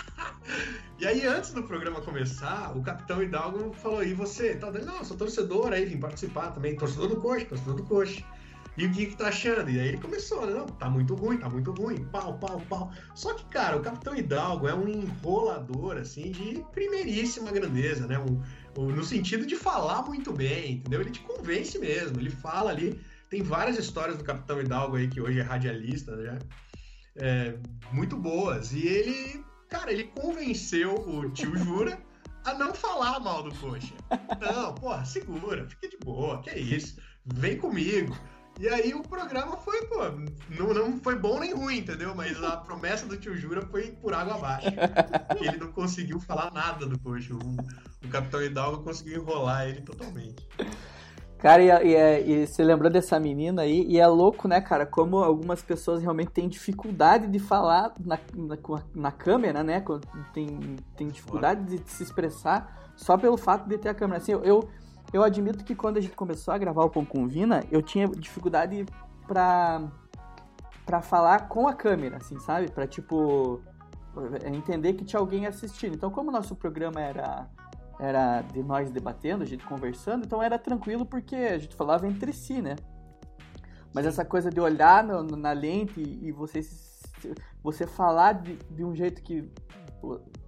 e 0.99 1.07
aí, 1.07 1.27
antes 1.27 1.53
do 1.53 1.63
programa 1.63 2.01
começar, 2.01 2.77
o 2.77 2.83
Capitão 2.83 3.23
Hidalgo 3.23 3.73
falou: 3.75 4.03
E 4.03 4.15
você? 4.15 4.55
Tá, 4.55 4.71
não, 4.71 5.05
sou 5.05 5.17
torcedor 5.17 5.73
aí, 5.73 5.85
vim 5.85 5.99
participar 5.99 6.51
também. 6.51 6.77
Torcedor 6.77 7.09
do 7.09 7.17
Coxa, 7.17 7.47
torcedor 7.47 7.75
do 7.75 7.85
Coxa. 7.85 8.25
E 8.77 8.87
o 8.87 8.93
que 8.93 9.07
que 9.07 9.17
tá 9.17 9.29
achando? 9.29 9.71
E 9.71 9.79
aí 9.79 9.89
ele 9.89 9.99
começou, 9.99 10.45
né? 10.47 10.53
Não, 10.53 10.67
tá 10.67 10.91
muito 10.91 11.15
ruim, 11.15 11.39
tá 11.39 11.49
muito 11.49 11.71
ruim, 11.71 12.05
pau, 12.07 12.37
pau, 12.39 12.61
pau. 12.69 12.93
Só 13.15 13.33
que, 13.35 13.45
cara, 13.45 13.77
o 13.77 13.81
Capitão 13.81 14.17
Hidalgo 14.17 14.67
é 14.67 14.75
um 14.75 14.89
enrolador, 14.89 15.97
assim, 15.97 16.33
de 16.33 16.65
primeiríssima 16.73 17.53
grandeza, 17.53 18.07
né? 18.07 18.19
Um, 18.19 18.43
um, 18.77 18.91
no 18.91 19.05
sentido 19.05 19.47
de 19.47 19.55
falar 19.55 20.03
muito 20.03 20.33
bem, 20.33 20.73
entendeu? 20.73 21.01
Ele 21.01 21.11
te 21.11 21.21
convence 21.21 21.79
mesmo, 21.79 22.19
ele 22.19 22.31
fala 22.31 22.71
ali. 22.71 23.01
Tem 23.31 23.43
várias 23.43 23.79
histórias 23.79 24.19
do 24.19 24.25
Capitão 24.25 24.61
Hidalgo 24.61 24.97
aí, 24.97 25.07
que 25.09 25.21
hoje 25.21 25.39
é 25.39 25.43
radialista, 25.43 26.17
né? 26.17 26.39
É, 27.17 27.55
muito 27.93 28.17
boas. 28.17 28.73
E 28.73 28.87
ele, 28.87 29.45
cara, 29.69 29.93
ele 29.93 30.05
convenceu 30.05 30.95
o 30.95 31.31
tio 31.31 31.57
Jura 31.57 31.99
a 32.45 32.55
não 32.55 32.75
falar 32.75 33.21
mal 33.21 33.43
do 33.43 33.55
Coxa. 33.55 33.95
Não, 34.41 34.75
porra, 34.75 35.05
segura, 35.05 35.69
fica 35.69 35.89
de 35.89 35.97
boa, 35.99 36.41
que 36.43 36.51
é 36.51 36.59
isso. 36.59 36.99
Vem 37.25 37.57
comigo. 37.57 38.17
E 38.61 38.69
aí 38.69 38.95
o 38.95 39.03
programa 39.03 39.57
foi, 39.57 39.85
pô, 39.87 39.99
não, 40.51 40.73
não 40.73 41.01
foi 41.01 41.19
bom 41.19 41.41
nem 41.41 41.53
ruim, 41.53 41.79
entendeu? 41.79 42.15
Mas 42.15 42.41
a 42.43 42.57
promessa 42.57 43.05
do 43.05 43.17
tio 43.17 43.37
Jura 43.37 43.63
foi 43.63 43.91
por 43.93 44.15
água 44.15 44.37
abaixo. 44.37 44.69
ele 45.41 45.57
não 45.57 45.73
conseguiu 45.73 46.21
falar 46.21 46.53
nada 46.53 46.87
do 46.87 46.99
coxa. 47.01 47.35
O, 47.35 48.07
o 48.07 48.09
Capitão 48.11 48.43
Hidalgo 48.43 48.85
conseguiu 48.85 49.23
enrolar 49.23 49.67
ele 49.69 49.81
totalmente. 49.81 50.47
Cara, 51.45 51.63
e, 51.63 51.67
e, 51.67 51.95
é, 51.95 52.27
e, 52.27 52.47
você 52.47 52.65
lembrou 52.65 52.91
dessa 52.91 53.21
menina 53.21 53.61
aí, 53.61 53.85
e 53.87 54.01
é 54.01 54.07
louco, 54.07 54.49
né, 54.49 54.63
cara, 54.63 54.87
como 54.87 55.19
algumas 55.19 55.61
pessoas 55.61 56.01
realmente 56.01 56.31
têm 56.31 56.49
dificuldade 56.49 57.27
de 57.27 57.39
falar 57.39 57.93
na, 58.01 58.19
na, 58.35 58.57
na 58.95 59.13
câmera, 59.13 59.63
né? 59.63 59.85
Tem, 60.33 60.77
tem 60.97 61.09
dificuldade 61.09 61.77
de 61.77 61.91
se 61.91 62.03
expressar 62.03 62.91
só 62.97 63.19
pelo 63.19 63.37
fato 63.37 63.69
de 63.69 63.77
ter 63.77 63.91
a 63.91 63.95
câmera. 63.95 64.23
Assim, 64.23 64.33
eu, 64.33 64.43
eu 64.43 64.69
eu 65.13 65.23
admito 65.23 65.63
que 65.65 65.75
quando 65.75 65.99
a 65.99 66.01
gente 66.01 66.17
começou 66.17 66.55
a 66.55 66.57
gravar 66.57 66.83
o 66.83 66.89
Pão 66.89 67.05
com 67.05 67.29
Vina, 67.29 67.63
eu 67.71 67.83
tinha 67.83 68.09
dificuldade 68.09 68.87
pra, 69.29 69.83
pra 70.87 71.03
falar 71.03 71.47
com 71.47 71.69
a 71.69 71.75
câmera, 71.75 72.17
assim, 72.17 72.39
sabe? 72.39 72.71
Pra, 72.71 72.87
tipo, 72.87 73.61
entender 74.47 74.95
que 74.95 75.05
tinha 75.05 75.21
alguém 75.21 75.47
assistindo. 75.47 75.95
Então, 75.95 76.11
como 76.11 76.31
o 76.31 76.33
nosso 76.33 76.57
programa 76.57 77.03
era, 77.03 77.47
era 77.99 78.43
de 78.43 78.63
nós 78.63 78.91
debatendo, 78.91 79.43
a 79.43 79.47
gente 79.47 79.65
conversando, 79.65 80.25
então 80.25 80.43
era 80.43 80.59
tranquilo 80.59 81.07
porque 81.07 81.37
a 81.37 81.59
gente 81.59 81.75
falava 81.75 82.07
entre 82.07 82.33
si, 82.33 82.61
né? 82.61 82.77
Mas 83.93 84.07
essa 84.07 84.25
coisa 84.25 84.51
de 84.51 84.61
olhar 84.61 85.05
no, 85.05 85.23
na 85.23 85.53
lente 85.53 86.01
e 86.01 86.33
você, 86.33 86.61
você 87.63 87.87
falar 87.87 88.33
de, 88.33 88.57
de 88.57 88.85
um 88.85 88.95
jeito 88.95 89.23
que 89.23 89.49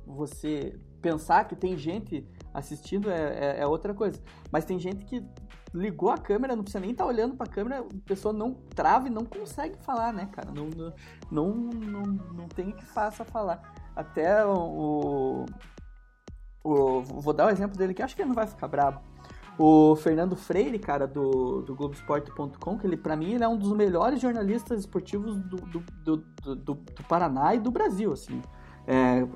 você 0.05 0.79
pensar 1.01 1.45
que 1.45 1.55
tem 1.55 1.79
gente 1.79 2.27
assistindo 2.53 3.11
é, 3.11 3.57
é, 3.57 3.61
é, 3.61 3.67
outra 3.67 3.95
coisa. 3.95 4.21
Mas 4.51 4.65
tem 4.65 4.79
gente 4.79 5.05
que 5.05 5.25
ligou 5.73 6.11
a 6.11 6.19
câmera, 6.19 6.57
não 6.57 6.65
precisa 6.65 6.81
nem 6.81 6.91
estar 6.91 7.05
tá 7.05 7.09
olhando 7.09 7.37
para 7.37 7.47
a 7.47 7.53
câmera, 7.53 7.81
a 7.81 8.09
pessoa 8.09 8.33
não 8.33 8.55
trava 8.55 9.07
e 9.07 9.11
não 9.11 9.25
consegue 9.25 9.79
falar, 9.79 10.13
né, 10.13 10.29
cara? 10.33 10.51
Não, 10.51 10.69
não, 11.31 11.47
não, 11.55 12.03
não, 12.33 12.49
tem 12.49 12.73
que 12.73 12.85
faça 12.85 13.25
falar. 13.25 13.61
Até 13.95 14.45
o, 14.45 15.45
o. 16.67 17.03
Vou 17.03 17.33
dar 17.33 17.47
o 17.47 17.51
exemplo 17.51 17.77
dele 17.77 17.95
que 17.95 18.03
acho 18.03 18.15
que 18.15 18.23
ele 18.23 18.29
não 18.29 18.35
vai 18.35 18.47
ficar 18.47 18.69
bravo. 18.69 19.01
O 19.59 19.97
Fernando 19.97 20.37
Freire, 20.37 20.79
cara, 20.79 21.07
do, 21.07 21.63
do 21.63 21.75
Globoesporte.com, 21.75 22.79
que 22.79 22.87
ele, 22.87 22.97
pra 22.97 23.17
mim, 23.17 23.33
ele 23.33 23.45
é 23.45 23.49
um 23.49 23.57
dos 23.57 23.73
melhores 23.73 24.21
jornalistas 24.21 24.81
esportivos 24.81 25.37
do, 25.37 25.57
do, 25.57 25.81
do, 26.05 26.17
do, 26.17 26.55
do 26.55 26.77
Paraná 27.09 27.55
e 27.55 27.59
do 27.59 27.71
Brasil, 27.71 28.13
assim. 28.13 28.43
É, 28.87 29.27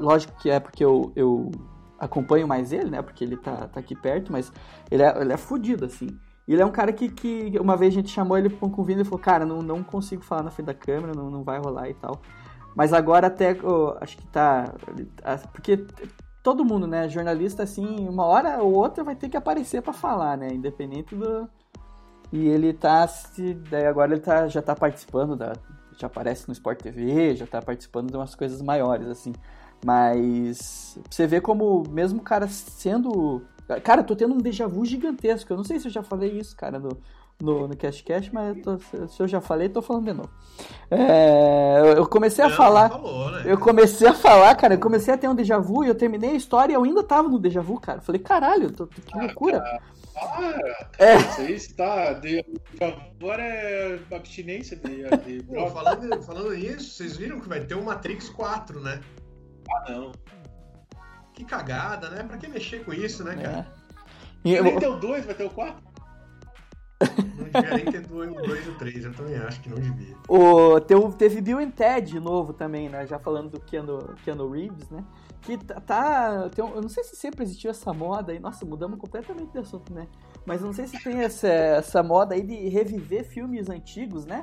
lógico 0.00 0.34
que 0.38 0.48
é 0.48 0.60
porque 0.60 0.84
eu, 0.84 1.12
eu 1.16 1.50
acompanho 1.98 2.46
mais 2.46 2.72
ele, 2.72 2.90
né? 2.90 3.02
Porque 3.02 3.24
ele 3.24 3.36
tá, 3.36 3.66
tá 3.66 3.80
aqui 3.80 3.96
perto, 3.96 4.30
mas 4.30 4.52
ele 4.88 5.02
é, 5.02 5.20
ele 5.20 5.32
é 5.32 5.36
fodido, 5.36 5.84
assim. 5.84 6.16
Ele 6.46 6.62
é 6.62 6.66
um 6.66 6.70
cara 6.70 6.92
que, 6.92 7.08
que 7.08 7.58
uma 7.58 7.76
vez 7.76 7.92
a 7.92 7.96
gente 7.96 8.10
chamou 8.10 8.38
ele 8.38 8.48
pra 8.48 8.68
um 8.68 8.88
e 8.88 9.04
falou, 9.04 9.18
cara, 9.18 9.44
não, 9.44 9.58
não 9.62 9.82
consigo 9.82 10.22
falar 10.22 10.44
na 10.44 10.50
frente 10.50 10.66
da 10.66 10.74
câmera, 10.74 11.12
não, 11.12 11.28
não 11.28 11.42
vai 11.42 11.58
rolar 11.58 11.88
e 11.88 11.94
tal. 11.94 12.22
Mas 12.76 12.92
agora 12.92 13.26
até, 13.26 13.58
oh, 13.64 13.96
acho 14.00 14.16
que 14.16 14.26
tá... 14.28 14.72
Porque 15.52 15.84
todo 16.46 16.64
mundo, 16.64 16.86
né, 16.86 17.08
jornalista, 17.08 17.64
assim, 17.64 18.08
uma 18.08 18.24
hora 18.24 18.62
ou 18.62 18.72
outra 18.72 19.02
vai 19.02 19.16
ter 19.16 19.28
que 19.28 19.36
aparecer 19.36 19.82
para 19.82 19.92
falar, 19.92 20.38
né? 20.38 20.46
Independente 20.52 21.12
do... 21.12 21.50
E 22.32 22.46
ele 22.46 22.72
tá... 22.72 23.04
Se, 23.08 23.52
daí 23.68 23.84
agora 23.84 24.12
ele 24.12 24.20
tá, 24.20 24.46
já 24.46 24.62
tá 24.62 24.72
participando 24.76 25.34
da... 25.34 25.54
Já 25.98 26.06
aparece 26.06 26.46
no 26.46 26.52
Sport 26.52 26.82
TV, 26.82 27.34
já 27.34 27.48
tá 27.48 27.60
participando 27.60 28.12
de 28.12 28.16
umas 28.16 28.36
coisas 28.36 28.62
maiores, 28.62 29.08
assim. 29.08 29.32
Mas 29.84 30.96
você 31.10 31.26
vê 31.26 31.40
como, 31.40 31.82
mesmo 31.90 32.20
o 32.20 32.22
cara 32.22 32.46
sendo. 32.46 33.42
Cara, 33.82 34.04
tô 34.04 34.14
tendo 34.14 34.34
um 34.34 34.38
déjà 34.38 34.68
vu 34.68 34.84
gigantesco. 34.84 35.52
Eu 35.52 35.56
não 35.56 35.64
sei 35.64 35.80
se 35.80 35.88
eu 35.88 35.92
já 35.92 36.04
falei 36.04 36.30
isso, 36.38 36.54
cara, 36.54 36.78
no, 36.78 36.96
no, 37.40 37.68
no 37.68 37.76
Cash 37.76 38.02
Cash, 38.02 38.30
mas 38.30 38.56
eu 38.56 38.62
tô, 38.62 38.78
se 39.08 39.22
eu 39.22 39.28
já 39.28 39.40
falei, 39.40 39.68
tô 39.68 39.82
falando 39.82 40.06
de 40.06 40.12
novo. 40.12 40.30
É, 40.90 41.94
eu 41.96 42.06
comecei 42.06 42.44
a 42.44 42.48
não, 42.48 42.56
falar. 42.56 42.88
Falou, 42.88 43.30
né? 43.30 43.42
Eu 43.44 43.58
comecei 43.58 44.08
a 44.08 44.14
falar, 44.14 44.54
cara, 44.54 44.74
eu 44.74 44.80
comecei 44.80 45.12
a 45.12 45.18
ter 45.18 45.28
um 45.28 45.34
déjà 45.34 45.58
vu 45.58 45.84
e 45.84 45.88
eu 45.88 45.94
terminei 45.94 46.30
a 46.30 46.34
história 46.34 46.72
e 46.72 46.76
eu 46.76 46.82
ainda 46.82 47.02
tava 47.02 47.28
no 47.28 47.38
déjà 47.38 47.60
vu, 47.60 47.78
cara. 47.78 48.00
Falei, 48.00 48.20
caralho, 48.20 48.70
tô, 48.72 48.86
que 48.86 49.00
ah, 49.12 49.22
loucura. 49.22 49.60
Para! 50.14 50.88
É. 50.98 51.16
Isso 51.16 51.40
aí 51.42 51.54
está. 51.54 52.12
De, 52.14 52.44
agora 52.80 53.42
é 53.42 53.98
abstinência 54.10 54.76
de. 54.76 55.04
de 55.04 55.42
Pô, 55.52 55.66
falando, 55.68 56.22
falando 56.22 56.54
isso, 56.54 56.94
vocês 56.94 57.16
viram 57.18 57.38
que 57.38 57.48
vai 57.48 57.60
ter 57.60 57.74
o 57.74 57.84
Matrix 57.84 58.30
4, 58.30 58.80
né? 58.80 59.00
Ah, 59.70 59.90
não. 59.90 60.12
Que 61.34 61.44
cagada, 61.44 62.08
né? 62.08 62.22
Pra 62.22 62.38
que 62.38 62.48
mexer 62.48 62.82
com 62.82 62.94
isso, 62.94 63.22
né, 63.22 63.34
cara? 63.36 63.66
É. 63.82 64.48
E 64.48 64.60
nem 64.60 64.78
ter 64.78 64.88
o 64.88 64.96
2, 64.96 65.26
vai 65.26 65.34
ter 65.34 65.44
o 65.44 65.50
4? 65.50 65.85
Não 67.00 67.44
devia 67.44 67.76
nem 67.76 67.84
ter 67.84 68.06
o 68.10 68.46
2 68.46 68.66
e 68.66 68.68
o 68.70 68.74
3, 68.78 69.04
eu 69.04 69.14
também 69.14 69.36
acho 69.36 69.60
que 69.60 69.68
não 69.68 69.76
devia. 69.76 70.16
O, 70.28 70.80
teve, 70.80 71.12
teve 71.12 71.40
Bill 71.42 71.58
and 71.58 71.70
Ted 71.70 72.18
novo 72.18 72.52
também, 72.52 72.88
né? 72.88 73.06
Já 73.06 73.18
falando 73.18 73.50
do 73.50 73.60
Keanu, 73.60 74.14
Keanu 74.24 74.50
Reeves, 74.50 74.88
né? 74.88 75.04
Que 75.42 75.58
tá. 75.58 75.80
tá 75.80 76.48
tem, 76.48 76.66
eu 76.66 76.80
não 76.80 76.88
sei 76.88 77.04
se 77.04 77.14
sempre 77.14 77.42
existiu 77.44 77.70
essa 77.70 77.92
moda 77.92 78.32
aí. 78.32 78.38
Nossa, 78.38 78.64
mudamos 78.64 78.98
completamente 78.98 79.52
de 79.52 79.58
assunto, 79.58 79.92
né? 79.92 80.08
Mas 80.46 80.62
não 80.62 80.72
sei 80.72 80.86
se 80.86 81.02
tem 81.02 81.20
essa, 81.20 81.48
essa 81.48 82.02
moda 82.02 82.34
aí 82.34 82.42
de 82.42 82.68
reviver 82.68 83.24
filmes 83.24 83.68
antigos, 83.68 84.24
né? 84.24 84.42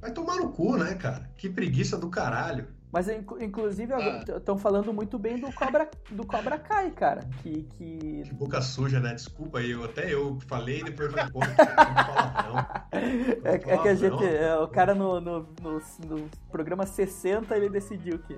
Vai 0.00 0.12
tomar 0.12 0.36
no 0.36 0.50
cu, 0.50 0.78
né, 0.78 0.94
cara? 0.94 1.30
Que 1.36 1.50
preguiça 1.50 1.98
do 1.98 2.08
caralho. 2.08 2.68
Mas 2.92 3.08
inclusive 3.08 3.94
estão 4.36 4.56
ah. 4.56 4.58
falando 4.58 4.92
muito 4.92 5.16
bem 5.16 5.38
do 5.38 5.52
Cobra, 5.52 5.88
do 6.10 6.26
Cobra 6.26 6.58
Kai, 6.58 6.90
cara. 6.90 7.20
Que, 7.40 7.62
que... 7.62 8.22
que 8.24 8.34
boca 8.34 8.60
suja, 8.60 8.98
né? 8.98 9.14
Desculpa 9.14 9.60
aí, 9.60 9.70
eu, 9.70 9.84
até 9.84 10.12
eu 10.12 10.38
falei 10.48 10.80
e 10.80 10.84
depois 10.84 11.12
falei, 11.12 11.30
pô, 11.30 11.38
não 11.40 12.80
É, 13.44 13.54
é 13.54 13.58
que 13.58 13.88
a 13.88 13.94
gente. 13.94 14.24
É, 14.24 14.56
o 14.56 14.66
cara 14.66 14.94
no, 14.94 15.20
no, 15.20 15.48
no, 15.62 15.80
no, 16.06 16.30
programa 16.50 16.84
60 16.84 17.56
ele 17.56 17.68
decidiu 17.68 18.18
que, 18.18 18.34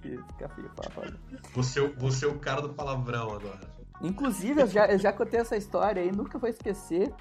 que 0.00 0.16
fica 0.28 0.48
feio 0.48 0.70
falar 0.76 1.12
Você, 1.54 1.80
você 1.98 2.24
é 2.24 2.28
o 2.28 2.38
cara 2.38 2.62
do 2.62 2.72
palavrão 2.74 3.30
agora. 3.30 3.72
Inclusive, 4.00 4.62
eu 4.62 4.66
já, 4.66 4.86
eu 4.86 4.98
já 4.98 5.12
contei 5.12 5.40
essa 5.40 5.56
história 5.56 6.02
aí, 6.02 6.12
nunca 6.12 6.38
vou 6.38 6.48
esquecer. 6.48 7.12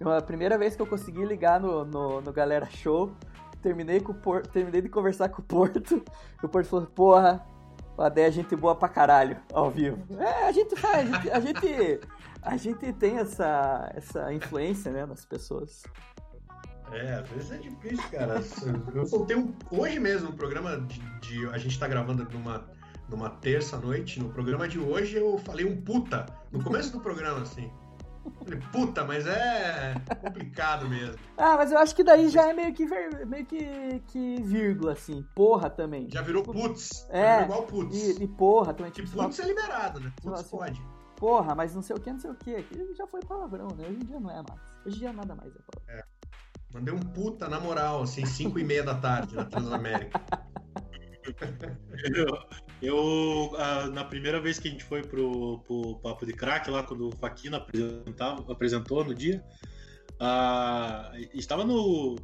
A 0.00 0.20
primeira 0.20 0.58
vez 0.58 0.76
que 0.76 0.82
eu 0.82 0.86
consegui 0.86 1.24
ligar 1.24 1.60
no, 1.60 1.84
no, 1.84 2.20
no 2.20 2.32
Galera 2.32 2.66
Show 2.66 3.14
terminei, 3.66 4.00
com 4.00 4.14
Porto, 4.14 4.48
terminei 4.50 4.80
de 4.80 4.88
conversar 4.88 5.28
com 5.28 5.42
o 5.42 5.44
Porto. 5.44 6.04
E 6.40 6.46
o 6.46 6.48
Porto 6.48 6.68
falou: 6.68 6.86
Porra, 6.86 7.44
o 7.96 8.02
Adé 8.02 8.28
é 8.28 8.30
gente 8.30 8.54
boa 8.54 8.76
pra 8.76 8.88
caralho, 8.88 9.36
ao 9.52 9.70
vivo. 9.70 9.98
É, 10.20 10.46
a 10.46 10.52
gente 10.52 10.76
faz, 10.76 11.12
a 11.12 11.20
gente, 11.20 11.30
a 11.30 11.40
gente, 11.40 12.00
a 12.42 12.56
gente 12.56 12.92
tem 12.92 13.18
essa, 13.18 13.90
essa 13.94 14.32
influência, 14.32 14.92
né, 14.92 15.04
nas 15.04 15.24
pessoas. 15.24 15.82
É, 16.92 17.14
às 17.14 17.28
vezes 17.30 17.50
é 17.50 17.56
difícil, 17.56 18.08
cara. 18.10 18.40
Eu 18.94 19.04
soltei 19.06 19.36
um. 19.36 19.52
Hoje 19.72 19.98
mesmo, 19.98 20.30
no 20.30 20.36
programa 20.36 20.80
de, 20.82 21.00
de. 21.20 21.46
A 21.48 21.58
gente 21.58 21.76
tá 21.76 21.88
gravando 21.88 22.24
numa, 22.32 22.64
numa 23.08 23.28
terça-noite. 23.28 24.20
No 24.20 24.28
programa 24.28 24.68
de 24.68 24.78
hoje 24.78 25.16
eu 25.16 25.36
falei 25.38 25.66
um 25.66 25.82
puta. 25.82 26.26
No 26.52 26.62
começo 26.62 26.92
do 26.92 27.00
programa, 27.00 27.40
assim. 27.40 27.68
Puta, 28.72 29.04
mas 29.04 29.26
é 29.26 29.94
complicado 30.20 30.88
mesmo. 30.88 31.16
Ah, 31.36 31.56
mas 31.56 31.72
eu 31.72 31.78
acho 31.78 31.94
que 31.94 32.04
daí 32.04 32.28
já 32.28 32.48
é 32.48 32.52
meio 32.52 32.72
que, 32.74 32.86
meio 33.26 33.46
que, 33.46 34.02
que 34.08 34.42
vírgula, 34.42 34.92
assim. 34.92 35.24
Porra 35.34 35.70
também. 35.70 36.08
Já 36.10 36.22
virou 36.22 36.42
putz. 36.42 37.06
É. 37.10 37.40
Virou 37.40 37.44
igual 37.44 37.62
putz. 37.64 37.96
E, 37.96 38.24
e 38.24 38.28
porra 38.28 38.74
também. 38.74 38.92
Tipo, 38.92 39.08
que 39.08 39.16
putz 39.16 39.38
é 39.38 39.46
liberado, 39.46 40.00
né? 40.00 40.12
Putz 40.22 40.40
assim, 40.40 40.56
pode. 40.56 40.82
Porra, 41.16 41.54
mas 41.54 41.74
não 41.74 41.82
sei 41.82 41.96
o 41.96 42.00
que, 42.00 42.12
não 42.12 42.18
sei 42.18 42.30
o 42.30 42.34
que. 42.34 42.54
Aquilo 42.54 42.94
já 42.94 43.06
foi 43.06 43.20
palavrão, 43.20 43.68
né? 43.76 43.86
Hoje 43.88 44.00
em 44.00 44.06
dia 44.06 44.20
não 44.20 44.30
é 44.30 44.42
mais. 44.48 44.60
Hoje 44.84 44.96
em 44.96 44.98
dia 45.00 45.12
nada 45.12 45.34
mais 45.34 45.54
é 45.54 45.58
palavrão. 45.58 45.98
É. 45.98 46.04
Mandei 46.74 46.92
um 46.92 47.00
puta 47.00 47.48
na 47.48 47.58
moral, 47.58 48.02
assim, 48.02 48.26
5 48.26 48.58
e 48.58 48.64
meia 48.64 48.82
da 48.82 48.94
tarde 48.96 49.34
na 49.34 49.44
Transamérica. 49.44 50.20
Eu, 52.14 52.26
eu 52.82 53.56
ah, 53.58 53.86
na 53.88 54.04
primeira 54.04 54.40
vez 54.40 54.58
que 54.58 54.68
a 54.68 54.70
gente 54.70 54.84
foi 54.84 55.02
pro, 55.02 55.58
pro 55.60 55.98
Papo 56.00 56.26
de 56.26 56.32
Crack, 56.32 56.70
lá 56.70 56.82
quando 56.82 57.08
o 57.08 57.16
Faquina 57.16 57.56
apresentava, 57.56 58.52
apresentou 58.52 59.04
no 59.04 59.14
dia, 59.14 59.42
ah, 60.20 61.12
estava 61.34 61.64
no, 61.64 62.16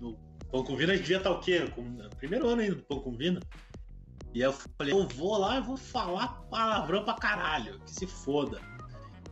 no 0.00 0.16
Pão 0.50 0.64
com 0.64 0.76
Vina, 0.76 0.92
a 0.92 0.96
gente? 0.96 1.12
Com, 1.72 1.96
primeiro 2.16 2.48
ano 2.48 2.62
ainda 2.62 2.76
do 2.76 2.82
Pão 2.84 3.00
com 3.00 3.12
Vina. 3.12 3.40
E 4.32 4.40
eu 4.40 4.52
falei, 4.52 4.92
eu 4.92 5.06
vou 5.06 5.38
lá 5.38 5.58
e 5.58 5.60
vou 5.60 5.76
falar 5.76 6.28
palavrão 6.50 7.04
pra 7.04 7.14
caralho, 7.14 7.78
que 7.80 7.90
se 7.90 8.06
foda. 8.06 8.60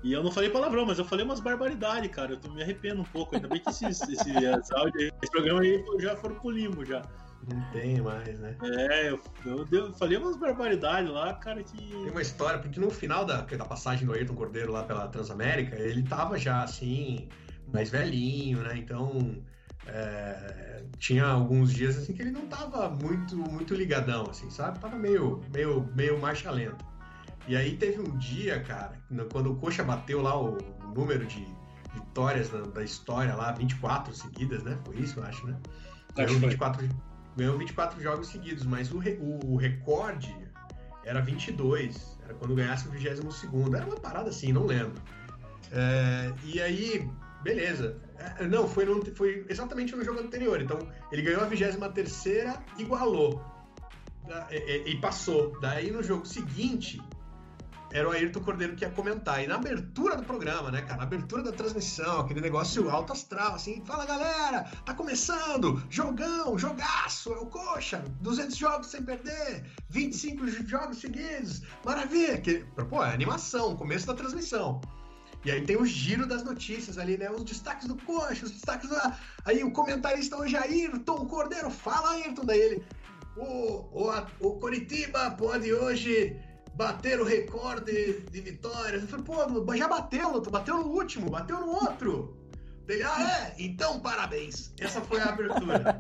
E 0.03 0.13
eu 0.13 0.23
não 0.23 0.33
falei 0.33 0.51
palavrão, 0.51 0.85
mas 0.85 0.99
eu 0.99 1.05
falei 1.05 1.25
umas 1.25 1.39
barbaridades, 1.39 2.11
cara. 2.11 2.39
Eu 2.43 2.53
me 2.53 2.63
arrependo 2.63 3.03
um 3.03 3.05
pouco. 3.05 3.37
Ainda 3.37 3.47
bem 3.47 3.61
que 3.61 3.71
esses, 3.71 4.01
esses 4.01 4.73
áudios, 4.73 5.13
esse 5.23 5.31
programa 5.31 5.61
aí 5.61 5.85
já 6.01 6.17
foram 6.17 6.37
pro 6.37 6.51
limbo 6.51 6.85
já. 6.85 7.03
Não 7.49 7.61
tem 7.71 8.01
mais, 8.01 8.39
né? 8.39 8.57
É, 8.63 9.11
eu, 9.11 9.21
eu, 9.45 9.67
eu 9.71 9.93
falei 9.95 10.17
umas 10.19 10.37
barbaridades 10.37 11.11
lá, 11.11 11.35
cara, 11.35 11.63
que. 11.63 11.77
Tem 11.77 12.11
uma 12.11 12.23
história, 12.23 12.59
porque 12.59 12.79
no 12.79 12.91
final 12.91 13.25
da, 13.25 13.41
da 13.43 13.65
passagem 13.65 14.07
do 14.07 14.13
Ayrton 14.13 14.35
Cordeiro 14.35 14.73
lá 14.73 14.85
pela 14.85 15.09
Transamérica, 15.09 15.77
ele 15.77 16.03
tava 16.03 16.39
já 16.39 16.63
assim, 16.63 17.29
mais 17.73 17.91
velhinho, 17.91 18.63
né? 18.63 18.77
Então. 18.77 19.43
É, 19.85 20.85
tinha 20.97 21.25
alguns 21.25 21.73
dias 21.73 21.99
assim 21.99 22.13
que 22.13 22.23
ele 22.23 22.31
não 22.31 22.47
tava 22.47 22.89
muito 22.89 23.37
muito 23.37 23.75
ligadão 23.75 24.31
assim, 24.31 24.49
sabe? 24.49 24.79
Tava 24.79 24.95
meio 24.95 25.43
meio 25.53 25.91
meio 25.97 26.21
marcha 26.21 26.53
lenta. 26.53 26.85
E 27.49 27.57
aí 27.57 27.77
teve 27.77 28.01
um 28.01 28.17
dia, 28.17 28.61
cara, 28.61 28.93
quando 29.33 29.51
o 29.51 29.57
Coxa 29.57 29.83
bateu 29.83 30.23
lá 30.23 30.41
o, 30.41 30.57
número 30.95 31.27
de 31.27 31.47
vitórias 31.95 32.51
da, 32.51 32.61
da, 32.61 32.85
história 32.85 33.35
lá, 33.35 33.53
24 33.53 34.15
seguidas, 34.15 34.63
né? 34.63 34.79
Foi 34.85 34.97
isso, 34.97 35.19
eu 35.19 35.25
acho, 35.25 35.47
né? 35.47 35.59
Ganhou 36.15 36.39
24, 36.39 36.89
ganhou 37.37 37.59
24 37.59 38.01
jogos 38.01 38.29
seguidos, 38.29 38.65
mas 38.65 38.91
o, 38.93 38.99
o, 38.99 39.53
o 39.53 39.57
recorde 39.57 40.35
era 41.05 41.21
22, 41.21 42.19
era 42.25 42.35
quando 42.35 42.55
ganhasse 42.55 42.87
o 42.87 42.91
22 42.91 43.45
Era 43.75 43.87
uma 43.87 43.97
parada 43.97 44.31
assim, 44.31 44.53
não 44.53 44.67
lembro. 44.67 45.01
É, 45.73 46.33
e 46.45 46.61
aí, 46.61 47.09
beleza. 47.43 47.97
É, 48.19 48.47
não, 48.47 48.69
foi, 48.69 48.85
no, 48.85 49.05
foi 49.15 49.45
exatamente 49.49 49.97
no 49.97 50.05
jogo 50.05 50.21
anterior. 50.21 50.61
Então, 50.61 50.79
ele 51.11 51.23
ganhou 51.23 51.43
a 51.43 51.47
23 51.47 52.23
igualou. 52.79 53.43
E, 54.51 54.57
e, 54.57 54.91
e 54.93 55.01
passou. 55.01 55.59
Daí, 55.61 55.91
no 55.91 56.03
jogo 56.03 56.27
seguinte, 56.27 57.01
era 57.93 58.09
o 58.09 58.13
Ayrton 58.13 58.41
Cordeiro 58.41 58.75
que 58.75 58.85
ia 58.85 58.91
comentar. 58.91 59.43
E 59.43 59.47
na 59.47 59.57
abertura 59.57 60.17
do 60.17 60.25
programa, 60.25 60.71
né, 60.71 60.83
cara? 60.83 60.97
Na 60.97 61.03
abertura 61.03 61.43
da 61.43 61.53
transmissão, 61.53 62.21
aquele 62.21 62.41
negócio 62.41 62.89
alto 62.91 63.13
astral, 63.13 63.55
assim, 63.55 63.83
fala 63.85 64.07
galera, 64.07 64.65
tá 64.85 64.95
começando, 64.95 65.83
jogão, 65.91 66.59
jogaço, 66.59 67.33
é 67.33 67.39
o 67.39 67.47
coxa, 67.47 68.03
200 68.21 68.57
jogos 68.57 68.87
sem 68.89 69.03
perder, 69.03 69.65
25 69.91 70.49
jogos 70.67 70.99
seguidos, 70.99 71.63
maravilha. 71.85 72.41
Que, 72.41 72.65
pô, 72.89 73.05
é 73.05 73.13
animação, 73.13 73.77
começo 73.77 74.07
da 74.07 74.15
transmissão. 74.15 74.81
E 75.45 75.51
aí 75.51 75.63
tem 75.63 75.77
o 75.77 75.85
giro 75.85 76.25
das 76.25 76.45
notícias 76.45 76.99
ali, 76.99 77.19
né? 77.19 77.29
Os 77.31 77.43
destaques 77.43 77.89
do 77.89 77.97
coxa, 77.97 78.45
os 78.45 78.53
destaques 78.53 78.89
da. 78.89 79.19
Aí 79.45 79.65
o 79.65 79.73
comentarista 79.73 80.37
hoje, 80.37 80.57
Ayrton 80.57 81.27
Cordeiro, 81.27 81.69
fala 81.69 82.13
Ayrton, 82.13 82.45
daí 82.45 82.61
ele. 82.61 82.85
O, 83.37 83.89
o, 83.93 84.27
o 84.41 84.61
Coritiba 84.61 85.31
pode 85.33 85.73
hoje 85.73 86.39
bater 86.75 87.21
o 87.21 87.25
recorde 87.25 88.21
de 88.31 88.41
vitórias. 88.41 89.03
Eu 89.03 89.09
falei, 89.09 89.25
pô, 89.25 89.77
já 89.77 89.89
bateu, 89.89 90.41
bateu 90.43 90.79
no 90.79 90.87
último, 90.87 91.31
bateu 91.31 91.61
no 91.61 91.73
outro. 91.73 92.37
Ele, 92.89 93.03
ah, 93.05 93.49
é? 93.49 93.55
Então, 93.59 94.01
parabéns. 94.01 94.73
Essa 94.79 95.01
foi 95.01 95.21
a 95.21 95.31
abertura. 95.31 95.83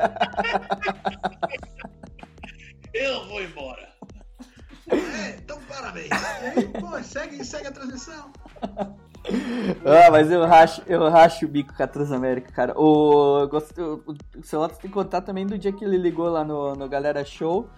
Eu 2.92 3.26
vou 3.26 3.42
embora. 3.42 3.88
É, 4.90 5.36
então 5.38 5.58
parabéns. 5.66 6.10
E 6.10 6.60
aí, 6.60 6.68
pô, 6.68 7.02
segue, 7.02 7.42
segue 7.42 7.68
a 7.68 7.72
transmissão. 7.72 8.30
Ah, 9.84 10.10
mas 10.10 10.30
eu 10.30 10.44
racho, 10.44 10.82
eu 10.86 11.08
racho 11.08 11.46
o 11.46 11.48
bico 11.48 11.74
com 11.74 11.82
a 11.82 11.86
Transamérica, 11.86 12.52
cara. 12.52 12.78
O, 12.78 13.44
o, 13.44 14.14
o 14.36 14.42
Celotas 14.42 14.76
tem 14.76 14.90
que 14.90 14.94
contar 14.94 15.22
também 15.22 15.46
do 15.46 15.56
dia 15.56 15.72
que 15.72 15.84
ele 15.84 15.96
ligou 15.96 16.28
lá 16.28 16.44
no, 16.44 16.74
no 16.74 16.88
Galera 16.88 17.24
Show 17.24 17.70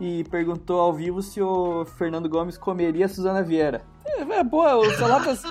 e 0.00 0.24
perguntou 0.24 0.80
ao 0.80 0.92
vivo 0.92 1.22
se 1.22 1.40
o 1.40 1.84
Fernando 1.84 2.28
Gomes 2.28 2.58
comeria 2.58 3.06
a 3.06 3.08
Suzana 3.08 3.42
Vieira. 3.42 3.82
É, 4.04 4.20
é 4.20 4.44
boa, 4.44 4.76
o 4.76 4.90
Celotas, 4.94 5.42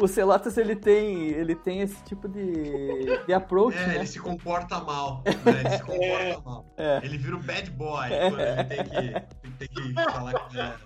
o 0.00 0.08
Celotas 0.08 0.56
ele 0.56 0.74
tem, 0.74 1.28
ele 1.28 1.54
tem 1.54 1.80
esse 1.80 2.02
tipo 2.04 2.28
de, 2.28 3.24
de 3.26 3.32
approach, 3.32 3.76
é, 3.76 3.86
né? 3.86 3.94
ele 3.96 4.06
se 4.06 4.18
comporta 4.18 4.80
mal, 4.80 5.22
né? 5.24 5.60
ele 5.60 5.70
se 5.70 5.82
comporta 5.82 6.04
é, 6.04 6.40
mal. 6.44 6.74
É. 6.76 7.00
Ele 7.02 7.18
vira 7.18 7.36
um 7.36 7.42
bad 7.42 7.70
boy 7.70 8.08
quando 8.08 8.40
ele 8.40 8.64
tem 8.64 8.84
que, 8.84 8.96
ele 8.96 9.20
tem 9.58 9.68
que 9.68 9.94
falar 9.94 10.32
com 10.32 10.56
ela. 10.56 10.80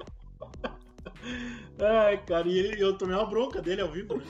Ai, 1.80 2.18
cara, 2.24 2.48
e 2.48 2.58
ele, 2.58 2.82
eu 2.82 2.96
tomei 2.96 3.14
uma 3.14 3.26
bronca 3.26 3.60
dele 3.60 3.82
ao 3.82 3.90
vivo, 3.90 4.16
né? 4.16 4.24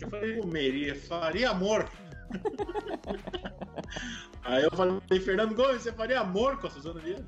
Eu 0.00 0.10
falei, 0.10 0.40
comeria, 0.40 0.94
faria 0.94 1.50
amor. 1.50 1.88
Aí 4.44 4.62
eu 4.62 4.70
falei, 4.70 5.20
Fernando 5.20 5.54
Gomes, 5.54 5.82
você 5.82 5.92
faria 5.92 6.20
amor 6.20 6.58
com 6.58 6.66
a 6.66 6.70
Suzana 6.70 7.00
Vieira? 7.00 7.24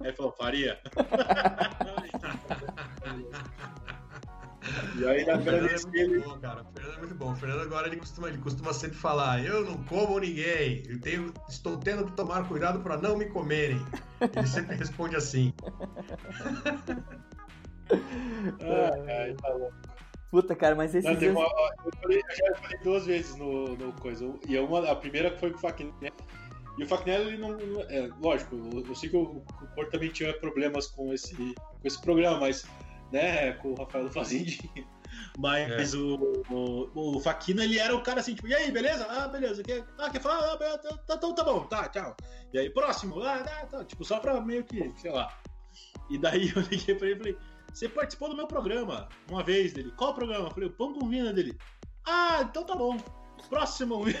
Aí 0.00 0.12
falou, 0.12 0.32
faria. 0.32 0.80
e 4.96 5.06
aí 5.06 5.24
na 5.24 5.38
Fernando 5.40 5.68
é 5.68 5.72
muito 5.72 5.96
ele... 5.96 6.18
bom, 6.20 6.38
cara. 6.38 6.62
O 6.62 6.72
Fernando 6.72 6.94
é 6.94 6.98
muito 6.98 7.14
bom. 7.14 7.32
O 7.32 7.36
Fernando 7.36 7.62
agora 7.62 7.86
ele 7.86 7.96
costuma, 7.96 8.28
ele 8.28 8.38
costuma 8.38 8.72
sempre 8.72 8.96
falar: 8.96 9.44
Eu 9.44 9.64
não 9.64 9.82
como 9.84 10.18
ninguém. 10.18 10.82
Eu 10.86 11.00
tenho, 11.00 11.32
estou 11.48 11.76
tendo 11.76 12.04
que 12.06 12.12
tomar 12.12 12.46
cuidado 12.48 12.80
para 12.80 12.96
não 12.96 13.16
me 13.16 13.26
comerem. 13.26 13.80
Ele 14.20 14.46
sempre 14.46 14.76
responde 14.76 15.16
assim. 15.16 15.52
ah, 17.90 19.34
tá 19.40 19.58
bom. 19.58 19.70
Puta, 20.34 20.56
cara, 20.56 20.74
mas 20.74 20.92
esse. 20.92 21.14
dias... 21.14 21.32
eu, 21.32 21.92
falei, 22.02 22.18
eu, 22.18 22.36
já 22.36 22.56
falei 22.56 22.78
duas 22.82 23.06
vezes 23.06 23.36
no, 23.36 23.76
no 23.76 23.92
coisa. 23.92 24.28
E 24.48 24.58
uma, 24.58 24.90
a 24.90 24.96
primeira 24.96 25.30
foi 25.38 25.52
com 25.52 25.58
o 25.58 25.60
Faquinha. 25.60 25.92
E 26.78 26.82
o 26.82 26.86
Facnelli, 26.86 27.28
ele 27.28 27.36
não. 27.36 27.56
É, 27.88 28.08
lógico, 28.20 28.56
eu, 28.56 28.94
sei 28.94 29.08
que 29.08 29.16
o, 29.16 29.22
o 29.22 29.66
Porto 29.74 29.90
também 29.90 30.10
tinha 30.10 30.32
problemas 30.34 30.88
com 30.88 31.12
esse, 31.12 31.34
com 31.34 31.86
esse 31.86 32.00
programa, 32.00 32.40
mas. 32.40 32.66
Né, 33.12 33.52
com 33.52 33.72
o 33.72 33.74
Rafael 33.74 34.04
do 34.04 34.10
Fazendinha. 34.10 34.68
Mas 35.38 35.94
é. 35.94 35.96
o, 35.96 36.42
o, 36.50 37.16
o 37.16 37.20
Faquina, 37.20 37.64
ele 37.64 37.78
era 37.78 37.94
o 37.94 38.02
cara 38.02 38.20
assim, 38.20 38.34
tipo, 38.34 38.48
e 38.48 38.54
aí, 38.54 38.70
beleza? 38.70 39.06
Ah, 39.08 39.28
beleza. 39.28 39.62
Quer, 39.62 39.84
ah, 39.98 40.10
quer 40.10 40.20
falar? 40.20 40.54
Ah, 40.54 40.56
tá, 40.56 40.78
tá, 40.78 41.16
tá, 41.16 41.32
tá 41.32 41.44
bom, 41.44 41.60
tá, 41.66 41.88
tchau. 41.88 42.16
E 42.52 42.58
aí, 42.58 42.70
próximo, 42.70 43.20
ah, 43.22 43.38
tá, 43.38 43.66
tá, 43.66 43.84
tipo, 43.84 44.04
só 44.04 44.18
pra 44.18 44.40
meio 44.40 44.64
que, 44.64 44.92
sei 44.96 45.12
lá. 45.12 45.32
E 46.10 46.18
daí 46.18 46.50
eu 46.54 46.62
liguei 46.62 46.94
pra 46.94 47.08
ele 47.08 47.14
e 47.14 47.18
falei, 47.18 47.38
você 47.72 47.88
participou 47.88 48.28
do 48.28 48.36
meu 48.36 48.46
programa 48.46 49.08
uma 49.30 49.42
vez 49.42 49.72
dele. 49.72 49.92
Qual 49.96 50.14
programa? 50.14 50.46
Eu 50.46 50.50
falei, 50.50 50.68
o 50.68 50.72
Pão 50.72 50.94
com 50.94 51.08
Vina 51.08 51.32
dele. 51.32 51.56
Ah, 52.06 52.42
então 52.42 52.64
tá 52.64 52.76
bom. 52.76 52.96
Próximo! 53.48 54.04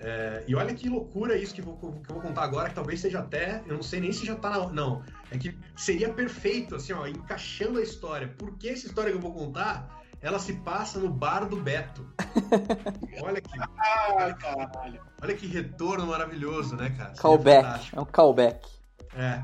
é, 0.00 0.44
e 0.46 0.54
olha 0.54 0.74
que 0.74 0.88
loucura 0.88 1.36
isso 1.36 1.54
que, 1.54 1.62
vou, 1.62 1.76
que 1.76 1.84
eu 1.86 2.14
vou 2.14 2.20
contar 2.20 2.42
agora, 2.42 2.68
que 2.68 2.74
talvez 2.74 3.00
seja 3.00 3.20
até. 3.20 3.62
Eu 3.66 3.74
não 3.74 3.82
sei 3.82 4.00
nem 4.00 4.12
se 4.12 4.26
já 4.26 4.36
tá 4.36 4.50
na. 4.50 4.68
Não. 4.68 5.02
É 5.30 5.38
que 5.38 5.56
seria 5.76 6.12
perfeito, 6.12 6.76
assim, 6.76 6.92
ó, 6.92 7.06
encaixando 7.06 7.78
a 7.78 7.82
história. 7.82 8.34
Porque 8.38 8.68
essa 8.68 8.86
história 8.86 9.10
que 9.10 9.16
eu 9.16 9.22
vou 9.22 9.32
contar 9.32 10.02
ela 10.22 10.38
se 10.38 10.52
passa 10.52 11.00
no 11.00 11.10
bar 11.10 11.48
do 11.48 11.56
Beto. 11.56 12.06
Olha 13.22 13.40
que. 13.40 13.58
Ai, 13.58 14.34
caralho. 14.34 15.00
Olha 15.20 15.34
que 15.34 15.48
retorno 15.48 16.06
maravilhoso, 16.06 16.76
né, 16.76 16.90
cara? 16.90 17.12
Callback. 17.14 17.90
É 17.94 18.00
um 18.00 18.04
callback. 18.04 18.68
É. 19.16 19.42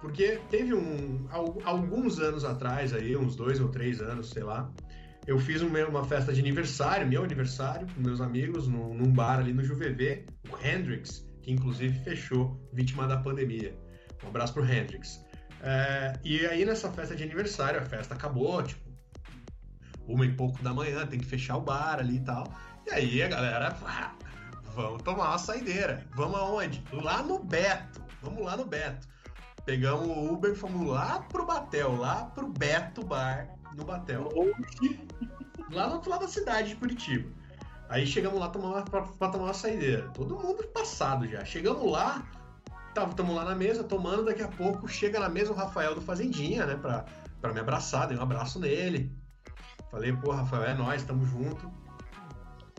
Porque 0.00 0.40
teve 0.50 0.74
um. 0.74 1.28
Alguns 1.64 2.18
anos 2.18 2.46
atrás 2.46 2.94
aí, 2.94 3.14
uns 3.14 3.36
dois 3.36 3.60
ou 3.60 3.68
três 3.68 4.00
anos, 4.00 4.30
sei 4.30 4.42
lá 4.42 4.70
eu 5.26 5.38
fiz 5.40 5.60
uma 5.60 6.04
festa 6.04 6.32
de 6.32 6.40
aniversário, 6.40 7.06
meu 7.06 7.24
aniversário, 7.24 7.86
com 7.92 8.00
meus 8.00 8.20
amigos, 8.20 8.68
num, 8.68 8.94
num 8.94 9.12
bar 9.12 9.40
ali 9.40 9.52
no 9.52 9.64
Juvevê, 9.64 10.24
o 10.48 10.66
Hendrix, 10.66 11.26
que 11.42 11.50
inclusive 11.50 11.98
fechou, 12.04 12.60
vítima 12.72 13.08
da 13.08 13.16
pandemia. 13.16 13.76
Um 14.22 14.28
abraço 14.28 14.54
pro 14.54 14.64
Hendrix. 14.64 15.20
É, 15.62 16.12
e 16.22 16.46
aí 16.46 16.64
nessa 16.64 16.92
festa 16.92 17.16
de 17.16 17.24
aniversário, 17.24 17.80
a 17.80 17.84
festa 17.84 18.14
acabou, 18.14 18.62
tipo, 18.62 18.86
uma 20.06 20.24
e 20.24 20.32
pouco 20.32 20.62
da 20.62 20.72
manhã, 20.72 21.04
tem 21.06 21.18
que 21.18 21.26
fechar 21.26 21.56
o 21.56 21.60
bar 21.60 21.98
ali 21.98 22.16
e 22.16 22.24
tal. 22.24 22.44
E 22.86 22.90
aí 22.90 23.22
a 23.22 23.28
galera, 23.28 23.76
vamos 24.74 25.02
tomar 25.02 25.30
uma 25.30 25.38
saideira. 25.38 26.06
Vamos 26.14 26.36
aonde? 26.36 26.84
Lá 26.92 27.20
no 27.24 27.42
Beto. 27.42 28.00
Vamos 28.22 28.44
lá 28.44 28.56
no 28.56 28.64
Beto. 28.64 29.08
Pegamos 29.64 30.06
o 30.06 30.32
Uber 30.32 30.52
e 30.52 30.54
fomos 30.54 30.86
lá 30.86 31.18
pro 31.22 31.44
Batel, 31.44 31.96
lá 31.96 32.26
pro 32.26 32.48
Beto 32.48 33.04
Bar 33.04 33.55
no 33.76 33.84
Batel. 33.84 34.28
Lá 35.70 35.88
no 35.88 35.94
outro 35.94 36.10
lado 36.10 36.22
da 36.22 36.28
cidade 36.28 36.70
de 36.70 36.76
Curitiba. 36.76 37.28
Aí 37.88 38.06
chegamos 38.06 38.38
lá 38.40 38.48
tomar, 38.48 38.82
pra, 38.84 39.02
pra 39.02 39.28
tomar 39.28 39.44
uma 39.44 39.54
saideira. 39.54 40.08
Todo 40.14 40.36
mundo 40.36 40.64
passado 40.68 41.26
já. 41.28 41.44
Chegamos 41.44 41.90
lá, 41.90 42.26
estamos 42.88 43.34
lá 43.34 43.44
na 43.44 43.54
mesa 43.54 43.84
tomando, 43.84 44.24
daqui 44.24 44.42
a 44.42 44.48
pouco 44.48 44.88
chega 44.88 45.20
na 45.20 45.28
mesa 45.28 45.52
o 45.52 45.54
Rafael 45.54 45.94
do 45.94 46.00
Fazendinha, 46.00 46.66
né? 46.66 46.74
Pra, 46.76 47.04
pra 47.40 47.52
me 47.52 47.60
abraçar, 47.60 48.08
dei 48.08 48.16
um 48.16 48.22
abraço 48.22 48.58
nele. 48.58 49.12
Falei, 49.90 50.12
pô, 50.12 50.32
Rafael, 50.32 50.64
é 50.64 50.74
nós, 50.74 51.04
tamo 51.04 51.24
junto. 51.24 51.70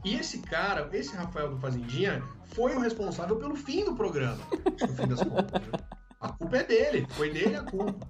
E 0.04 0.16
esse 0.16 0.39
cara, 0.39 0.89
esse 0.93 1.16
Rafael 1.16 1.50
do 1.50 1.58
Fazendinha, 1.58 2.22
foi 2.54 2.76
o 2.76 2.80
responsável 2.80 3.38
pelo 3.38 3.56
fim 3.56 3.86
do 3.86 3.95
programa, 3.95 4.41
no 4.82 4.88
fim 4.88 5.08
das 5.08 5.22
contas. 5.22 5.62
Né? 5.62 5.72
A 6.20 6.30
culpa 6.30 6.58
é 6.58 6.64
dele, 6.64 7.08
foi 7.12 7.32
dele 7.32 7.56
a 7.56 7.64
culpa. 7.64 8.08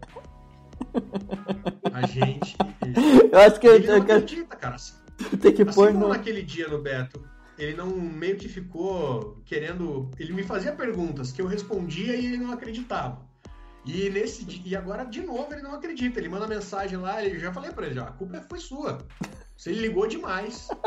A 1.93 2.05
gente. 2.07 2.55
Eu 3.31 3.39
acho 3.39 3.59
que 3.59 3.67
ele 3.67 3.87
eu, 3.87 3.91
não 3.91 4.01
acredita, 4.01 4.55
cara. 4.55 4.75
Tem 5.41 5.53
que 5.53 5.63
assim 5.63 5.73
pôr 5.73 5.93
no. 5.93 6.09
naquele 6.09 6.41
dia 6.43 6.67
no 6.67 6.79
Beto, 6.79 7.23
ele 7.57 7.75
não 7.75 7.87
meio 7.87 8.37
que 8.37 8.47
ficou 8.47 9.41
querendo. 9.45 10.11
Ele 10.19 10.33
me 10.33 10.43
fazia 10.43 10.71
perguntas 10.71 11.31
que 11.31 11.41
eu 11.41 11.47
respondia 11.47 12.15
e 12.15 12.25
ele 12.25 12.37
não 12.37 12.51
acreditava. 12.51 13.25
E 13.85 14.09
nesse 14.09 14.45
e 14.65 14.75
agora 14.75 15.05
de 15.05 15.21
novo 15.21 15.47
ele 15.51 15.61
não 15.61 15.73
acredita. 15.73 16.19
Ele 16.19 16.29
manda 16.29 16.47
mensagem 16.47 16.97
lá, 16.97 17.23
ele 17.23 17.39
já 17.39 17.51
falei 17.53 17.71
pra 17.71 17.85
ele 17.85 17.95
já, 17.95 18.03
a 18.03 18.11
culpa 18.11 18.45
foi 18.47 18.59
sua. 18.59 18.99
Você 19.55 19.71
ligou 19.71 20.07
demais. 20.07 20.67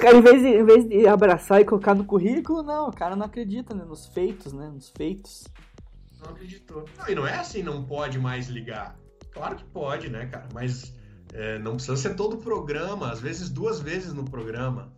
Cara, 0.00 0.16
em 0.16 0.20
vez, 0.20 0.42
de, 0.42 0.48
em 0.48 0.64
vez 0.64 0.88
de 0.88 1.06
abraçar 1.06 1.60
e 1.60 1.64
colocar 1.64 1.94
no 1.94 2.04
currículo, 2.04 2.62
não, 2.62 2.88
o 2.88 2.92
cara 2.92 3.16
não 3.16 3.24
acredita 3.24 3.74
né, 3.74 3.84
nos 3.84 4.06
feitos, 4.06 4.52
né? 4.52 4.68
Nos 4.68 4.90
feitos. 4.90 5.44
Não 6.22 6.30
acreditou. 6.30 6.84
Não, 6.98 7.08
e 7.08 7.14
não 7.14 7.26
é 7.26 7.36
assim, 7.36 7.62
não 7.62 7.84
pode 7.84 8.18
mais 8.18 8.48
ligar. 8.48 8.96
Claro 9.30 9.56
que 9.56 9.64
pode, 9.64 10.08
né, 10.08 10.26
cara? 10.26 10.48
Mas 10.52 10.94
é, 11.32 11.58
não 11.58 11.74
precisa 11.74 11.96
ser 11.96 12.14
todo 12.14 12.34
o 12.34 12.38
programa, 12.38 13.10
às 13.10 13.20
vezes 13.20 13.48
duas 13.48 13.80
vezes 13.80 14.12
no 14.12 14.24
programa. 14.24 14.92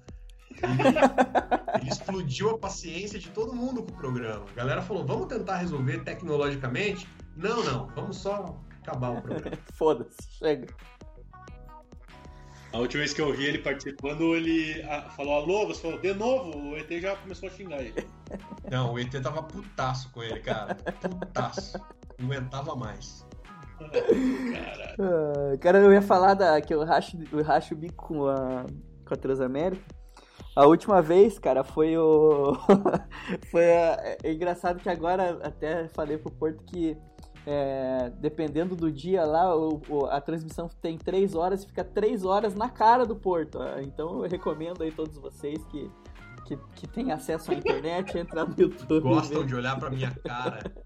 Ele, 0.62 1.80
ele 1.80 1.90
explodiu 1.90 2.50
a 2.50 2.58
paciência 2.58 3.18
de 3.18 3.28
todo 3.30 3.54
mundo 3.54 3.82
com 3.82 3.90
o 3.90 3.94
programa. 3.94 4.44
A 4.50 4.54
galera 4.54 4.82
falou: 4.82 5.04
vamos 5.04 5.26
tentar 5.26 5.56
resolver 5.58 6.04
tecnologicamente? 6.04 7.08
Não, 7.36 7.62
não, 7.64 7.86
vamos 7.88 8.18
só 8.18 8.60
acabar 8.82 9.10
o 9.10 9.22
programa. 9.22 9.56
Foda-se, 9.74 10.16
chega. 10.38 10.66
A 12.72 12.78
última 12.78 13.00
vez 13.00 13.14
que 13.14 13.20
eu 13.20 13.32
vi 13.32 13.44
ele 13.44 13.58
participando, 13.58 14.34
ele 14.34 14.82
ah, 14.82 15.08
falou 15.10 15.34
alô, 15.34 15.66
você 15.68 15.80
falou 15.80 16.00
de 16.00 16.12
novo, 16.12 16.58
o 16.58 16.76
ET 16.76 16.90
já 17.00 17.14
começou 17.14 17.48
a 17.48 17.52
xingar 17.52 17.80
ele. 17.80 18.04
Não, 18.70 18.92
o 18.94 18.98
ET 18.98 19.12
tava 19.22 19.42
putaço 19.42 20.10
com 20.12 20.22
ele, 20.22 20.40
cara. 20.40 20.74
Putaço. 20.74 21.78
Não 22.18 22.26
aguentava 22.30 22.74
mais. 22.76 23.24
Cara, 24.96 25.58
cara, 25.58 25.78
eu 25.78 25.92
ia 25.92 26.02
falar 26.02 26.34
da, 26.34 26.60
que 26.60 26.72
eu 26.74 26.84
racho, 26.84 27.18
eu 27.32 27.42
racho 27.42 27.74
o 27.74 27.76
bico 27.76 28.06
com 28.08 28.26
a, 28.28 28.64
com 29.06 29.14
a 29.14 29.16
Transamérica. 29.16 29.82
A 30.56 30.66
última 30.66 31.02
vez, 31.02 31.38
cara, 31.38 31.64
foi 31.64 31.96
o. 31.98 32.54
foi 33.50 33.64
a- 33.76 34.16
é 34.22 34.32
engraçado 34.32 34.78
que 34.80 34.88
agora 34.88 35.38
até 35.42 35.88
falei 35.88 36.16
pro 36.16 36.30
Porto 36.30 36.62
que 36.64 36.96
é, 37.46 38.10
dependendo 38.20 38.76
do 38.76 38.90
dia 38.90 39.24
lá, 39.24 39.54
o- 39.54 39.82
o- 39.88 40.06
a 40.06 40.20
transmissão 40.20 40.68
tem 40.80 40.96
três 40.96 41.34
horas 41.34 41.64
e 41.64 41.66
fica 41.66 41.82
três 41.84 42.24
horas 42.24 42.54
na 42.54 42.68
cara 42.68 43.04
do 43.04 43.16
Porto. 43.16 43.60
Ah, 43.60 43.82
Então 43.82 44.22
eu 44.24 44.30
recomendo 44.30 44.82
aí 44.82 44.92
todos 44.92 45.18
vocês 45.18 45.62
que, 45.66 45.90
que, 46.44 46.58
que 46.74 46.86
têm 46.86 47.12
acesso 47.12 47.50
à 47.50 47.54
internet, 47.54 48.16
entrar 48.18 48.46
no 48.46 48.54
YouTube. 48.56 49.02
Gostam 49.02 49.44
de 49.44 49.54
olhar 49.54 49.78
pra 49.78 49.90
minha 49.90 50.10
cara. 50.24 50.72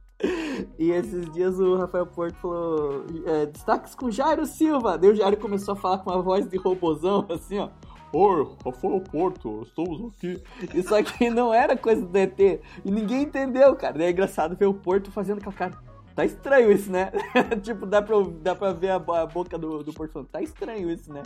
E 0.77 0.91
esses 0.91 1.31
dias 1.33 1.61
o 1.61 1.77
Rafael 1.77 2.05
Porto 2.05 2.35
falou: 2.39 3.05
é, 3.25 3.47
destaques 3.47 3.95
com 3.95 4.11
Jairo 4.11 4.45
Silva. 4.47 4.99
Daí 4.99 5.11
o 5.11 5.15
Jairo 5.15 5.37
começou 5.37 5.75
a 5.75 5.77
falar 5.77 5.99
com 5.99 6.11
uma 6.11 6.21
voz 6.21 6.49
de 6.49 6.57
robozão, 6.57 7.25
assim, 7.31 7.57
ó. 7.57 7.69
Oi, 8.13 8.57
Rafael 8.65 9.01
Porto, 9.01 9.63
estamos 9.63 10.13
aqui. 10.13 10.43
Isso 10.75 10.93
aqui 10.93 11.31
não 11.31 11.55
era 11.55 11.77
coisa 11.77 12.05
do 12.05 12.17
ET. 12.17 12.37
E 12.41 12.91
ninguém 12.91 13.23
entendeu, 13.23 13.77
cara. 13.77 13.99
Daí 13.99 14.09
é 14.09 14.11
engraçado 14.11 14.57
ver 14.57 14.67
o 14.67 14.75
Porto 14.75 15.13
fazendo 15.13 15.39
aquela 15.39 15.55
cara. 15.55 15.79
Tá 16.17 16.25
estranho 16.25 16.73
isso, 16.73 16.91
né? 16.91 17.13
tipo, 17.63 17.87
dá 17.87 18.03
pra, 18.03 18.17
dá 18.43 18.55
pra 18.55 18.73
ver 18.73 18.91
a, 18.91 18.97
a 18.97 19.27
boca 19.27 19.57
do, 19.57 19.85
do 19.85 19.93
Porto 19.93 20.13
falando, 20.15 20.29
tá 20.29 20.43
estranho 20.43 20.91
isso, 20.91 21.13
né? 21.13 21.23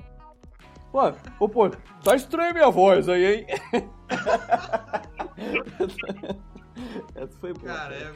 Pô, 0.91 1.01
ô 1.41 1.49
Porto, 1.49 1.79
tá 2.05 2.15
estranho 2.15 2.53
minha 2.53 2.69
voz 2.69 3.09
aí, 3.09 3.25
hein? 3.25 3.47
Essa 7.15 7.39
foi 7.39 7.53
boa. 7.53 7.67
Cara, 7.67 7.95
é, 7.95 8.13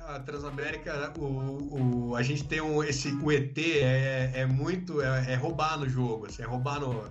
a 0.00 0.20
Transamérica, 0.20 1.12
o, 1.18 2.10
o, 2.10 2.16
a 2.16 2.22
gente 2.22 2.44
tem 2.44 2.60
um, 2.60 2.82
esse, 2.82 3.12
o 3.12 3.30
ET 3.30 3.56
é, 3.58 4.32
é 4.34 4.46
muito, 4.46 5.02
é, 5.02 5.32
é 5.32 5.34
roubar 5.34 5.78
no 5.78 5.88
jogo, 5.88 6.26
assim, 6.26 6.42
é 6.42 6.46
roubar 6.46 6.80
no, 6.80 7.04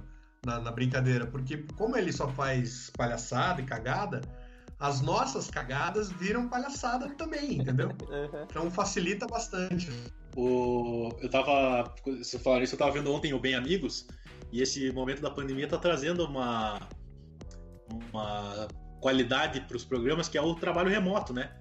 na, 0.45 0.59
na 0.59 0.71
brincadeira, 0.71 1.25
porque 1.27 1.57
como 1.75 1.97
ele 1.97 2.11
só 2.11 2.27
faz 2.29 2.89
palhaçada 2.95 3.61
e 3.61 3.65
cagada, 3.65 4.21
as 4.79 5.01
nossas 5.01 5.49
cagadas 5.49 6.11
viram 6.11 6.47
palhaçada 6.47 7.09
também, 7.15 7.59
entendeu? 7.59 7.89
Então 8.49 8.71
facilita 8.71 9.25
bastante. 9.27 9.89
o, 10.35 11.09
eu 11.19 11.29
tava. 11.29 11.93
Você 12.05 12.39
falaram 12.39 12.63
isso, 12.63 12.75
eu 12.75 12.79
tava 12.79 12.91
vendo 12.91 13.11
ontem 13.11 13.33
o 13.33 13.39
Bem 13.39 13.55
Amigos, 13.55 14.07
e 14.51 14.61
esse 14.61 14.91
momento 14.91 15.21
da 15.21 15.29
pandemia 15.29 15.67
tá 15.67 15.77
trazendo 15.77 16.25
uma, 16.25 16.79
uma 18.11 18.67
qualidade 19.01 19.61
para 19.61 19.77
os 19.77 19.85
programas 19.85 20.27
que 20.27 20.37
é 20.37 20.41
o 20.41 20.55
trabalho 20.55 20.89
remoto, 20.89 21.33
né? 21.33 21.51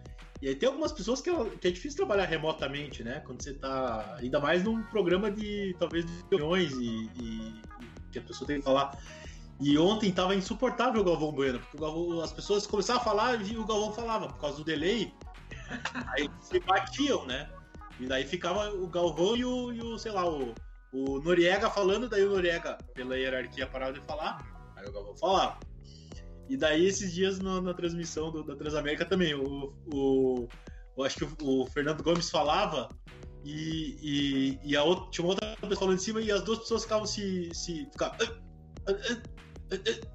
E 0.43 0.49
aí 0.49 0.55
tem 0.55 0.69
algumas 0.69 0.93
pessoas 0.93 1.21
que 1.23 1.31
é, 1.31 1.45
que 1.61 1.69
é 1.69 1.71
difícil 1.71 1.97
trabalhar 1.97 2.27
remotamente, 2.27 3.03
né? 3.03 3.21
Quando 3.25 3.43
você 3.43 3.55
tá. 3.55 4.17
Ainda 4.21 4.39
mais 4.39 4.63
num 4.65 4.83
programa 4.85 5.31
de 5.31 5.75
talvez 5.79 6.05
de 6.05 6.13
reuniões 6.31 6.73
e, 6.75 7.11
e- 7.21 7.63
que 8.13 8.19
a 8.19 8.23
pessoa 8.23 8.47
tem 8.47 8.59
que 8.59 8.65
falar. 8.65 8.99
E 9.59 9.79
ontem 9.79 10.13
tava 10.13 10.35
insuportável 10.35 11.01
o 11.01 11.05
Galvão 11.05 11.33
Bueno, 11.33 11.59
porque 11.59 11.79
Galvão- 11.79 12.21
as 12.21 12.33
pessoas 12.33 12.67
começavam 12.67 13.01
a 13.01 13.05
falar 13.05 13.41
e 13.43 13.57
o 13.57 13.65
Galvão 13.65 13.93
falava, 13.95 14.29
por 14.29 14.39
causa 14.39 14.59
do 14.59 14.65
delay. 14.65 15.13
Aí 16.15 16.29
se 16.41 16.61
batiam, 16.61 17.25
né? 17.27 17.49
E 17.99 18.07
daí 18.07 18.27
ficava 18.27 18.69
o 18.71 18.87
Galvão 18.89 19.35
e 19.37 19.45
o, 19.45 19.73
e 19.73 19.81
o, 19.81 19.99
sei 19.99 20.13
lá, 20.13 20.29
o, 20.29 20.55
o 20.93 21.19
Noriega 21.21 21.71
falando, 21.71 22.09
daí 22.11 22.23
o 22.27 22.31
Noriega, 22.31 22.77
pela 22.95 23.17
hierarquia, 23.17 23.67
parava 23.67 23.95
de 23.95 24.01
falar, 24.01 24.45
aí 24.77 24.87
o 24.87 24.93
Galvão 24.93 25.17
falava. 25.17 25.59
E 26.49 26.57
daí 26.57 26.87
esses 26.87 27.13
dias 27.13 27.39
na, 27.39 27.61
na 27.61 27.75
transmissão 27.75 28.31
do- 28.31 28.45
da 28.45 28.55
Transamérica 28.57 29.05
também, 29.05 29.35
o, 29.35 29.75
o, 29.93 30.49
eu 30.97 31.05
acho 31.05 31.17
que 31.17 31.25
o, 31.45 31.63
o 31.63 31.67
Fernando 31.67 32.03
Gomes 32.03 32.31
falava 32.31 32.89
e, 33.45 33.97
e, 34.63 34.71
e 34.71 34.77
a 34.77 34.83
outra, 34.83 35.11
tinha 35.11 35.25
uma 35.25 35.31
outra 35.35 35.57
pessoa 35.57 35.77
falando 35.77 35.95
em 35.97 36.01
cima 36.03 36.21
e 36.21 36.31
as 36.31 36.43
duas 36.43 36.61
pessoas 36.61 36.83
ficavam 36.83 37.07
se. 37.07 37.51
se 37.55 37.87
ficavam, 37.93 38.17
"Ah, 38.21 38.33
ah, 38.89 38.93
ah, 38.93 39.17
ah, 39.73 39.77
ah." 39.77 40.07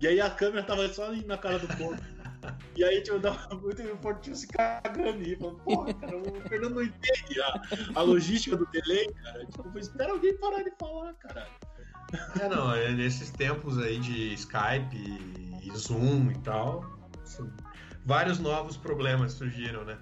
e 0.00 0.06
aí 0.06 0.20
a 0.20 0.30
câmera 0.30 0.62
tava 0.62 0.88
só 0.92 1.10
na 1.12 1.38
cara 1.38 1.58
do 1.58 1.68
povo. 1.76 1.96
E 2.76 2.84
aí, 2.84 3.02
tipo, 3.02 3.18
dava 3.18 3.52
muito 3.56 3.82
Portinho 3.98 4.36
se 4.36 4.46
cagando 4.46 5.20
e 5.22 5.34
falando, 5.36 5.58
porra, 5.64 5.92
cara, 5.94 6.16
o 6.16 6.40
Fernando 6.48 6.76
não 6.76 6.82
entende 6.84 7.42
a, 7.42 7.62
a 7.96 8.02
logística 8.02 8.56
do 8.56 8.64
delay, 8.66 9.12
cara. 9.24 9.44
Tipo, 9.44 9.76
espera 9.76 10.12
alguém 10.12 10.38
parar 10.38 10.62
de 10.62 10.70
falar, 10.78 11.14
caralho. 11.14 11.50
É, 12.40 12.48
não, 12.48 12.72
é 12.72 12.90
nesses 12.92 13.30
tempos 13.30 13.78
aí 13.78 13.98
de 13.98 14.34
Skype 14.34 14.96
e 15.62 15.70
Zoom 15.76 16.30
e 16.30 16.38
tal, 16.38 16.84
assim, 17.22 17.50
vários 18.04 18.38
novos 18.38 18.76
problemas 18.76 19.32
surgiram, 19.32 19.84
né? 19.84 19.98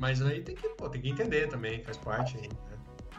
Mas 0.00 0.20
aí 0.20 0.42
tem 0.42 0.56
que, 0.56 0.68
pô, 0.70 0.88
tem 0.88 1.00
que 1.00 1.10
entender 1.10 1.48
também, 1.48 1.84
faz 1.84 1.96
parte 1.96 2.36
aí, 2.36 2.48
né? 2.48 2.74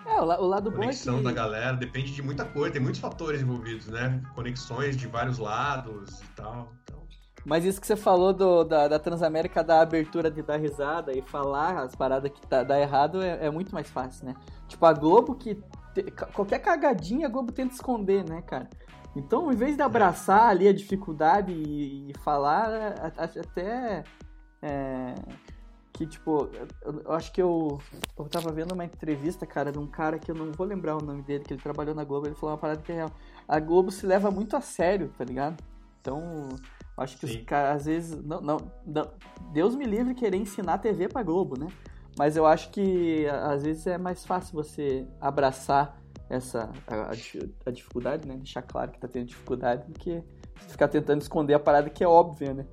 É, 0.06 0.22
o, 0.22 0.26
o 0.26 0.48
lado 0.48 0.70
bom 0.70 0.78
é 0.78 0.82
Conexão 0.82 1.18
que... 1.18 1.24
da 1.24 1.32
galera, 1.32 1.76
depende 1.76 2.14
de 2.14 2.22
muita 2.22 2.46
coisa, 2.46 2.74
tem 2.74 2.82
muitos 2.82 3.02
fatores 3.02 3.42
envolvidos, 3.42 3.88
né? 3.88 4.22
Conexões 4.36 4.96
de 4.96 5.08
vários 5.08 5.40
lados 5.40 6.22
e 6.22 6.28
tal. 6.36 6.74
Então, 6.84 7.00
Mas 7.44 7.66
isso 7.66 7.82
que 7.82 7.88
você 7.88 7.96
falou 7.96 8.32
do, 8.32 8.64
da, 8.64 8.88
da 8.88 9.00
Transamérica 9.00 9.64
dar 9.64 9.82
abertura 9.82 10.30
de 10.30 10.44
dar 10.44 10.58
risada 10.58 11.12
e 11.18 11.22
falar 11.24 11.80
as 11.80 11.96
paradas 11.96 12.32
que 12.32 12.46
tá, 12.46 12.64
dá 12.64 12.80
errado 12.80 13.22
é, 13.22 13.48
é 13.48 13.50
muito 13.50 13.74
mais 13.74 13.90
fácil, 13.90 14.28
né? 14.28 14.36
Tipo, 14.68 14.86
a 14.86 14.94
Globo 14.94 15.36
que. 15.36 15.58
Qualquer 16.34 16.60
cagadinha 16.60 17.28
a 17.28 17.30
Globo 17.30 17.52
tenta 17.52 17.74
esconder, 17.74 18.28
né, 18.28 18.42
cara? 18.42 18.70
Então, 19.16 19.52
em 19.52 19.56
vez 19.56 19.76
de 19.76 19.82
abraçar 19.82 20.50
ali 20.50 20.68
a 20.68 20.74
dificuldade 20.74 21.52
e, 21.54 22.12
e 22.12 22.14
falar, 22.20 22.68
até. 23.18 24.04
é, 24.62 25.16
que, 25.94 26.06
tipo, 26.06 26.50
eu, 26.84 27.02
eu 27.06 27.12
acho 27.14 27.32
que 27.32 27.42
eu, 27.42 27.80
eu 28.20 28.26
tava 28.26 28.52
vendo 28.52 28.74
uma 28.74 28.84
entrevista, 28.84 29.46
cara, 29.46 29.72
de 29.72 29.80
um 29.80 29.88
cara 29.88 30.20
que 30.20 30.30
eu 30.30 30.36
não 30.36 30.52
vou 30.52 30.68
lembrar 30.68 30.98
o 30.98 31.02
nome 31.02 31.22
dele, 31.22 31.46
que 31.46 31.54
ele 31.54 31.62
trabalhou 31.62 31.96
na 31.96 32.04
Globo, 32.04 32.28
ele 32.28 32.36
falou 32.36 32.54
uma 32.54 32.60
parada 32.60 32.82
que 32.82 32.92
é 32.92 32.96
real. 32.96 33.12
A 33.48 33.60
Globo 33.62 33.90
se 33.92 34.06
leva 34.06 34.30
muito 34.30 34.58
a 34.58 34.62
sério, 34.62 35.10
tá 35.18 35.24
ligado? 35.24 35.64
Então, 36.02 36.50
acho 36.98 37.18
que 37.18 37.26
Sim. 37.26 37.38
os 37.40 37.46
caras, 37.46 37.78
às 37.78 37.86
vezes, 37.86 38.24
não, 38.26 38.42
não, 38.42 38.58
não- 38.86 39.10
Deus 39.54 39.74
me 39.74 39.86
livre 39.86 40.14
querer 40.14 40.36
ensinar 40.36 40.80
TV 40.80 41.08
pra 41.08 41.24
Globo, 41.24 41.58
né? 41.58 41.68
Mas 42.18 42.38
eu 42.38 42.46
acho 42.46 42.70
que, 42.72 43.26
às 43.28 43.64
vezes, 43.64 43.86
é 43.88 43.98
mais 43.98 44.26
fácil 44.26 44.54
você 44.54 45.06
abraçar 45.20 46.02
essa, 46.30 46.72
a, 46.88 47.12
a 47.12 47.16
dif- 47.16 47.54
a 47.66 47.72
dificuldade, 47.72 48.28
né? 48.28 48.36
Deixar 48.38 48.62
claro 48.62 48.92
que 48.92 49.00
tá 49.00 49.08
tendo 49.08 49.26
dificuldade, 49.26 49.86
do 49.92 50.00
que 50.00 50.24
ficar 50.68 50.88
tentando 50.88 51.22
esconder 51.22 51.54
a 51.54 51.60
parada 51.60 51.90
que 51.90 52.04
é 52.04 52.08
óbvia, 52.08 52.54
né? 52.54 52.66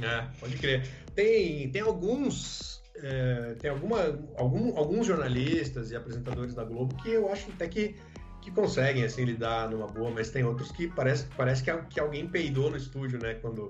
É, 0.00 0.26
pode 0.40 0.56
crer. 0.56 0.88
Tem, 1.14 1.70
tem 1.70 1.82
alguns. 1.82 2.82
é, 2.96 3.54
tem 3.60 3.70
alguma, 3.70 3.98
algum, 4.38 4.76
alguns 4.78 5.06
jornalistas 5.06 5.90
e 5.90 5.96
apresentadores 5.96 6.54
da 6.54 6.64
Globo 6.64 6.94
que 6.96 7.10
eu 7.10 7.30
acho 7.30 7.50
até 7.52 7.68
que, 7.68 7.96
que 8.40 8.50
conseguem 8.50 9.04
assim, 9.04 9.24
lidar 9.24 9.68
numa 9.70 9.86
boa, 9.86 10.10
mas 10.10 10.30
tem 10.30 10.44
outros 10.44 10.70
que 10.72 10.88
parece, 10.88 11.26
parece 11.36 11.62
que, 11.62 11.72
que 11.90 12.00
alguém 12.00 12.26
peidou 12.28 12.70
no 12.70 12.76
estúdio, 12.76 13.18
né? 13.20 13.34
Quando 13.34 13.68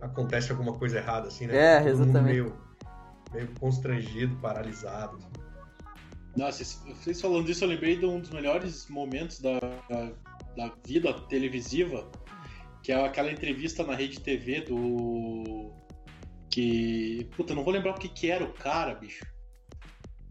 acontece 0.00 0.50
alguma 0.52 0.74
coisa 0.74 0.98
errada, 0.98 1.28
assim, 1.28 1.46
né? 1.46 1.56
É, 1.56 1.88
exatamente. 1.88 2.24
Meio, 2.24 2.56
meio 3.34 3.48
constrangido, 3.58 4.36
paralisado. 4.36 5.18
Nossa, 6.36 6.64
vocês 6.64 7.20
falando 7.20 7.46
disso, 7.46 7.64
eu 7.64 7.68
lembrei 7.68 7.96
de 7.96 8.06
um 8.06 8.20
dos 8.20 8.30
melhores 8.30 8.88
momentos 8.88 9.40
da, 9.40 9.58
da, 9.60 10.12
da 10.56 10.74
vida 10.84 11.12
televisiva, 11.28 12.10
que 12.82 12.90
é 12.90 13.04
aquela 13.04 13.30
entrevista 13.30 13.84
na 13.84 13.94
rede 13.94 14.20
TV 14.20 14.62
do. 14.62 15.72
Que. 16.50 17.28
Puta, 17.36 17.54
não 17.54 17.62
vou 17.62 17.72
lembrar 17.72 17.92
o 17.92 17.98
que, 17.98 18.08
que 18.08 18.30
era 18.30 18.44
o 18.44 18.52
cara, 18.52 18.94
bicho. 18.94 19.24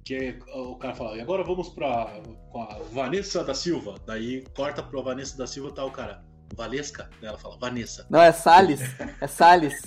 Que 0.04 0.38
o 0.54 0.76
cara 0.76 0.94
fala, 0.94 1.16
e 1.16 1.22
agora 1.22 1.44
vamos 1.44 1.70
pra 1.70 2.22
com 2.52 2.62
a 2.62 2.80
Vanessa 2.92 3.42
da 3.44 3.54
Silva. 3.54 3.96
Daí 4.06 4.44
corta 4.54 4.84
pro 4.84 5.02
Vanessa 5.02 5.38
da 5.38 5.48
Silva 5.48 5.72
tá 5.72 5.86
o 5.86 5.92
cara. 5.92 6.24
Valesca? 6.56 7.10
Daí 7.20 7.30
ela 7.30 7.38
fala, 7.38 7.58
Vanessa. 7.58 8.06
Não, 8.10 8.22
é 8.22 8.32
Salles. 8.32 8.82
É 9.22 9.28
Salles. 9.28 9.82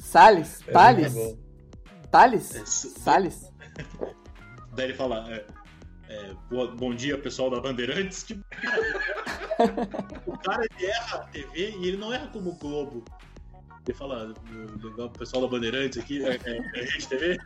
Salles? 0.00 0.68
É 0.68 0.72
Thales? 2.12 2.50
Thales? 2.50 2.54
É, 2.54 2.60
s- 2.62 2.90
Salles? 3.00 3.52
Daí 4.76 4.86
ele 4.86 4.94
fala, 4.94 5.26
é, 5.32 5.44
é, 6.08 6.34
boa- 6.48 6.70
bom 6.74 6.94
dia 6.94 7.18
pessoal 7.18 7.50
da 7.50 7.60
Bandeirantes. 7.60 8.22
Tipo, 8.22 8.44
o 10.26 10.38
cara 10.38 10.64
ele 10.78 10.86
erra 10.90 11.16
a 11.16 11.26
TV 11.26 11.70
e 11.78 11.88
ele 11.88 11.96
não 11.96 12.12
erra 12.12 12.28
como 12.28 12.50
o 12.50 12.54
Globo. 12.56 13.04
Ele 13.86 13.96
fala, 13.98 14.32
o 14.98 15.10
pessoal 15.10 15.42
da 15.42 15.48
Bandeirantes 15.48 15.98
aqui, 15.98 16.24
é, 16.24 16.34
é, 16.44 16.56
é 16.58 16.84
Rede 16.84 17.08
TV. 17.08 17.38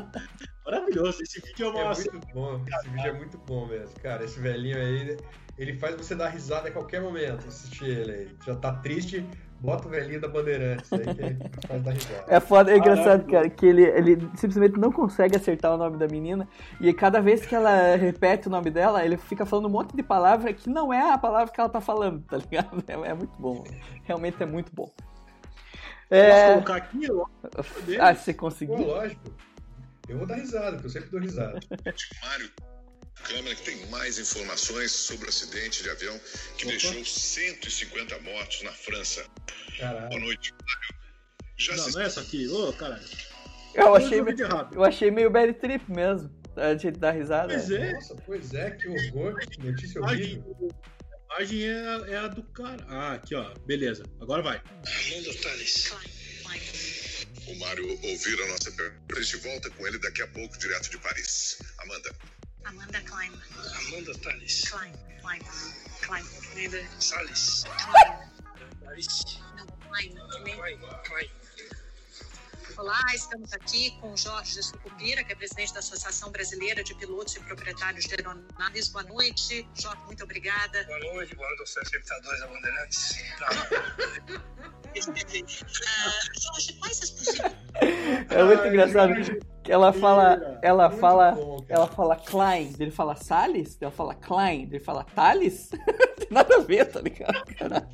Maravilhoso, 0.64 1.22
esse 1.22 1.40
vídeo 1.42 1.68
é 1.68 1.72
bom. 1.72 1.78
É 1.78 1.84
uma. 1.84 1.94
muito 1.94 2.20
bom, 2.32 2.64
esse 2.66 2.88
vídeo 2.88 3.08
é 3.08 3.12
muito 3.12 3.38
bom 3.38 3.66
mesmo, 3.66 3.94
cara. 4.00 4.24
Esse 4.24 4.40
velhinho 4.40 4.78
aí, 4.78 5.16
ele 5.58 5.78
faz 5.78 5.94
você 5.94 6.14
dar 6.14 6.30
risada 6.30 6.68
a 6.68 6.72
qualquer 6.72 7.02
momento, 7.02 7.46
assistir 7.46 7.84
ele 7.84 8.12
aí. 8.12 8.36
Já 8.46 8.56
tá 8.56 8.72
triste, 8.76 9.26
bota 9.64 9.88
o 9.88 9.90
velhinho 9.90 10.20
da 10.20 10.28
Bandeirantes 10.28 10.92
aí 10.92 11.00
que 11.02 11.22
ele 11.22 11.38
faz 11.66 11.82
dar 11.82 11.92
risada. 11.92 12.24
É 12.28 12.38
foda, 12.40 12.70
é 12.72 12.76
engraçado, 12.76 13.24
cara, 13.26 13.48
que 13.48 13.64
ele, 13.64 13.82
ele 13.82 14.30
simplesmente 14.36 14.78
não 14.78 14.92
consegue 14.92 15.36
acertar 15.36 15.74
o 15.74 15.78
nome 15.78 15.96
da 15.96 16.06
menina. 16.06 16.46
E 16.80 16.92
cada 16.92 17.20
vez 17.20 17.44
que 17.46 17.54
ela 17.54 17.96
repete 17.96 18.48
o 18.48 18.50
nome 18.50 18.70
dela, 18.70 19.04
ele 19.04 19.16
fica 19.16 19.46
falando 19.46 19.66
um 19.66 19.70
monte 19.70 19.96
de 19.96 20.02
palavra 20.02 20.52
que 20.52 20.68
não 20.68 20.92
é 20.92 21.12
a 21.12 21.18
palavra 21.18 21.52
que 21.52 21.58
ela 21.58 21.70
tá 21.70 21.80
falando, 21.80 22.22
tá 22.22 22.36
ligado? 22.36 22.84
É, 22.86 22.92
é 22.92 23.14
muito 23.14 23.34
bom. 23.38 23.64
Realmente 24.04 24.42
é 24.42 24.46
muito 24.46 24.70
bom. 24.74 24.92
Posso 24.94 26.10
É. 26.10 26.52
colocar 26.52 26.76
aqui? 26.76 27.06
Ah, 27.98 28.14
se 28.14 28.24
você 28.24 28.34
Pô, 28.34 28.40
conseguir. 28.40 28.84
lógico. 28.84 29.22
Eu 30.06 30.18
vou 30.18 30.26
dar 30.26 30.34
risada, 30.34 30.72
porque 30.72 30.86
eu 30.86 30.90
sempre 30.90 31.08
dou 31.08 31.20
risada. 31.20 31.58
Mário 32.22 32.50
Câmara, 33.24 33.54
que 33.54 33.62
tem 33.62 33.86
mais 33.86 34.18
informações 34.18 34.92
sobre 34.92 35.26
o 35.26 35.28
acidente 35.28 35.82
de 35.82 35.90
avião 35.90 36.18
que 36.56 36.64
Opa. 36.64 36.72
deixou 36.72 37.04
150 37.04 38.18
mortos 38.20 38.62
na 38.62 38.72
França. 38.72 39.22
Boa 39.22 39.78
Caralho. 39.78 40.20
noite, 40.20 40.52
Mário. 40.52 40.94
Já 41.56 41.76
Não, 41.76 41.84
se 41.84 41.94
não 41.94 42.00
é 42.02 42.06
essa 42.06 42.20
aqui. 42.20 42.46
Ô, 42.48 42.72
caralho. 42.72 43.04
Eu 43.74 43.94
achei, 43.96 44.20
o 44.20 44.24
vídeo 44.24 44.46
errado. 44.46 44.74
eu 44.74 44.84
achei 44.84 45.10
meio 45.10 45.30
bad 45.30 45.52
trip 45.54 45.84
mesmo. 45.90 46.30
A 46.56 46.76
gente 46.76 46.98
dar 46.98 47.10
risada. 47.12 47.48
Pois 47.54 47.70
é. 47.70 47.92
Nossa, 47.92 48.14
pois 48.26 48.54
é, 48.54 48.70
que 48.72 48.88
horror, 48.88 49.36
que 49.40 49.60
notícia 49.60 50.00
A 50.00 50.04
imagem, 50.12 50.38
horrível. 50.46 50.70
a 51.30 51.34
imagem 51.42 51.62
é, 51.64 51.72
a- 51.74 52.04
é 52.10 52.16
a 52.18 52.28
do 52.28 52.42
cara. 52.44 52.84
Ah, 52.88 53.12
aqui, 53.14 53.34
ó. 53.34 53.52
Beleza. 53.66 54.04
Agora 54.20 54.42
vai. 54.42 54.62
Amanda 55.10 55.34
Tales. 55.42 55.92
O 57.48 57.54
Mário 57.56 57.88
ouvir 57.88 58.40
a 58.42 58.46
nossa 58.48 58.70
pergunta. 58.70 59.20
De 59.20 59.36
volta 59.38 59.70
com 59.70 59.86
ele 59.88 59.98
daqui 59.98 60.22
a 60.22 60.26
pouco, 60.28 60.56
direto 60.58 60.90
de 60.90 60.98
Paris. 60.98 61.58
Amanda. 61.78 62.14
Amanda 62.64 63.00
Klein. 63.02 63.32
Amanda 63.88 64.14
Tales. 64.18 64.68
Klein. 64.70 64.92
Klein. 65.20 65.42
Klein. 66.02 66.24
Amanda 66.52 66.86
Salles. 66.98 67.64
Klein. 67.64 68.24
Não, 69.56 69.66
Klein. 70.44 70.78
Klein. 71.04 71.30
Olá, 72.76 73.00
estamos 73.14 73.52
aqui 73.52 73.92
com 74.00 74.16
Jorge 74.16 74.60
Sucupira, 74.60 75.22
que 75.22 75.32
é 75.32 75.36
presidente 75.36 75.72
da 75.72 75.78
Associação 75.78 76.32
Brasileira 76.32 76.82
de 76.82 76.92
Pilotos 76.96 77.36
e 77.36 77.40
Proprietários 77.40 78.04
de 78.04 78.14
Aeronaves. 78.14 78.88
Boa 78.88 79.04
noite. 79.04 79.68
Jorge, 79.74 80.00
muito 80.06 80.24
obrigada. 80.24 80.82
Boa 80.84 80.98
noite, 80.98 81.36
boa 81.36 81.46
noite 81.48 81.60
aos 81.60 81.74
telespectadores 81.74 82.40
da 82.40 82.46
Bandeirantes. 82.48 83.14
Ah, 84.96 86.12
Jorge, 86.40 86.72
quais 86.74 87.02
as 87.02 87.10
possibilidades? 87.10 88.30
É 88.30 88.44
muito 88.44 88.66
engraçado. 88.66 89.53
Que 89.64 89.72
ela 89.72 89.92
fala. 89.92 90.58
Ela 90.62 90.88
Muito 90.88 91.00
fala. 91.00 91.32
bom. 91.32 91.64
Ela 91.68 91.86
fala 91.86 92.16
Klein, 92.16 92.72
ele 92.78 92.90
fala 92.90 93.16
Salles, 93.16 93.78
ela 93.80 93.90
fala 93.90 94.14
Klein, 94.14 94.64
ele 94.64 94.78
fala 94.78 95.02
Thales. 95.04 95.70
Não 95.72 95.78
tem 96.16 96.28
nada 96.30 96.56
a 96.56 96.60
ver, 96.60 96.84
tá 96.86 97.00
ligado? 97.00 97.44
Caralho. 97.56 97.88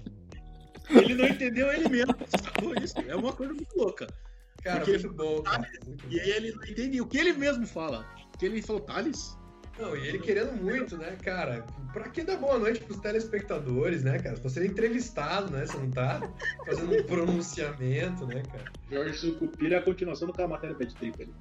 Ele 0.90 1.14
não 1.14 1.26
entendeu 1.26 1.72
ele 1.72 1.88
mesmo. 1.88 2.14
Sacou 2.42 2.74
isso? 2.74 2.94
É 3.06 3.14
uma 3.14 3.32
coisa 3.32 3.52
muito 3.54 3.76
louca. 3.78 4.06
Cara, 4.62 4.78
Porque- 4.80 4.92
muito 4.98 5.12
bom, 5.14 5.42
cara. 5.42 5.66
E 6.08 6.20
aí 6.20 6.30
ele 6.30 6.52
não 6.52 6.64
entende 6.64 7.00
o 7.00 7.06
que 7.06 7.16
ele 7.18 7.32
mesmo 7.34 7.64
fala. 7.66 8.04
Que 8.38 8.46
ele 8.46 8.60
falou, 8.60 8.82
Thales? 8.82 9.38
Não, 9.78 9.96
e 9.96 10.08
ele 10.08 10.18
querendo 10.18 10.52
muito, 10.60 10.98
né, 10.98 11.16
cara? 11.22 11.64
Pra 11.92 12.08
que 12.10 12.22
dar 12.22 12.36
boa 12.36 12.58
noite 12.58 12.80
pros 12.80 12.98
telespectadores, 12.98 14.02
né, 14.02 14.18
cara? 14.18 14.36
Você 14.36 14.42
tá 14.42 14.48
sendo 14.50 14.66
entrevistado, 14.66 15.50
né? 15.52 15.64
Você 15.64 15.78
não 15.78 15.90
tá 15.90 16.20
fazendo 16.66 16.94
um 16.94 17.02
pronunciamento, 17.04 18.26
né, 18.26 18.42
cara? 18.42 18.64
Jorge 18.90 19.14
Sucupira 19.18 19.76
é 19.76 19.78
a 19.78 19.82
continuação 19.82 20.26
do 20.26 20.34
cara 20.34 20.48
matéria 20.48 20.76
Bad 20.76 20.94
Trip 20.96 21.22
ali. 21.22 21.32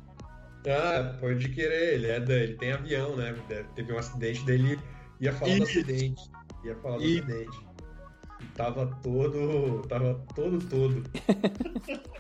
Ah, 0.68 1.18
pode 1.20 1.50
querer, 1.50 1.94
ele 1.96 2.08
é 2.08 2.20
da, 2.20 2.34
ele 2.34 2.56
tem 2.56 2.72
avião, 2.74 3.16
né? 3.16 3.34
Teve 3.76 3.94
um 3.94 3.98
acidente 3.98 4.44
dele, 4.44 4.80
ia 5.20 5.32
falar 5.34 5.56
do 5.58 5.64
Isso. 5.64 5.80
acidente. 5.80 6.22
Ia 6.66 6.76
falar 6.78 6.98
do 6.98 7.04
acidente. 7.04 7.60
E 8.42 8.46
tava 8.56 8.86
todo. 9.02 9.82
Tava 9.88 10.26
todo 10.36 10.60
todo. 10.68 11.04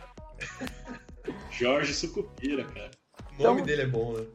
Jorge 1.52 1.94
Sucupira, 1.94 2.64
cara. 2.66 2.92
O 3.38 3.44
nome 3.44 3.56
Então- 3.62 3.66
dele 3.66 3.82
é 3.84 3.88
bom, 3.88 4.14
né? 4.14 4.26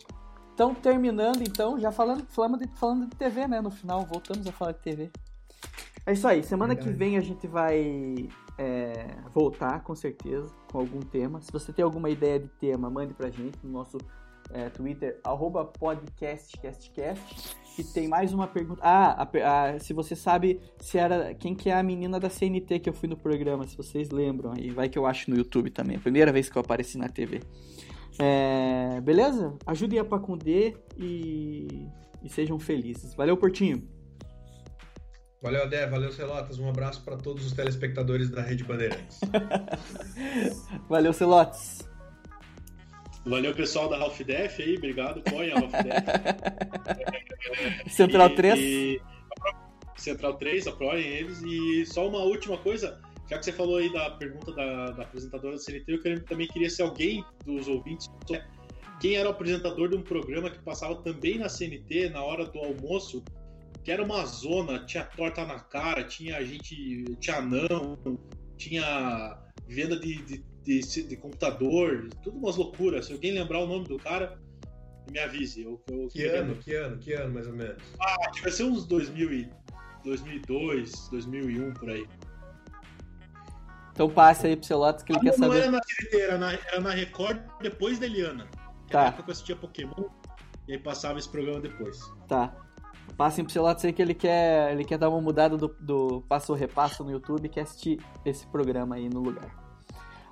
Então, 0.53 0.73
terminando, 0.75 1.43
então, 1.43 1.81
já 1.81 1.91
falando, 1.91 2.25
falando, 2.29 2.59
de, 2.59 2.69
falando 2.79 3.09
de 3.09 3.17
TV, 3.17 3.49
né? 3.49 3.61
No 3.61 3.73
final, 3.73 4.07
voltamos 4.07 4.47
a 4.47 4.53
falar 4.53 4.71
de 4.73 4.79
TV. 4.81 5.11
É 6.07 6.13
isso 6.13 6.29
aí. 6.29 6.45
Semana 6.45 6.77
que 6.77 6.89
vem 6.91 7.17
a 7.17 7.21
gente 7.21 7.47
vai 7.49 8.29
é, 8.57 9.17
voltar, 9.33 9.83
com 9.83 9.97
certeza, 9.97 10.53
com 10.75 10.81
algum 10.81 10.99
tema. 10.99 11.41
Se 11.41 11.53
você 11.53 11.73
tem 11.73 11.85
alguma 11.85 12.11
ideia 12.11 12.41
de 12.41 12.49
tema, 12.49 12.91
mande 12.91 13.15
pra 13.15 13.31
gente 13.31 13.57
no 13.63 13.71
nosso 13.71 13.97
é, 14.53 14.69
Twitter, 14.69 15.21
arroba 15.23 15.65
podcastcastcast. 15.65 17.57
E 17.79 17.85
tem 17.85 18.09
mais 18.09 18.33
uma 18.33 18.49
pergunta. 18.49 18.81
Ah, 18.85 19.23
a 19.23 19.69
a- 19.75 19.79
se 19.79 19.93
você 19.93 20.17
sabe 20.17 20.61
se 20.81 20.99
era 20.99 21.33
quem 21.35 21.55
que 21.55 21.71
é 21.71 21.75
a 21.75 21.83
menina 21.83 22.19
da 22.19 22.29
CNT 22.29 22.81
que 22.81 22.89
eu 22.89 22.93
fui 22.93 23.09
no 23.09 23.17
programa, 23.17 23.65
se 23.69 23.77
vocês 23.77 24.11
lembram. 24.11 24.53
Aí 24.57 24.71
vai 24.71 24.89
que 24.89 24.99
eu 24.99 25.07
acho 25.07 25.31
no 25.31 25.37
YouTube 25.37 25.71
também. 25.71 25.97
Primeira 25.99 26.33
vez 26.33 26.49
que 26.49 26.57
eu 26.59 26.63
apareci 26.63 26.99
na 26.99 27.09
TV. 27.09 27.41
É, 28.19 29.01
beleza? 29.01 29.57
Ajudem 29.67 29.99
a 30.01 30.05
Pacundê 30.05 30.77
e, 30.99 31.89
e 32.23 32.29
sejam 32.29 32.59
felizes. 32.59 33.15
Valeu, 33.15 33.37
Portinho. 33.37 33.89
Valeu, 35.45 35.63
Adé, 35.65 35.87
valeu, 35.87 36.11
Celotas. 36.11 36.59
Um 36.59 36.71
abraço 36.71 37.03
pra 37.05 37.19
todos 37.19 37.45
os 37.45 37.53
telespectadores 37.53 38.31
da 38.31 38.41
Rede 38.41 38.65
Bandeirantes. 38.65 39.21
Valeu, 40.89 41.13
Celotes. 41.13 41.87
Valeu, 43.27 43.55
pessoal 43.55 43.91
da 43.91 43.99
Half 43.99 44.21
Def 44.23 44.59
aí. 44.61 44.79
Obrigado. 44.79 45.21
Põe 45.23 45.51
a 45.53 45.57
Half 45.57 45.71
Def. 45.73 46.05
Central 47.93 48.29
E- 48.31 48.35
3. 48.35 48.59
e- 48.59 49.01
Central 49.99 50.35
3, 50.39 50.67
apoiem 50.67 51.07
eles. 51.09 51.43
E 51.43 51.85
só 51.85 52.09
uma 52.09 52.21
última 52.21 52.57
coisa, 52.57 52.99
já 53.29 53.39
que 53.39 53.45
você 53.45 53.53
falou 53.53 53.77
aí 53.77 53.93
da 53.93 54.13
pergunta 54.13 54.51
da, 54.53 54.93
da 54.93 55.03
apresentadora 55.03 55.57
da 55.57 55.61
CNT, 55.61 56.01
eu 56.07 56.25
também 56.25 56.47
queria 56.49 56.71
ser 56.71 56.83
alguém 56.85 57.23
dos 57.45 57.69
ouvintes. 57.69 58.09
Quem 58.99 59.17
era 59.17 59.29
o 59.29 59.33
apresentador 59.33 59.91
de 59.91 59.97
um 59.97 60.03
programa 60.03 60.49
que 60.49 60.59
passava 60.63 60.97
também 61.03 61.37
na 61.39 61.51
CNT 61.51 62.09
na 62.09 62.23
hora 62.25 62.47
do 62.47 62.59
almoço, 62.61 63.23
que 63.85 63.93
era 63.93 64.03
uma 64.03 64.25
zona, 64.25 64.85
tinha 64.87 65.05
torta 65.05 65.45
na 65.45 65.61
cara, 65.61 66.03
tinha 66.05 66.43
gente, 66.45 67.05
tinha 67.21 67.37
anão, 67.37 67.99
tinha 68.57 69.39
venda 69.69 69.99
de, 69.99 70.23
de, 70.25 70.45
de, 70.63 71.03
de 71.03 71.17
computador, 71.17 72.09
tudo 72.23 72.39
umas 72.39 72.57
loucuras. 72.57 73.07
Se 73.07 73.13
alguém 73.13 73.33
lembrar 73.33 73.61
o 73.61 73.67
nome 73.67 73.87
do 73.87 73.99
cara, 73.99 74.41
me 75.11 75.19
avise. 75.19 75.63
Eu, 75.63 75.83
eu 75.91 76.09
Que 76.09 76.25
ano, 76.25 76.57
que 76.57 76.75
ano, 76.75 76.99
que 76.99 77.13
ano, 77.13 77.35
mais 77.35 77.47
ou 77.47 77.53
menos? 77.53 77.83
Que 78.35 78.41
vai 78.41 78.51
ser 78.51 78.65
uns 78.65 78.87
2000 78.87 79.33
e 79.33 79.51
2002, 80.03 81.09
2001 81.11 81.75
por 81.75 81.91
aí. 81.91 82.07
Então 83.93 84.09
passe 84.11 84.47
aí 84.47 84.57
pro 84.57 84.67
Celotes 84.67 85.05
que 85.05 85.13
ele 85.13 85.21
quer 85.21 85.39
não 85.39 85.49
saber. 85.49 85.61
era 85.63 85.71
na 85.71 85.81
TNT, 85.81 86.21
era 86.21 86.39
na, 86.39 86.53
era 86.53 86.81
na 86.81 86.91
Record 86.91 87.39
depois 87.61 87.99
da 87.99 88.07
Eliana. 88.07 88.49
Que 88.87 88.93
Tá. 88.93 88.99
era 89.01 89.05
a 89.05 89.09
época 89.09 89.23
que 89.25 89.31
eu 89.31 89.33
assistia 89.33 89.57
Pokémon 89.57 90.09
e 90.69 90.73
aí 90.73 90.79
passava 90.79 91.19
esse 91.19 91.29
programa 91.29 91.61
depois. 91.61 92.01
Tá. 92.27 92.53
Passem 93.17 93.45
pro 93.45 93.53
Celotes 93.53 93.85
aí 93.85 93.93
que 93.93 94.03
ele 94.03 94.15
quer, 94.15 94.73
ele 94.73 94.85
quer 94.85 94.99
dar 94.99 95.09
uma 95.09 95.21
mudada 95.21 95.57
do, 95.57 95.69
do 95.81 96.23
passo 96.29 96.53
ou 96.53 96.59
repasso 96.59 97.05
no 97.05 97.11
YouTube 97.11 97.47
e 97.47 97.49
quer 97.49 97.61
assistir 97.61 98.01
esse 98.25 98.47
programa 98.47 98.97
aí 98.97 99.09
no 99.09 99.21
lugar. 99.21 99.65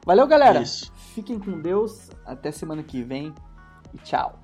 Valeu, 0.04 0.26
galera. 0.26 0.60
Isso. 0.60 0.92
Fiquem 1.14 1.38
com 1.38 1.60
Deus. 1.60 2.10
Até 2.26 2.50
semana 2.50 2.82
que 2.82 3.02
vem. 3.02 3.32
E 3.94 3.98
tchau. 3.98 4.38